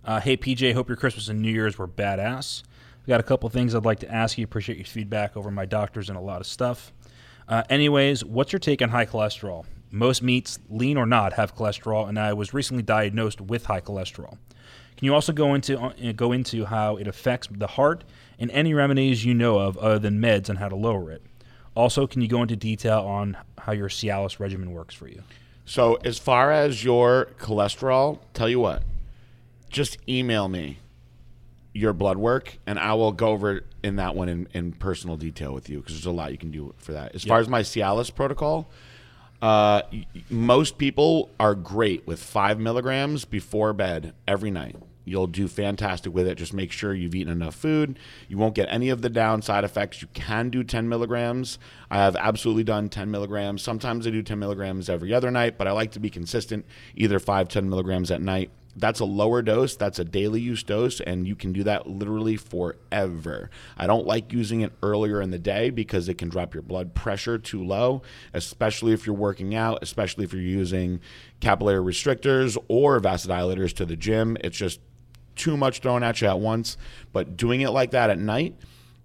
Uh, 0.03 0.19
hey, 0.19 0.35
PJ. 0.35 0.73
Hope 0.73 0.89
your 0.89 0.97
Christmas 0.97 1.29
and 1.29 1.41
New 1.41 1.51
Year's 1.51 1.77
were 1.77 1.87
badass. 1.87 2.63
We 3.05 3.11
got 3.11 3.19
a 3.19 3.23
couple 3.23 3.49
things 3.49 3.75
I'd 3.75 3.85
like 3.85 3.99
to 3.99 4.11
ask 4.11 4.37
you. 4.37 4.43
Appreciate 4.43 4.77
your 4.77 4.85
feedback 4.85 5.35
over 5.35 5.51
my 5.51 5.65
doctors 5.65 6.09
and 6.09 6.17
a 6.17 6.21
lot 6.21 6.41
of 6.41 6.47
stuff. 6.47 6.91
Uh, 7.47 7.63
anyways, 7.69 8.23
what's 8.23 8.51
your 8.51 8.59
take 8.59 8.81
on 8.81 8.89
high 8.89 9.05
cholesterol? 9.05 9.65
Most 9.91 10.23
meats, 10.23 10.59
lean 10.69 10.97
or 10.97 11.05
not, 11.05 11.33
have 11.33 11.55
cholesterol, 11.55 12.07
and 12.09 12.17
I 12.17 12.33
was 12.33 12.53
recently 12.53 12.81
diagnosed 12.81 13.41
with 13.41 13.65
high 13.65 13.81
cholesterol. 13.81 14.37
Can 14.97 15.05
you 15.05 15.13
also 15.13 15.33
go 15.33 15.53
into 15.53 15.79
uh, 15.79 16.11
go 16.13 16.31
into 16.31 16.65
how 16.65 16.97
it 16.97 17.07
affects 17.07 17.47
the 17.51 17.67
heart 17.67 18.03
and 18.39 18.49
any 18.51 18.73
remedies 18.73 19.25
you 19.25 19.33
know 19.33 19.59
of 19.59 19.77
other 19.77 19.99
than 19.99 20.19
meds 20.19 20.49
on 20.49 20.55
how 20.55 20.69
to 20.69 20.75
lower 20.75 21.11
it? 21.11 21.21
Also, 21.75 22.05
can 22.05 22.21
you 22.21 22.27
go 22.27 22.41
into 22.41 22.55
detail 22.55 22.99
on 22.99 23.37
how 23.57 23.71
your 23.71 23.89
Cialis 23.89 24.39
regimen 24.39 24.71
works 24.71 24.93
for 24.93 25.07
you? 25.07 25.23
So, 25.65 25.95
as 26.03 26.19
far 26.19 26.51
as 26.51 26.83
your 26.83 27.29
cholesterol, 27.39 28.19
tell 28.33 28.49
you 28.49 28.59
what, 28.59 28.83
just 29.69 29.97
email 30.07 30.47
me 30.47 30.79
your 31.73 31.93
blood 31.93 32.17
work, 32.17 32.57
and 32.67 32.77
I 32.77 32.93
will 32.93 33.11
go 33.11 33.29
over 33.29 33.61
in 33.81 33.95
that 33.95 34.15
one 34.15 34.29
in, 34.29 34.47
in 34.53 34.73
personal 34.73 35.17
detail 35.17 35.53
with 35.53 35.69
you 35.69 35.79
because 35.79 35.95
there's 35.95 36.05
a 36.05 36.11
lot 36.11 36.31
you 36.31 36.37
can 36.37 36.51
do 36.51 36.73
for 36.77 36.93
that. 36.93 37.15
As 37.15 37.23
far 37.23 37.39
as 37.39 37.49
my 37.49 37.61
Cialis 37.61 38.13
protocol, 38.13 38.69
uh, 39.41 39.81
most 40.29 40.77
people 40.77 41.29
are 41.39 41.55
great 41.55 42.05
with 42.05 42.21
five 42.21 42.59
milligrams 42.59 43.25
before 43.25 43.73
bed 43.73 44.13
every 44.27 44.51
night. 44.51 44.75
You'll 45.05 45.27
do 45.27 45.47
fantastic 45.47 46.13
with 46.13 46.27
it. 46.27 46.35
Just 46.35 46.53
make 46.53 46.71
sure 46.71 46.93
you've 46.93 47.15
eaten 47.15 47.31
enough 47.31 47.55
food. 47.55 47.99
You 48.27 48.37
won't 48.37 48.55
get 48.55 48.67
any 48.69 48.89
of 48.89 49.01
the 49.01 49.09
downside 49.09 49.63
effects. 49.63 50.01
You 50.01 50.07
can 50.13 50.49
do 50.49 50.63
10 50.63 50.87
milligrams. 50.87 51.59
I 51.89 51.97
have 51.97 52.15
absolutely 52.15 52.63
done 52.63 52.89
10 52.89 53.11
milligrams. 53.11 53.61
Sometimes 53.61 54.07
I 54.07 54.11
do 54.11 54.23
10 54.23 54.39
milligrams 54.39 54.89
every 54.89 55.13
other 55.13 55.31
night, 55.31 55.57
but 55.57 55.67
I 55.67 55.71
like 55.71 55.91
to 55.91 55.99
be 55.99 56.09
consistent, 56.09 56.65
either 56.95 57.19
5, 57.19 57.47
10 57.47 57.69
milligrams 57.69 58.11
at 58.11 58.21
night. 58.21 58.51
That's 58.75 58.99
a 58.99 59.05
lower 59.05 59.41
dose. 59.43 59.75
That's 59.75 59.99
a 59.99 60.05
daily 60.05 60.41
use 60.41 60.63
dose, 60.63 60.99
and 60.99 61.27
you 61.27 61.35
can 61.35 61.53
do 61.53 61.63
that 61.63 61.87
literally 61.87 62.37
forever. 62.37 63.51
I 63.77 63.85
don't 63.85 64.07
like 64.07 64.33
using 64.33 64.61
it 64.61 64.73
earlier 64.81 65.21
in 65.21 65.29
the 65.29 65.37
day 65.37 65.69
because 65.69 66.09
it 66.09 66.17
can 66.17 66.29
drop 66.29 66.55
your 66.55 66.63
blood 66.63 66.95
pressure 66.95 67.37
too 67.37 67.63
low, 67.63 68.01
especially 68.33 68.93
if 68.93 69.05
you're 69.05 69.15
working 69.15 69.53
out, 69.53 69.79
especially 69.83 70.23
if 70.23 70.33
you're 70.33 70.41
using 70.41 71.01
capillary 71.39 71.83
restrictors 71.83 72.57
or 72.67 72.99
vasodilators 72.99 73.73
to 73.73 73.85
the 73.85 73.95
gym. 73.95 74.37
It's 74.41 74.57
just 74.57 74.79
too 75.35 75.57
much 75.57 75.79
thrown 75.79 76.03
at 76.03 76.21
you 76.21 76.27
at 76.27 76.39
once. 76.39 76.77
But 77.11 77.37
doing 77.37 77.61
it 77.61 77.69
like 77.69 77.91
that 77.91 78.09
at 78.09 78.19
night, 78.19 78.55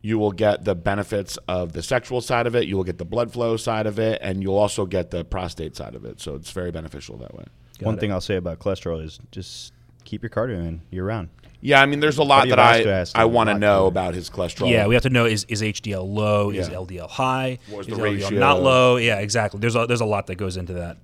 you 0.01 0.19
will 0.19 0.33
get 0.33 0.65
the 0.65 0.75
benefits 0.75 1.39
of 1.49 1.73
the 1.73 1.83
sexual 1.83 2.21
side 2.21 2.47
of 2.47 2.55
it, 2.55 2.69
you 2.69 2.77
will 2.77 2.85
get 2.85 2.99
the 2.99 3.05
blood 3.05 3.33
flow 3.33 3.57
side 3.57 3.87
of 3.87 3.99
it, 3.99 4.21
and 4.23 4.43
you'll 4.43 4.57
also 4.57 4.87
get 4.87 5.11
the 5.11 5.25
prostate 5.25 5.77
side 5.77 5.95
of 5.95 6.05
it. 6.05 6.21
So 6.21 6.35
it's 6.35 6.51
very 6.51 6.71
beneficial 6.71 7.17
that 7.19 7.35
way. 7.35 7.45
One 7.81 7.95
it. 7.95 8.01
thing 8.01 8.13
I'll 8.13 8.21
say 8.21 8.37
about 8.37 8.59
cholesterol 8.59 9.05
is 9.05 9.19
just 9.33 9.73
keep 10.05 10.23
your 10.23 10.31
cardio 10.31 10.67
in 10.67 10.83
year 10.91 11.05
round. 11.05 11.31
Yeah, 11.61 11.83
I 11.83 11.87
mean, 11.87 11.99
there's 11.99 12.19
a 12.19 12.23
lot 12.23 12.49
that 12.49 12.59
I, 12.61 12.83
to 12.85 13.11
I 13.17 13.25
want 13.25 13.51
to 13.51 13.59
know 13.59 13.83
to 13.83 13.87
about 13.87 14.15
his 14.15 14.31
cholesterol. 14.31 14.71
Yeah, 14.71 14.87
we 14.87 14.95
have 14.95 15.03
to 15.03 15.11
know 15.11 15.27
is, 15.27 15.45
is 15.49 15.61
HDL 15.61 16.09
low, 16.09 16.51
is 16.51 16.69
LDL 16.69 17.09
high, 17.09 17.59
What's 17.69 17.89
is 17.89 17.97
the 17.97 18.01
LDL 18.01 18.05
ratio? 18.05 18.39
not 18.39 18.63
low. 18.63 18.97
Yeah, 18.97 19.19
exactly. 19.19 19.59
There's 19.59 19.75
a, 19.75 19.87
there's 19.87 20.01
a 20.01 20.07
lot 20.07 20.29
that 20.29 20.37
goes 20.37 20.57
into 20.57 20.75
that. 20.75 20.99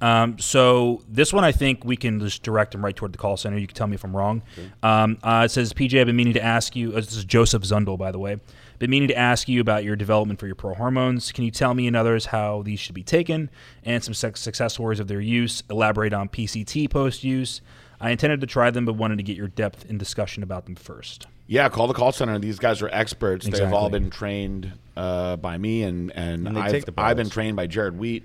Um, 0.00 0.38
so 0.38 1.02
this 1.08 1.32
one, 1.32 1.44
I 1.44 1.52
think 1.52 1.84
we 1.84 1.96
can 1.96 2.20
just 2.20 2.42
direct 2.42 2.72
them 2.72 2.84
right 2.84 2.94
toward 2.94 3.12
the 3.12 3.18
call 3.18 3.36
center. 3.36 3.56
You 3.58 3.66
can 3.66 3.74
tell 3.74 3.86
me 3.86 3.94
if 3.94 4.04
I'm 4.04 4.14
wrong. 4.14 4.42
Um, 4.82 5.18
uh, 5.22 5.42
it 5.46 5.50
says, 5.50 5.72
PJ, 5.72 5.98
I've 5.98 6.06
been 6.06 6.16
meaning 6.16 6.34
to 6.34 6.42
ask 6.42 6.76
you. 6.76 6.92
Uh, 6.92 6.96
this 6.96 7.16
is 7.16 7.24
Joseph 7.24 7.62
Zundel, 7.62 7.96
by 7.96 8.12
the 8.12 8.18
way. 8.18 8.38
Been 8.78 8.90
meaning 8.90 9.08
to 9.08 9.16
ask 9.16 9.48
you 9.48 9.60
about 9.62 9.84
your 9.84 9.96
development 9.96 10.38
for 10.38 10.46
your 10.46 10.54
pro 10.54 10.74
hormones. 10.74 11.32
Can 11.32 11.44
you 11.44 11.50
tell 11.50 11.72
me 11.72 11.86
and 11.86 11.96
others 11.96 12.26
how 12.26 12.62
these 12.62 12.78
should 12.78 12.94
be 12.94 13.02
taken 13.02 13.48
and 13.84 14.04
some 14.04 14.12
suc- 14.12 14.36
success 14.36 14.74
stories 14.74 15.00
of 15.00 15.08
their 15.08 15.20
use? 15.20 15.62
Elaborate 15.70 16.12
on 16.12 16.28
PCT 16.28 16.90
post 16.90 17.24
use. 17.24 17.62
I 17.98 18.10
intended 18.10 18.42
to 18.42 18.46
try 18.46 18.70
them, 18.70 18.84
but 18.84 18.92
wanted 18.94 19.16
to 19.16 19.22
get 19.22 19.36
your 19.36 19.48
depth 19.48 19.86
in 19.88 19.96
discussion 19.96 20.42
about 20.42 20.66
them 20.66 20.74
first. 20.74 21.26
Yeah, 21.46 21.68
call 21.70 21.86
the 21.86 21.94
call 21.94 22.12
center. 22.12 22.38
These 22.38 22.58
guys 22.58 22.82
are 22.82 22.90
experts. 22.92 23.46
They've 23.46 23.72
all 23.72 23.88
been 23.88 24.10
trained 24.10 24.72
uh, 24.96 25.36
by 25.36 25.56
me, 25.56 25.82
and 25.84 26.10
and, 26.12 26.46
And 26.46 26.58
I've, 26.58 26.84
I've 26.98 27.16
been 27.16 27.30
trained 27.30 27.56
by 27.56 27.66
Jared 27.66 27.96
Wheat. 27.96 28.24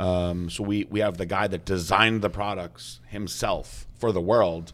Um, 0.00 0.48
so 0.50 0.62
we 0.64 0.86
we 0.90 1.00
have 1.00 1.16
the 1.18 1.26
guy 1.26 1.46
that 1.48 1.64
designed 1.64 2.22
the 2.22 2.30
products 2.30 3.00
himself 3.08 3.86
for 3.98 4.12
the 4.12 4.20
world, 4.20 4.72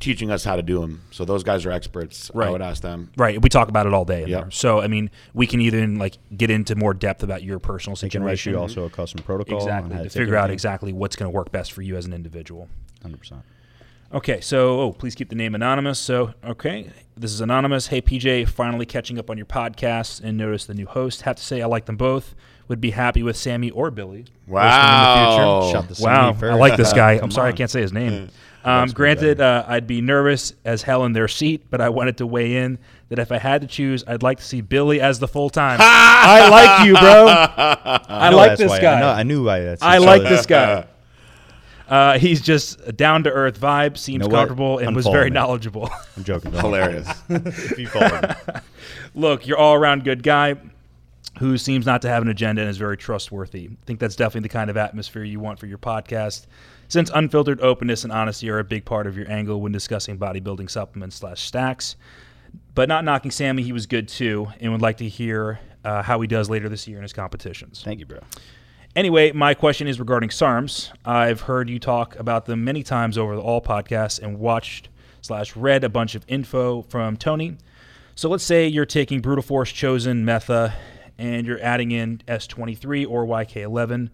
teaching 0.00 0.30
us 0.30 0.44
how 0.44 0.56
to 0.56 0.62
do 0.62 0.80
them. 0.80 1.02
So 1.10 1.24
those 1.24 1.42
guys 1.42 1.64
are 1.66 1.70
experts. 1.70 2.30
Right. 2.34 2.44
I 2.44 2.46
Right. 2.46 2.52
would 2.52 2.62
ask 2.62 2.82
them. 2.82 3.10
Right. 3.16 3.40
We 3.40 3.48
talk 3.48 3.68
about 3.68 3.86
it 3.86 3.92
all 3.94 4.04
day. 4.04 4.22
In 4.24 4.28
Yep. 4.30 4.52
So 4.54 4.80
I 4.80 4.86
mean, 4.88 5.10
we 5.34 5.46
can 5.46 5.60
even 5.60 5.98
like 5.98 6.18
get 6.36 6.50
into 6.50 6.74
more 6.76 6.94
depth 6.94 7.22
about 7.22 7.42
your 7.42 7.58
personal 7.58 7.96
They 7.96 8.08
can 8.08 8.22
write 8.22 8.32
situation. 8.38 8.52
you 8.54 8.58
also 8.58 8.84
a 8.84 8.90
custom 8.90 9.22
protocol 9.22 9.56
on 9.56 9.62
exactly 9.62 9.96
how 9.96 10.02
to 10.02 10.08
to 10.08 10.18
figure 10.18 10.36
out 10.36 10.50
exactly 10.50 10.92
what's 10.92 11.16
going 11.16 11.30
to 11.30 11.34
work 11.34 11.52
best 11.52 11.72
for 11.72 11.82
you 11.82 11.96
as 11.96 12.06
an 12.06 12.12
individual. 12.12 12.68
100%. 13.04 13.42
Okay, 14.12 14.40
so 14.40 14.80
oh, 14.80 14.92
please 14.92 15.14
keep 15.16 15.28
the 15.28 15.34
name 15.34 15.54
anonymous. 15.56 15.98
So, 15.98 16.34
okay, 16.44 16.88
this 17.16 17.32
is 17.32 17.40
anonymous. 17.40 17.88
Hey, 17.88 18.00
PJ, 18.00 18.48
finally 18.48 18.86
catching 18.86 19.18
up 19.18 19.28
on 19.28 19.36
your 19.36 19.46
podcast 19.46 20.22
and 20.22 20.38
notice 20.38 20.66
the 20.66 20.74
new 20.74 20.86
host. 20.86 21.22
Have 21.22 21.36
to 21.36 21.42
say, 21.42 21.60
I 21.62 21.66
like 21.66 21.86
them 21.86 21.96
both. 21.96 22.34
Would 22.68 22.80
be 22.80 22.90
happy 22.90 23.22
with 23.22 23.36
Sammy 23.36 23.70
or 23.70 23.90
Billy. 23.90 24.24
Wow. 24.46 25.60
listening 25.60 25.72
Shut 25.72 25.96
the 25.96 26.02
Wow, 26.02 26.32
Sammy 26.32 26.52
I 26.52 26.54
like 26.54 26.76
this 26.76 26.92
guy. 26.92 27.12
I'm 27.22 27.30
sorry 27.30 27.50
I 27.50 27.52
can't 27.52 27.70
say 27.70 27.82
his 27.82 27.92
name. 27.92 28.30
Um, 28.64 28.88
granted, 28.90 29.42
uh, 29.42 29.64
I'd 29.68 29.86
be 29.86 30.00
nervous 30.00 30.54
as 30.64 30.82
hell 30.82 31.04
in 31.04 31.12
their 31.12 31.28
seat, 31.28 31.66
but 31.68 31.82
I 31.82 31.90
wanted 31.90 32.16
to 32.18 32.26
weigh 32.26 32.56
in 32.56 32.78
that 33.10 33.18
if 33.18 33.30
I 33.30 33.36
had 33.36 33.60
to 33.60 33.66
choose, 33.66 34.02
I'd 34.06 34.22
like 34.22 34.38
to 34.38 34.44
see 34.44 34.62
Billy 34.62 35.02
as 35.02 35.18
the 35.18 35.28
full 35.28 35.50
time. 35.50 35.78
I 35.82 36.48
like 36.48 36.86
you, 36.86 36.94
bro. 36.94 37.26
I 38.08 38.30
know 38.30 38.36
like 38.38 38.56
this 38.56 38.70
why- 38.70 38.80
guy. 38.80 38.96
I, 38.96 39.00
know, 39.00 39.08
I 39.10 39.22
knew 39.22 39.48
I. 39.50 39.60
That's 39.60 39.82
I 39.82 39.98
like 39.98 40.22
this 40.22 40.46
guy. 40.46 40.86
Uh, 41.86 42.18
he's 42.18 42.40
just 42.40 42.80
a 42.86 42.92
down 42.92 43.24
to 43.24 43.30
earth 43.30 43.60
vibe, 43.60 43.98
seems 43.98 44.26
know 44.26 44.34
comfortable, 44.34 44.78
and 44.78 44.96
was 44.96 45.06
very 45.06 45.28
me. 45.28 45.34
knowledgeable. 45.34 45.90
I'm 46.16 46.24
joking. 46.24 46.50
Hilarious. 46.52 47.06
if 47.28 47.78
you 47.78 47.86
follow 47.88 48.22
me. 48.22 48.60
Look, 49.14 49.46
you're 49.46 49.58
all 49.58 49.74
around 49.74 50.02
good 50.02 50.22
guy 50.22 50.56
who 51.38 51.58
seems 51.58 51.84
not 51.84 52.02
to 52.02 52.08
have 52.08 52.22
an 52.22 52.28
agenda 52.28 52.62
and 52.62 52.70
is 52.70 52.76
very 52.76 52.96
trustworthy. 52.96 53.68
I 53.70 53.86
think 53.86 53.98
that's 53.98 54.16
definitely 54.16 54.48
the 54.48 54.52
kind 54.52 54.70
of 54.70 54.76
atmosphere 54.76 55.24
you 55.24 55.40
want 55.40 55.58
for 55.58 55.66
your 55.66 55.78
podcast. 55.78 56.46
Since 56.88 57.10
unfiltered 57.14 57.60
openness 57.60 58.04
and 58.04 58.12
honesty 58.12 58.48
are 58.50 58.58
a 58.58 58.64
big 58.64 58.84
part 58.84 59.06
of 59.06 59.16
your 59.16 59.30
angle 59.30 59.60
when 59.60 59.72
discussing 59.72 60.18
bodybuilding 60.18 60.70
supplements 60.70 61.16
slash 61.16 61.42
stacks, 61.42 61.96
but 62.74 62.88
not 62.88 63.04
knocking 63.04 63.30
Sammy, 63.30 63.62
he 63.62 63.72
was 63.72 63.86
good 63.86 64.08
too, 64.08 64.48
and 64.60 64.70
would 64.70 64.82
like 64.82 64.98
to 64.98 65.08
hear 65.08 65.58
uh, 65.84 66.02
how 66.02 66.20
he 66.20 66.28
does 66.28 66.48
later 66.48 66.68
this 66.68 66.86
year 66.86 66.98
in 66.98 67.02
his 67.02 67.12
competitions. 67.12 67.82
Thank 67.84 68.00
you, 68.00 68.06
bro. 68.06 68.20
Anyway, 68.94 69.32
my 69.32 69.54
question 69.54 69.88
is 69.88 69.98
regarding 69.98 70.28
SARMs. 70.28 70.92
I've 71.04 71.42
heard 71.42 71.68
you 71.68 71.80
talk 71.80 72.16
about 72.16 72.46
them 72.46 72.62
many 72.62 72.84
times 72.84 73.18
over 73.18 73.34
the 73.34 73.42
all 73.42 73.60
podcasts 73.60 74.22
and 74.22 74.38
watched 74.38 74.88
slash 75.20 75.56
read 75.56 75.82
a 75.82 75.88
bunch 75.88 76.14
of 76.14 76.24
info 76.28 76.82
from 76.82 77.16
Tony. 77.16 77.56
So 78.14 78.28
let's 78.28 78.44
say 78.44 78.68
you're 78.68 78.86
taking 78.86 79.20
Brutal 79.20 79.42
Force 79.42 79.72
Chosen 79.72 80.24
Metha 80.24 80.74
and 81.18 81.46
you're 81.46 81.60
adding 81.62 81.90
in 81.90 82.18
S23 82.26 83.08
or 83.08 83.26
YK11. 83.26 84.10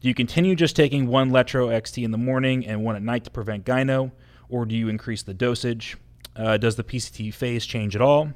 Do 0.00 0.08
you 0.08 0.14
continue 0.14 0.54
just 0.54 0.76
taking 0.76 1.08
one 1.08 1.30
Letro 1.30 1.68
XT 1.68 2.04
in 2.04 2.10
the 2.10 2.18
morning 2.18 2.66
and 2.66 2.84
one 2.84 2.96
at 2.96 3.02
night 3.02 3.24
to 3.24 3.30
prevent 3.30 3.64
gyno, 3.64 4.12
or 4.48 4.64
do 4.64 4.76
you 4.76 4.88
increase 4.88 5.22
the 5.22 5.34
dosage? 5.34 5.96
Uh, 6.36 6.56
does 6.56 6.76
the 6.76 6.84
PCT 6.84 7.34
phase 7.34 7.66
change 7.66 7.96
at 7.96 8.02
all? 8.02 8.32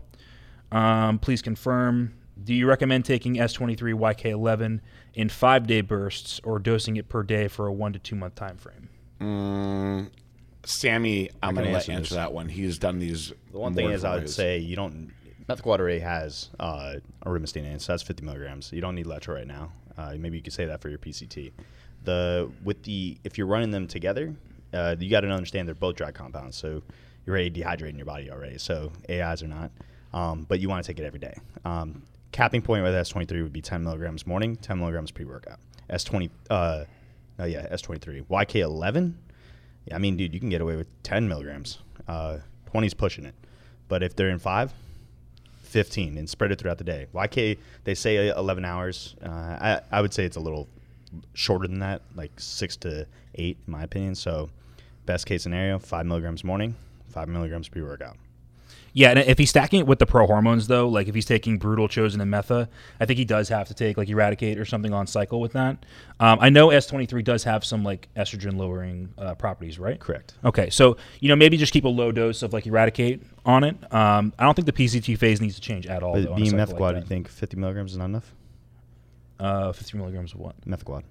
Um, 0.72 1.18
please 1.18 1.40
confirm. 1.42 2.14
Do 2.42 2.55
you 2.55 2.66
recommend 2.66 3.05
taking 3.05 3.37
S23 3.37 3.94
YK11 3.94 4.81
in 5.14 5.29
five 5.29 5.66
day 5.66 5.83
bursts 5.83 6.40
or 6.42 6.59
dosing 6.59 6.96
it 6.96 7.09
per 7.09 7.22
day 7.22 7.46
for 7.46 7.66
a 7.66 7.72
one 7.72 7.92
to 7.92 7.98
two 7.98 8.16
month 8.16 8.35
time 8.35 8.57
frame? 8.57 8.88
Mm, 9.20 10.11
Sammy, 10.64 11.31
I'm 11.42 11.55
can 11.55 11.64
going 11.64 11.66
to 11.66 11.72
let 11.72 11.79
answer 11.81 11.92
you 11.92 11.98
answer 11.98 12.14
that 12.16 12.33
one. 12.33 12.48
He's 12.48 12.79
done 12.79 12.98
these. 12.98 13.33
The 13.53 13.59
one 13.59 13.75
thing 13.75 13.87
more 13.87 13.94
is, 13.94 14.05
I 14.05 14.16
would 14.16 14.31
say 14.31 14.59
you 14.59 14.75
don't. 14.75 15.12
Methylquadrate 15.48 16.02
has 16.02 16.50
uh, 16.61 16.94
arimistane 17.26 17.64
in 17.64 17.72
it, 17.72 17.83
so 17.83 17.92
that's 17.92 18.02
50 18.02 18.24
milligrams. 18.24 18.72
You 18.72 18.81
don't 18.81 18.94
need 18.94 19.07
Letro 19.07 19.35
right 19.35 19.46
now. 19.46 19.72
Uh, 19.96 20.14
maybe 20.18 20.37
you 20.37 20.42
could 20.42 20.52
say 20.52 20.66
that 20.66 20.81
for 20.81 20.88
your 20.88 20.98
PCT. 20.98 21.52
The 22.05 22.50
with 22.64 22.83
the 22.83 23.18
if 23.24 23.38
you're 23.38 23.46
running 23.46 23.70
them 23.70 23.87
together, 23.87 24.35
uh, 24.72 24.96
you 24.98 25.11
got 25.11 25.20
to 25.20 25.28
understand 25.28 25.68
they're 25.68 25.74
both 25.74 25.96
dry 25.96 26.11
compounds, 26.11 26.57
so 26.57 26.83
you're 27.24 27.37
already 27.37 27.50
dehydrating 27.50 27.96
your 27.96 28.07
body 28.07 28.31
already. 28.31 28.59
So 28.59 28.92
AIs 29.09 29.42
are 29.42 29.48
not, 29.48 29.70
um, 30.12 30.44
but 30.48 30.61
you 30.61 30.68
want 30.68 30.85
to 30.85 30.92
take 30.92 30.98
it 30.98 31.07
every 31.07 31.20
day. 31.20 31.35
Um, 31.64 32.02
capping 32.33 32.62
point 32.62 32.83
with 32.83 32.94
S23 32.94 33.42
would 33.42 33.52
be 33.52 33.61
10 33.61 33.85
milligrams 33.85 34.26
morning, 34.26 34.57
10 34.57 34.78
milligrams 34.78 35.11
pre-workout. 35.11 35.59
S20, 35.90 36.31
uh, 36.50 36.85
oh 37.38 37.44
yeah, 37.44 37.68
S23. 37.68 38.26
YK11. 38.26 39.14
Yeah, 39.87 39.94
I 39.94 39.98
mean, 39.98 40.16
dude, 40.16 40.33
you 40.33 40.40
can 40.40 40.48
get 40.48 40.61
away 40.61 40.76
with 40.76 41.02
10 41.02 41.28
milligrams. 41.28 41.78
Uh, 42.09 42.38
20's 42.72 42.94
pushing 42.94 43.26
it. 43.26 43.35
But 43.88 44.02
if 44.02 44.16
they're 44.16 44.31
in 44.31 44.38
five, 44.38 44.72
15 45.72 46.18
and 46.18 46.28
spread 46.28 46.52
it 46.52 46.58
throughout 46.58 46.76
the 46.76 46.85
day. 46.85 47.06
YK, 47.14 47.56
they 47.85 47.94
say 47.94 48.28
11 48.28 48.64
hours. 48.64 49.16
Uh, 49.24 49.28
I, 49.28 49.80
I 49.90 50.02
would 50.02 50.12
say 50.12 50.24
it's 50.24 50.37
a 50.37 50.40
little 50.40 50.68
shorter 51.32 51.66
than 51.66 51.78
that, 51.78 52.02
like 52.14 52.30
six 52.38 52.76
to 52.78 53.06
eight, 53.37 53.56
in 53.66 53.72
my 53.72 53.82
opinion. 53.82 54.14
So, 54.14 54.50
best 55.06 55.24
case 55.26 55.42
scenario, 55.42 55.78
five 55.78 56.04
milligrams 56.04 56.44
morning, 56.44 56.74
five 57.08 57.28
milligrams 57.28 57.68
pre 57.68 57.82
workout. 57.82 58.16
Yeah, 58.94 59.11
and 59.11 59.18
if 59.18 59.38
he's 59.38 59.50
stacking 59.50 59.81
it 59.81 59.87
with 59.87 59.98
the 59.98 60.07
pro 60.07 60.26
hormones, 60.26 60.66
though, 60.66 60.88
like 60.88 61.09
if 61.09 61.14
he's 61.14 61.24
taking 61.24 61.57
brutal 61.59 61.88
chosen 61.88 62.20
and 62.20 62.31
metha, 62.33 62.68
I 63.00 63.07
think 63.07 63.18
he 63.18 63.24
does 63.24 63.48
have 63.48 63.68
to 63.68 63.74
take 63.74 63.96
like 63.96 64.09
eradicate 64.09 64.59
or 64.59 64.64
something 64.64 64.92
on 64.92 65.07
cycle 65.07 65.40
with 65.40 65.52
that. 65.52 65.85
Um, 66.20 66.38
I 66.40 66.50
know 66.50 66.68
S23 66.68 67.24
does 67.24 67.44
have 67.44 67.64
some 67.64 67.83
like 67.83 68.09
estrogen 68.16 68.57
lowering 68.57 69.12
uh, 69.16 69.35
properties, 69.35 69.78
right? 69.78 69.98
Correct. 69.98 70.35
Okay, 70.44 70.68
so 70.68 70.96
you 71.20 71.28
know 71.28 71.37
maybe 71.37 71.57
just 71.57 71.72
keep 71.72 71.85
a 71.85 71.88
low 71.88 72.12
dose 72.12 72.42
of 72.42 72.52
like 72.52 72.66
eradicate 72.66 73.22
on 73.46 73.64
it. 73.64 73.76
Um, 73.92 74.33
I 74.38 74.44
don't 74.44 74.55
think 74.55 74.66
the 74.66 74.72
PCT 74.72 75.16
phase 75.18 75.40
needs 75.40 75.55
to 75.55 75.61
change 75.61 75.87
at 75.87 76.02
all. 76.02 76.12
But 76.12 76.24
though, 76.24 76.35
being 76.35 76.50
cycle 76.50 76.76
methquad, 76.76 76.81
like 76.81 76.96
you 76.96 77.09
think 77.09 77.28
50 77.28 77.57
milligrams 77.57 77.92
is 77.92 77.98
not 77.98 78.07
enough? 78.07 78.35
Uh, 79.40 79.72
50 79.72 79.98
milligrams 79.98 80.35
of 80.35 80.40
what? 80.40 80.61
Methquad. 80.66 81.02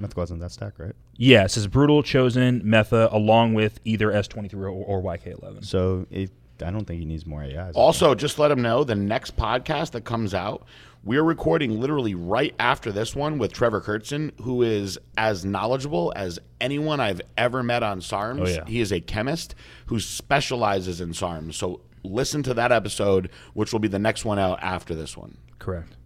Methquad's 0.00 0.30
in 0.30 0.38
that 0.38 0.52
stack, 0.52 0.78
right? 0.78 0.94
Yeah, 1.16 1.44
it 1.44 1.50
says 1.50 1.66
brutal 1.66 2.02
chosen 2.02 2.62
metha 2.62 3.12
along 3.12 3.54
with 3.54 3.80
either 3.84 4.10
S23 4.12 4.54
or, 4.54 4.68
or 4.68 5.02
YK11. 5.02 5.64
So, 5.64 6.06
it, 6.10 6.30
I 6.62 6.70
don't 6.70 6.84
think 6.84 7.00
he 7.00 7.04
needs 7.06 7.26
more 7.26 7.42
AIs. 7.42 7.74
Also, 7.74 8.14
just 8.14 8.38
let 8.38 8.50
him 8.50 8.62
know 8.62 8.84
the 8.84 8.94
next 8.94 9.36
podcast 9.36 9.92
that 9.92 10.04
comes 10.04 10.34
out, 10.34 10.64
we're 11.04 11.22
recording 11.24 11.80
literally 11.80 12.14
right 12.14 12.54
after 12.60 12.92
this 12.92 13.14
one 13.16 13.38
with 13.38 13.52
Trevor 13.52 13.80
Kurtzen, 13.80 14.30
who 14.40 14.62
is 14.62 14.98
as 15.18 15.44
knowledgeable 15.44 16.12
as 16.14 16.38
anyone 16.60 17.00
I've 17.00 17.20
ever 17.36 17.62
met 17.62 17.82
on 17.82 18.00
SARMs. 18.00 18.40
Oh, 18.40 18.48
yeah. 18.48 18.64
He 18.66 18.80
is 18.80 18.92
a 18.92 19.00
chemist 19.00 19.54
who 19.86 19.98
specializes 19.98 21.00
in 21.00 21.10
SARMs. 21.10 21.54
So 21.54 21.80
listen 22.04 22.42
to 22.44 22.54
that 22.54 22.70
episode, 22.72 23.30
which 23.54 23.72
will 23.72 23.80
be 23.80 23.88
the 23.88 23.98
next 23.98 24.24
one 24.24 24.38
out 24.38 24.62
after 24.62 24.94
this 24.94 25.16
one. 25.16 25.36
Correct. 25.58 25.96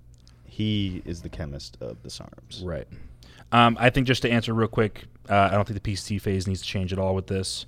he 0.44 1.02
is 1.04 1.20
the 1.22 1.28
chemist 1.28 1.76
of 1.80 2.02
the 2.02 2.08
SARMs. 2.08 2.64
Right. 2.64 2.86
Um, 3.52 3.76
I 3.78 3.90
think 3.90 4.06
just 4.06 4.22
to 4.22 4.30
answer 4.30 4.52
real 4.54 4.68
quick, 4.68 5.04
uh, 5.28 5.48
I 5.50 5.54
don't 5.54 5.66
think 5.68 5.82
the 5.82 5.92
PCT 5.92 6.20
phase 6.20 6.46
needs 6.46 6.62
to 6.62 6.66
change 6.66 6.92
at 6.92 6.98
all 6.98 7.14
with 7.14 7.26
this. 7.26 7.66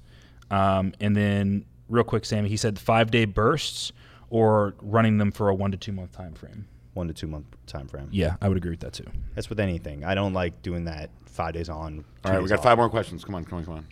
Um, 0.51 0.94
and 1.01 1.14
then 1.16 1.64
real 1.88 2.05
quick, 2.05 2.24
Sammy, 2.24 2.48
he 2.48 2.57
said 2.57 2.79
five 2.79 3.11
day 3.11 3.24
bursts 3.24 3.92
or 4.31 4.74
running 4.81 5.18
them 5.18 5.31
for 5.31 5.48
a 5.48 5.55
one 5.55 5.70
to 5.70 5.77
two 5.77 5.92
month 5.92 6.12
time 6.12 6.35
frame. 6.35 6.66
One 6.94 7.09
to 7.09 7.14
two 7.14 7.27
month 7.27 7.46
time 7.66 7.87
frame. 7.87 8.09
Yeah, 8.11 8.37
I 8.40 8.48
would 8.48 8.57
agree 8.57 8.70
with 8.70 8.81
that 8.81 8.92
too. 8.92 9.07
That's 9.35 9.48
with 9.48 9.61
anything. 9.61 10.05
I 10.05 10.14
don't 10.14 10.33
like 10.33 10.62
doing 10.62 10.85
that 10.85 11.11
five 11.27 11.55
days 11.55 11.68
on. 11.68 12.05
All 12.24 12.33
right, 12.33 12.42
we 12.42 12.48
got 12.48 12.62
five 12.62 12.79
more 12.79 12.88
questions. 12.90 13.24
Come 13.24 13.35
on, 13.35 13.44
come 13.44 13.59
on, 13.59 13.64
come 13.64 13.74
on. 13.74 13.87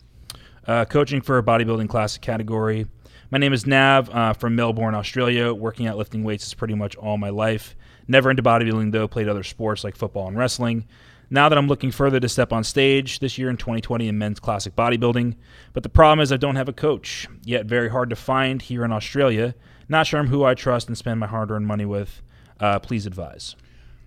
Uh, 0.67 0.85
coaching 0.85 1.21
for 1.21 1.39
a 1.39 1.43
bodybuilding 1.43 1.89
classic 1.89 2.23
category. 2.23 2.87
My 3.31 3.39
name 3.39 3.53
is 3.53 3.67
Nav 3.67 4.11
uh, 4.11 4.33
from 4.33 4.57
Melbourne, 4.57 4.95
Australia. 4.95 5.53
Working 5.55 5.87
out 5.87 5.97
lifting 5.97 6.25
weights 6.25 6.47
is 6.47 6.55
pretty 6.55 6.75
much 6.75 6.97
all 6.97 7.19
my 7.19 7.31
life. 7.31 7.77
Never 8.09 8.31
into 8.31 8.43
bodybuilding 8.43 8.93
though. 8.93 9.09
Played 9.09 9.29
other 9.29 9.43
sports 9.45 9.85
like 9.85 9.97
football 9.97 10.29
and 10.29 10.37
wrestling. 10.37 10.87
Now 11.29 11.49
that 11.49 11.59
I'm 11.59 11.67
looking 11.67 11.91
further 11.91 12.21
to 12.21 12.29
step 12.29 12.53
on 12.53 12.63
stage 12.63 13.19
this 13.19 13.37
year 13.37 13.51
in 13.51 13.57
2020 13.57 14.07
in 14.07 14.17
men's 14.17 14.39
classic 14.39 14.77
bodybuilding, 14.77 15.35
but 15.73 15.83
the 15.83 15.89
problem 15.89 16.21
is 16.21 16.31
I 16.31 16.37
don't 16.37 16.57
have 16.57 16.69
a 16.69 16.73
coach 16.73 17.27
yet. 17.45 17.67
Very 17.67 17.89
hard 17.89 18.11
to 18.11 18.17
find 18.17 18.63
here 18.63 18.85
in 18.85 18.93
Australia. 18.93 19.55
Not 19.89 20.07
sure 20.07 20.21
I'm 20.21 20.29
who 20.29 20.45
I 20.45 20.55
trust 20.55 20.87
and 20.87 20.97
spend 20.97 21.19
my 21.19 21.27
hard-earned 21.27 21.67
money 21.67 21.85
with. 21.85 22.23
Uh, 22.61 22.79
please 22.79 23.07
advise. 23.07 23.57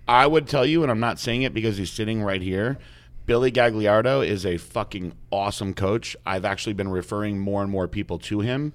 I 0.07 0.27
would 0.27 0.47
tell 0.47 0.65
you, 0.65 0.81
and 0.81 0.91
I'm 0.91 0.99
not 0.99 1.19
saying 1.19 1.41
it 1.41 1.53
because 1.53 1.77
he's 1.77 1.91
sitting 1.91 2.23
right 2.23 2.41
here. 2.41 2.79
Billy 3.25 3.51
Gagliardo 3.51 4.25
is 4.25 4.45
a 4.45 4.57
fucking 4.57 5.13
awesome 5.29 5.73
coach. 5.73 6.15
I've 6.25 6.45
actually 6.45 6.73
been 6.73 6.89
referring 6.89 7.37
more 7.37 7.61
and 7.61 7.69
more 7.69 7.87
people 7.87 8.17
to 8.19 8.39
him. 8.39 8.73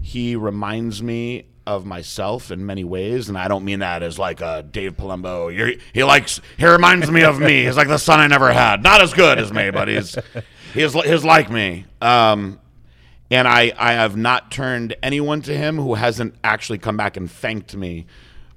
He 0.00 0.36
reminds 0.36 1.02
me 1.02 1.46
of 1.68 1.84
myself 1.84 2.50
in 2.50 2.64
many 2.64 2.82
ways, 2.82 3.28
and 3.28 3.36
I 3.36 3.46
don't 3.46 3.64
mean 3.64 3.80
that 3.80 4.02
as 4.02 4.18
like 4.18 4.40
a 4.40 4.62
Dave 4.62 4.96
Palumbo. 4.96 5.54
You're, 5.54 5.72
he 5.92 6.02
likes. 6.02 6.40
He 6.56 6.66
reminds 6.66 7.10
me 7.10 7.22
of 7.22 7.38
me. 7.38 7.64
He's 7.64 7.76
like 7.76 7.88
the 7.88 7.98
son 7.98 8.20
I 8.20 8.26
never 8.26 8.50
had. 8.50 8.82
Not 8.82 9.02
as 9.02 9.12
good 9.12 9.38
as 9.38 9.52
me, 9.52 9.70
but 9.70 9.86
he's 9.86 10.16
he's 10.72 10.94
he's 10.94 11.24
like 11.24 11.50
me. 11.50 11.84
Um, 12.00 12.58
and 13.30 13.46
I 13.46 13.72
I 13.76 13.92
have 13.92 14.16
not 14.16 14.50
turned 14.50 14.96
anyone 15.02 15.42
to 15.42 15.54
him 15.54 15.76
who 15.76 15.94
hasn't 15.94 16.34
actually 16.42 16.78
come 16.78 16.96
back 16.96 17.18
and 17.18 17.30
thanked 17.30 17.76
me 17.76 18.06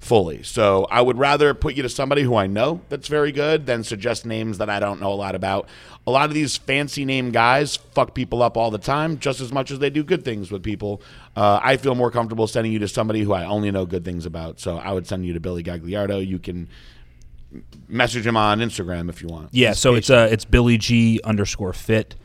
fully. 0.01 0.41
So 0.41 0.87
I 0.89 0.99
would 0.99 1.17
rather 1.19 1.53
put 1.53 1.75
you 1.75 1.83
to 1.83 1.89
somebody 1.89 2.23
who 2.23 2.35
I 2.35 2.47
know 2.47 2.81
that's 2.89 3.07
very 3.07 3.31
good 3.31 3.67
than 3.67 3.83
suggest 3.83 4.25
names 4.25 4.57
that 4.57 4.69
I 4.69 4.79
don't 4.79 4.99
know 4.99 5.13
a 5.13 5.15
lot 5.15 5.35
about. 5.35 5.69
A 6.07 6.11
lot 6.11 6.27
of 6.27 6.33
these 6.33 6.57
fancy 6.57 7.05
name 7.05 7.29
guys 7.29 7.75
fuck 7.75 8.15
people 8.15 8.41
up 8.41 8.57
all 8.57 8.71
the 8.71 8.79
time, 8.79 9.19
just 9.19 9.39
as 9.39 9.53
much 9.53 9.69
as 9.69 9.77
they 9.77 9.91
do 9.91 10.03
good 10.03 10.25
things 10.25 10.51
with 10.51 10.63
people. 10.63 11.01
Uh, 11.35 11.59
I 11.61 11.77
feel 11.77 11.93
more 11.93 12.09
comfortable 12.09 12.47
sending 12.47 12.73
you 12.73 12.79
to 12.79 12.87
somebody 12.87 13.21
who 13.21 13.31
I 13.31 13.45
only 13.45 13.69
know 13.69 13.85
good 13.85 14.03
things 14.03 14.25
about. 14.25 14.59
So 14.59 14.77
I 14.77 14.91
would 14.91 15.05
send 15.05 15.23
you 15.25 15.33
to 15.33 15.39
Billy 15.39 15.63
Gagliardo. 15.63 16.25
You 16.25 16.39
can 16.39 16.67
message 17.87 18.25
him 18.25 18.35
on 18.35 18.59
Instagram 18.59 19.07
if 19.07 19.21
you 19.21 19.27
want. 19.27 19.49
Yeah, 19.51 19.73
so 19.73 19.93
it's 19.93 20.09
uh 20.09 20.27
it's 20.31 20.45
Billy 20.45 20.79
G 20.79 21.19
underscore 21.23 21.73
fit, 21.73 22.15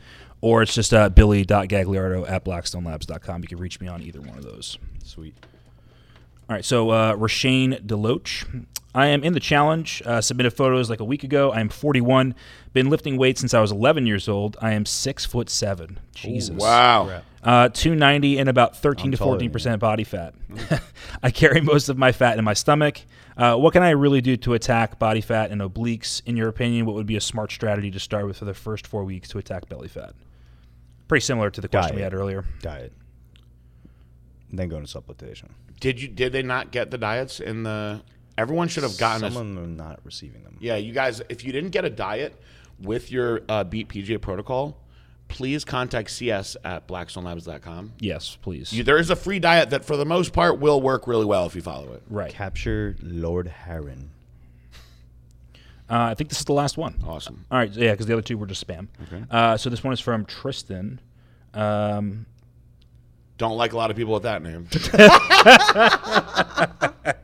or 0.41 0.63
it's 0.63 0.73
just 0.73 0.93
uh, 0.93 1.09
Billy.gagliardo 1.09 2.27
at 2.27 2.43
blackstonelabs.com. 2.43 3.43
You 3.43 3.47
can 3.47 3.59
reach 3.59 3.79
me 3.79 3.87
on 3.87 4.01
either 4.01 4.19
one 4.21 4.37
of 4.37 4.43
those. 4.43 4.79
Sweet. 5.03 5.35
All 6.49 6.55
right, 6.55 6.63
so 6.63 6.89
uh, 6.91 7.15
Rashane 7.15 7.85
Deloach. 7.85 8.65
I 8.95 9.07
am 9.07 9.23
in 9.23 9.33
the 9.33 9.39
challenge. 9.39 10.01
Uh, 10.05 10.21
submitted 10.21 10.51
photos 10.51 10.89
like 10.89 11.01
a 11.01 11.05
week 11.05 11.23
ago. 11.23 11.51
I 11.51 11.59
am 11.59 11.69
41. 11.69 12.33
Been 12.73 12.89
lifting 12.89 13.17
weights 13.17 13.41
since 13.41 13.53
I 13.53 13.59
was 13.59 13.71
11 13.71 14.07
years 14.07 14.29
old. 14.29 14.55
I 14.61 14.71
am 14.71 14.85
six 14.85 15.25
foot 15.25 15.49
seven. 15.49 15.99
Jesus. 16.15 16.55
Wow. 16.55 17.21
Uh, 17.43 17.69
290 17.69 18.39
and 18.39 18.49
about 18.49 18.77
13 18.77 19.07
I'm 19.07 19.11
to 19.11 19.17
14 19.17 19.51
percent 19.51 19.79
body 19.79 20.03
fat. 20.03 20.33
I 21.23 21.31
carry 21.31 21.61
most 21.61 21.89
of 21.89 21.97
my 21.97 22.11
fat 22.11 22.39
in 22.39 22.45
my 22.45 22.53
stomach. 22.53 23.01
Uh, 23.35 23.55
what 23.55 23.73
can 23.73 23.83
I 23.83 23.91
really 23.91 24.21
do 24.21 24.35
to 24.37 24.53
attack 24.53 24.97
body 24.97 25.21
fat 25.21 25.51
and 25.51 25.61
obliques? 25.61 26.21
In 26.25 26.37
your 26.37 26.47
opinion, 26.47 26.85
what 26.85 26.95
would 26.95 27.05
be 27.05 27.17
a 27.17 27.21
smart 27.21 27.51
strategy 27.51 27.91
to 27.91 27.99
start 27.99 28.25
with 28.25 28.37
for 28.37 28.45
the 28.45 28.53
first 28.53 28.87
four 28.87 29.03
weeks 29.03 29.29
to 29.29 29.37
attack 29.37 29.69
belly 29.69 29.89
fat? 29.89 30.13
Pretty 31.07 31.23
similar 31.23 31.49
to 31.51 31.61
the 31.61 31.67
question 31.67 31.97
we 31.97 32.01
had 32.01 32.13
earlier. 32.13 32.45
Diet. 32.61 32.93
Then 34.51 34.69
go 34.69 34.77
into 34.77 34.87
supplementation. 34.99 35.49
Did 35.79 36.01
you 36.01 36.07
did 36.07 36.33
they 36.33 36.41
not 36.43 36.71
get 36.71 36.91
the 36.91 36.97
diets 36.97 37.39
in 37.39 37.63
the 37.63 38.01
everyone 38.37 38.67
should 38.67 38.83
have 38.83 38.97
gotten 38.97 39.21
Some 39.21 39.35
a, 39.35 39.39
of 39.39 39.55
them 39.55 39.59
are 39.59 39.67
not 39.67 39.99
receiving 40.03 40.43
them. 40.43 40.57
Yeah, 40.59 40.75
you 40.75 40.93
guys 40.93 41.21
if 41.29 41.43
you 41.43 41.51
didn't 41.51 41.71
get 41.71 41.85
a 41.85 41.89
diet 41.89 42.35
with 42.79 43.11
your 43.11 43.41
uh, 43.49 43.63
Beat 43.63 43.89
PJ 43.89 44.21
protocol, 44.21 44.77
please 45.27 45.65
contact 45.65 46.09
CS 46.11 46.57
at 46.63 46.87
blackstonelabs.com. 46.87 47.93
Yes, 47.99 48.37
please. 48.41 48.71
You, 48.73 48.83
there 48.83 48.97
is 48.97 49.09
a 49.09 49.15
free 49.15 49.39
diet 49.39 49.69
that 49.71 49.85
for 49.85 49.97
the 49.97 50.05
most 50.05 50.33
part 50.33 50.59
will 50.59 50.81
work 50.81 51.07
really 51.07 51.25
well 51.25 51.45
if 51.45 51.55
you 51.55 51.61
follow 51.61 51.93
it. 51.93 52.03
right. 52.09 52.31
Capture 52.31 52.95
Lord 53.01 53.47
Heron. 53.47 54.11
Uh, 55.89 56.11
I 56.11 56.15
think 56.15 56.29
this 56.29 56.39
is 56.39 56.45
the 56.45 56.53
last 56.53 56.77
one. 56.77 56.95
Awesome. 57.07 57.45
All 57.49 57.57
right, 57.57 57.71
yeah, 57.71 57.91
because 57.91 58.07
the 58.07 58.13
other 58.13 58.21
two 58.21 58.37
were 58.37 58.45
just 58.45 58.65
spam. 58.67 58.87
Okay. 59.03 59.23
Uh, 59.31 59.55
so 59.55 59.69
this 59.69 59.83
one 59.85 59.93
is 59.93 60.01
from 60.01 60.25
Tristan. 60.25 60.99
Um, 61.53 62.25
Don't 63.37 63.57
like 63.57 63.73
a 63.73 63.77
lot 63.77 63.91
of 63.91 63.97
people 63.97 64.13
with 64.13 64.23
that 64.23 64.41
name. 64.41 64.67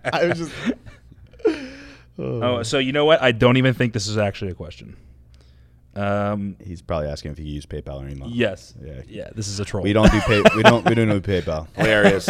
I 0.06 0.26
was 0.28 0.38
just. 0.38 0.52
oh, 2.20 2.64
so 2.64 2.78
you 2.78 2.92
know 2.92 3.06
what? 3.06 3.22
I 3.22 3.32
don't 3.32 3.58
even 3.58 3.74
think 3.74 3.94
this 3.94 4.08
is 4.08 4.18
actually 4.18 4.52
a 4.52 4.56
question. 4.56 4.96
Um, 5.96 6.56
He's 6.64 6.82
probably 6.82 7.08
asking 7.08 7.32
if 7.34 7.38
he 7.38 7.44
can 7.44 7.54
use 7.54 7.66
PayPal 7.68 8.04
or 8.04 8.10
email. 8.10 8.28
yes. 8.30 8.74
Yeah. 8.84 9.02
Yeah. 9.08 9.30
This 9.36 9.48
is 9.48 9.60
a 9.60 9.66
troll. 9.66 9.84
We 9.84 9.94
don't 9.94 10.12
do 10.12 10.20
pay. 10.22 10.42
we 10.56 10.64
don't. 10.64 10.88
We 10.88 10.96
don't 10.96 11.10
do 11.10 11.22
PayPal. 11.22 11.68
Hilarious. 11.76 12.30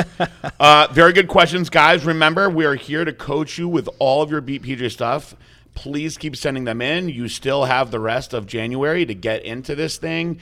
Uh, 0.59 0.87
very 0.91 1.13
good 1.13 1.27
questions, 1.29 1.69
guys. 1.69 2.05
Remember, 2.05 2.49
we 2.49 2.65
are 2.65 2.75
here 2.75 3.05
to 3.05 3.13
coach 3.13 3.57
you 3.57 3.67
with 3.69 3.87
all 3.99 4.21
of 4.21 4.29
your 4.31 4.41
Beat 4.41 4.63
PJ 4.63 4.91
stuff. 4.91 5.35
Please 5.75 6.17
keep 6.17 6.35
sending 6.35 6.65
them 6.65 6.81
in. 6.81 7.09
You 7.09 7.27
still 7.29 7.63
have 7.65 7.89
the 7.89 7.99
rest 7.99 8.33
of 8.33 8.45
January 8.45 9.05
to 9.05 9.13
get 9.15 9.43
into 9.43 9.75
this 9.75 9.97
thing. 9.97 10.39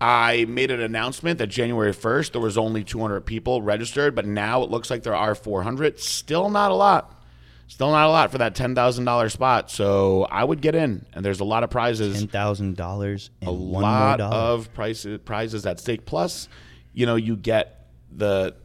I 0.00 0.46
made 0.46 0.70
an 0.70 0.80
announcement 0.80 1.38
that 1.38 1.48
January 1.48 1.92
1st 1.92 2.32
there 2.32 2.40
was 2.40 2.56
only 2.56 2.84
200 2.84 3.20
people 3.22 3.60
registered, 3.60 4.14
but 4.14 4.26
now 4.26 4.62
it 4.62 4.70
looks 4.70 4.90
like 4.90 5.02
there 5.02 5.14
are 5.14 5.34
400. 5.34 6.00
Still 6.00 6.48
not 6.48 6.70
a 6.70 6.74
lot. 6.74 7.22
Still 7.66 7.90
not 7.90 8.06
a 8.06 8.10
lot 8.10 8.32
for 8.32 8.38
that 8.38 8.54
$10,000 8.54 9.30
spot. 9.30 9.70
So 9.70 10.24
I 10.24 10.42
would 10.42 10.60
get 10.60 10.74
in, 10.74 11.06
and 11.12 11.24
there's 11.24 11.40
a 11.40 11.44
lot 11.44 11.62
of 11.62 11.70
prizes 11.70 12.18
Ten 12.18 12.28
thousand 12.28 12.76
dollars 12.76 13.30
a 13.42 13.50
lot 13.50 14.20
of 14.20 14.72
prices 14.74 15.20
prizes 15.24 15.66
at 15.66 15.78
stake. 15.78 16.04
Plus, 16.04 16.48
you 16.92 17.06
know, 17.06 17.14
you 17.14 17.36
get 17.36 17.86
the 18.10 18.56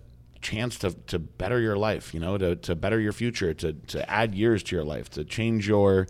chance 0.41 0.79
to, 0.79 0.91
to 1.07 1.19
better 1.19 1.59
your 1.59 1.77
life, 1.77 2.13
you 2.13 2.19
know, 2.19 2.37
to, 2.37 2.55
to 2.55 2.75
better 2.75 2.99
your 2.99 3.11
future, 3.13 3.53
to, 3.53 3.73
to 3.73 4.09
add 4.09 4.33
years 4.33 4.63
to 4.63 4.75
your 4.75 4.85
life, 4.85 5.09
to 5.11 5.23
change 5.23 5.67
your, 5.67 6.07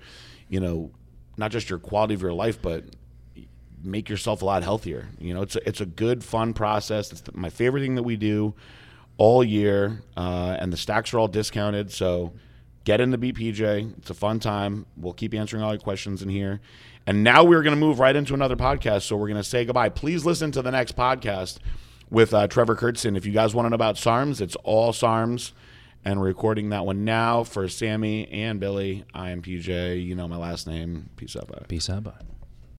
you 0.47 0.59
know, 0.59 0.91
not 1.37 1.51
just 1.51 1.69
your 1.69 1.79
quality 1.79 2.13
of 2.13 2.21
your 2.21 2.33
life, 2.33 2.61
but 2.61 2.83
make 3.85 4.09
yourself 4.09 4.41
a 4.41 4.45
lot 4.45 4.63
healthier. 4.63 5.09
You 5.19 5.33
know, 5.33 5.41
it's 5.41 5.55
a, 5.55 5.67
it's 5.67 5.81
a 5.81 5.85
good, 5.85 6.23
fun 6.23 6.53
process. 6.53 7.11
It's 7.11 7.23
my 7.33 7.49
favorite 7.49 7.81
thing 7.81 7.95
that 7.95 8.03
we 8.03 8.15
do 8.15 8.53
all 9.17 9.43
year, 9.43 10.01
uh, 10.17 10.57
and 10.59 10.73
the 10.73 10.77
stacks 10.77 11.13
are 11.13 11.19
all 11.19 11.27
discounted. 11.27 11.91
So 11.91 12.33
get 12.83 13.01
into 13.01 13.17
BPJ. 13.17 13.97
It's 13.97 14.09
a 14.09 14.13
fun 14.13 14.39
time. 14.39 14.85
We'll 14.97 15.13
keep 15.13 15.33
answering 15.33 15.63
all 15.63 15.71
your 15.71 15.79
questions 15.79 16.21
in 16.21 16.29
here. 16.29 16.61
And 17.07 17.23
now 17.23 17.43
we're 17.43 17.61
going 17.61 17.75
to 17.75 17.79
move 17.79 17.99
right 17.99 18.15
into 18.15 18.33
another 18.33 18.55
podcast. 18.55 19.03
So 19.03 19.15
we're 19.15 19.27
going 19.27 19.41
to 19.41 19.47
say 19.47 19.63
goodbye. 19.65 19.89
Please 19.89 20.25
listen 20.25 20.51
to 20.51 20.61
the 20.61 20.71
next 20.71 20.95
podcast 20.95 21.59
with 22.09 22.33
uh, 22.33 22.47
Trevor 22.47 22.75
Kurtzen. 22.75 23.15
If 23.15 23.25
you 23.25 23.31
guys 23.31 23.53
want 23.53 23.65
to 23.65 23.69
know 23.69 23.75
about 23.75 23.95
SARMs, 23.95 24.41
it's 24.41 24.55
all 24.57 24.91
SARMs. 24.91 25.51
And 26.03 26.19
we're 26.19 26.27
recording 26.27 26.69
that 26.69 26.85
one 26.85 27.03
now 27.03 27.43
for 27.43 27.67
Sammy 27.67 28.27
and 28.29 28.59
Billy. 28.59 29.05
I 29.13 29.31
am 29.31 29.41
PJ. 29.41 30.05
You 30.05 30.15
know 30.15 30.27
my 30.27 30.37
last 30.37 30.67
name. 30.67 31.09
Peace 31.15 31.35
out. 31.35 31.47
Bye. 31.47 31.65
Peace 31.67 31.89
out. 31.89 32.03
Bye. 32.03 32.34